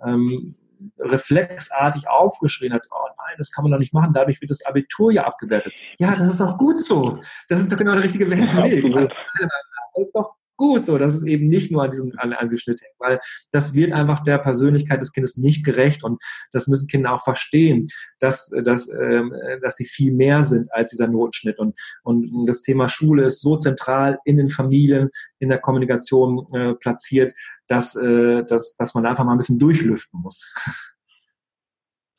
ähm, 0.05 0.57
reflexartig 0.99 2.09
aufgeschrien 2.09 2.73
hat, 2.73 2.87
oh 2.91 3.07
nein, 3.17 3.35
das 3.39 3.53
kann 3.53 3.63
man 3.63 3.73
doch 3.73 3.79
nicht 3.79 3.95
machen, 3.95 4.13
dadurch 4.13 4.41
wird 4.41 4.51
das 4.51 4.65
Abitur 4.67 5.13
ja 5.13 5.25
abgewertet. 5.25 5.73
Ja, 5.99 6.15
das 6.17 6.29
ist 6.29 6.41
auch 6.41 6.59
gut 6.59 6.79
so. 6.81 7.21
Das 7.49 7.61
ist 7.61 7.73
doch 7.73 7.79
genau 7.79 7.93
der 7.93 8.05
richtige 8.05 8.29
Weg. 8.29 8.41
Ja, 8.41 8.69
das 8.99 10.09
ist 10.09 10.13
doch 10.15 10.35
gut 10.57 10.85
so, 10.85 10.99
dass 10.99 11.15
es 11.15 11.25
eben 11.25 11.49
nicht 11.49 11.71
nur 11.71 11.83
an 11.85 11.91
diesem, 11.91 12.13
an, 12.19 12.35
diesem 12.43 12.59
Schnitt 12.59 12.81
hängt, 12.81 12.95
weil 12.99 13.21
das 13.51 13.75
wird 13.75 13.93
einfach 13.93 14.23
der 14.23 14.39
Persönlichkeit 14.39 15.01
des 15.01 15.13
Kindes 15.13 15.37
nicht 15.37 15.65
gerecht 15.65 16.05
und 16.05 16.23
das 16.53 16.67
müssen 16.67 16.89
Kinder 16.89 17.13
auch 17.13 17.23
verstehen, 17.23 17.87
dass, 18.21 18.51
dass, 18.65 18.89
äh, 18.89 19.23
dass 19.61 19.77
sie 19.77 19.85
viel 19.85 20.13
mehr 20.13 20.43
sind 20.43 20.73
als 20.73 20.91
dieser 20.91 21.09
Notenschnitt 21.09 21.59
und, 21.59 21.79
und 22.03 22.47
das 22.47 22.63
Thema 22.63 22.89
Schule 22.89 23.25
ist 23.25 23.41
so 23.41 23.57
zentral 23.57 24.19
in 24.25 24.37
den 24.37 24.49
Familien, 24.49 25.11
in 25.39 25.49
der 25.49 25.59
Kommunikation 25.59 26.47
äh, 26.53 26.75
platziert, 26.75 27.33
dass, 27.69 27.97
äh, 27.97 28.45
dass, 28.45 28.77
dass 28.77 28.95
man 28.95 29.07
einfach 29.07 29.25
mal 29.25 29.33
ein 29.33 29.39
bisschen 29.39 29.59
durchlüften 29.59 30.21
muss. 30.21 30.53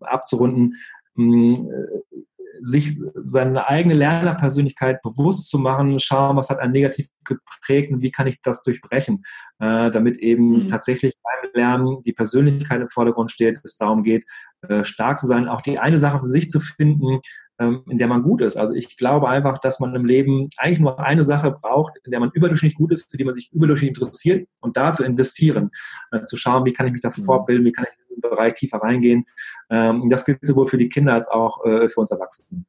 abzurunden, 0.00 0.76
hm, 1.16 1.70
äh, 1.70 2.16
sich 2.60 2.98
seine 3.14 3.68
eigene 3.68 3.94
Lernerpersönlichkeit 3.94 5.02
bewusst 5.02 5.48
zu 5.48 5.58
machen, 5.58 5.98
schauen, 6.00 6.36
was 6.36 6.50
hat 6.50 6.58
einen 6.58 6.72
negativ 6.72 7.08
geprägt 7.24 7.92
und 7.92 8.00
wie 8.00 8.10
kann 8.10 8.26
ich 8.26 8.40
das 8.42 8.62
durchbrechen, 8.62 9.24
äh, 9.58 9.90
damit 9.90 10.18
eben 10.18 10.62
mhm. 10.62 10.66
tatsächlich 10.66 11.14
beim 11.22 11.50
Lernen 11.54 12.02
die 12.04 12.12
Persönlichkeit 12.12 12.80
im 12.80 12.88
Vordergrund 12.88 13.32
steht, 13.32 13.60
es 13.64 13.76
darum 13.76 14.02
geht, 14.02 14.24
äh, 14.68 14.84
stark 14.84 15.18
zu 15.18 15.26
sein, 15.26 15.48
auch 15.48 15.60
die 15.60 15.78
eine 15.78 15.98
Sache 15.98 16.20
für 16.20 16.28
sich 16.28 16.48
zu 16.48 16.60
finden, 16.60 17.20
in 17.58 17.98
der 17.98 18.08
man 18.08 18.22
gut 18.22 18.40
ist. 18.40 18.56
Also 18.56 18.74
ich 18.74 18.96
glaube 18.96 19.28
einfach, 19.28 19.58
dass 19.58 19.78
man 19.78 19.94
im 19.94 20.04
Leben 20.04 20.50
eigentlich 20.56 20.80
nur 20.80 20.98
eine 20.98 21.22
Sache 21.22 21.52
braucht, 21.52 21.92
in 22.04 22.10
der 22.10 22.18
man 22.18 22.30
überdurchschnittlich 22.32 22.76
gut 22.76 22.90
ist, 22.90 23.10
für 23.10 23.16
die 23.16 23.24
man 23.24 23.34
sich 23.34 23.52
überdurchschnittlich 23.52 24.02
interessiert 24.02 24.48
und 24.60 24.76
da 24.76 24.90
zu 24.90 25.04
investieren, 25.04 25.70
äh, 26.10 26.24
zu 26.24 26.36
schauen, 26.36 26.64
wie 26.64 26.72
kann 26.72 26.86
ich 26.86 26.92
mich 26.92 27.02
da 27.02 27.10
mhm. 27.16 27.24
fortbilden, 27.24 27.64
wie 27.64 27.72
kann 27.72 27.86
ich 27.88 27.96
in 27.96 28.16
diesen 28.16 28.20
Bereich 28.22 28.54
tiefer 28.54 28.78
reingehen. 28.78 29.24
Ähm, 29.70 30.08
das 30.08 30.24
gilt 30.24 30.38
sowohl 30.42 30.66
für 30.66 30.78
die 30.78 30.88
Kinder 30.88 31.14
als 31.14 31.28
auch 31.28 31.64
äh, 31.64 31.88
für 31.88 32.00
uns 32.00 32.10
Erwachsenen. 32.10 32.66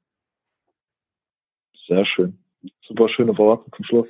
Sehr 1.87 2.05
schön. 2.05 2.37
Super 2.87 3.09
schöne 3.09 3.35
Worte 3.37 3.69
zum 3.75 3.85
Schluss. 3.85 4.07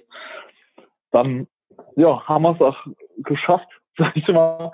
Dann 1.12 1.48
ja, 1.96 2.22
haben 2.28 2.44
wir 2.44 2.52
es 2.52 2.62
auch 2.62 2.86
geschafft 3.24 3.70
sag 3.98 4.16
ich 4.18 4.28
mal, 4.28 4.72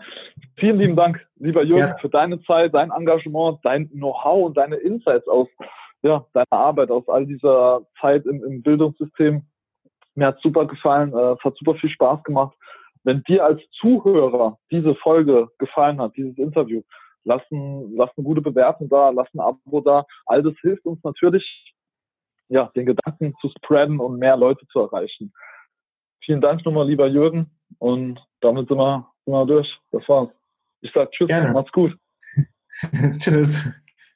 vielen 0.58 0.80
lieben 0.80 0.96
Dank, 0.96 1.24
lieber 1.36 1.64
Jürgen, 1.64 1.90
ja. 1.90 1.98
für 2.00 2.10
deine 2.10 2.42
Zeit, 2.42 2.74
dein 2.74 2.90
Engagement, 2.90 3.60
dein 3.64 3.88
Know-how 3.90 4.48
und 4.48 4.58
deine 4.58 4.78
Insights 4.78 5.28
aus 5.28 5.48
ja, 6.04 6.26
deiner 6.34 6.52
Arbeit, 6.52 6.92
aus 6.92 7.08
all 7.08 7.26
dieser 7.26 7.82
Zeit 8.00 8.26
im, 8.26 8.44
im 8.44 8.62
Bildungssystem. 8.62 9.44
Mir 10.16 10.28
hat 10.28 10.42
super 10.42 10.66
gefallen, 10.66 11.14
äh, 11.14 11.34
es 11.34 11.44
hat 11.44 11.56
super 11.58 11.76
viel 11.76 11.90
Spaß 11.90 12.24
gemacht. 12.24 12.56
Wenn 13.04 13.24
dir 13.24 13.46
als 13.46 13.62
Zuhörer 13.80 14.58
diese 14.72 14.96
Folge 14.96 15.48
gefallen 15.58 16.00
hat, 16.02 16.16
dieses 16.16 16.38
Interview, 16.38 16.82
lass, 17.24 17.42
ein, 17.52 17.94
lass 17.96 18.10
eine 18.16 18.26
gute 18.26 18.42
Bewertung 18.42 18.90
da, 18.90 19.10
lass 19.10 19.28
ein 19.34 19.40
Abo 19.40 19.82
da. 19.82 20.06
All 20.26 20.44
das 20.44 20.54
hilft 20.62 20.86
uns 20.86 21.04
natürlich, 21.04 21.74
ja, 22.50 22.72
den 22.76 22.86
Gedanken 22.86 23.34
zu 23.40 23.50
spreaden 23.50 24.00
und 24.00 24.20
mehr 24.20 24.38
Leute 24.38 24.66
zu 24.68 24.80
erreichen. 24.80 25.34
Vielen 26.24 26.42
Dank 26.42 26.64
nochmal, 26.66 26.88
lieber 26.88 27.08
Jürgen. 27.08 27.50
Und 27.80 28.20
damit 28.42 28.68
sind 28.68 28.78
wir, 28.78 29.08
sind 29.26 29.34
wir 29.34 29.46
durch. 29.46 29.80
Das 29.92 30.08
war's. 30.08 30.30
Ich 30.82 30.92
sag 30.94 31.12
Tschüss, 31.12 31.28
Gerne. 31.28 31.52
macht's 31.52 31.72
gut. 31.72 31.98
tschüss. 33.18 33.72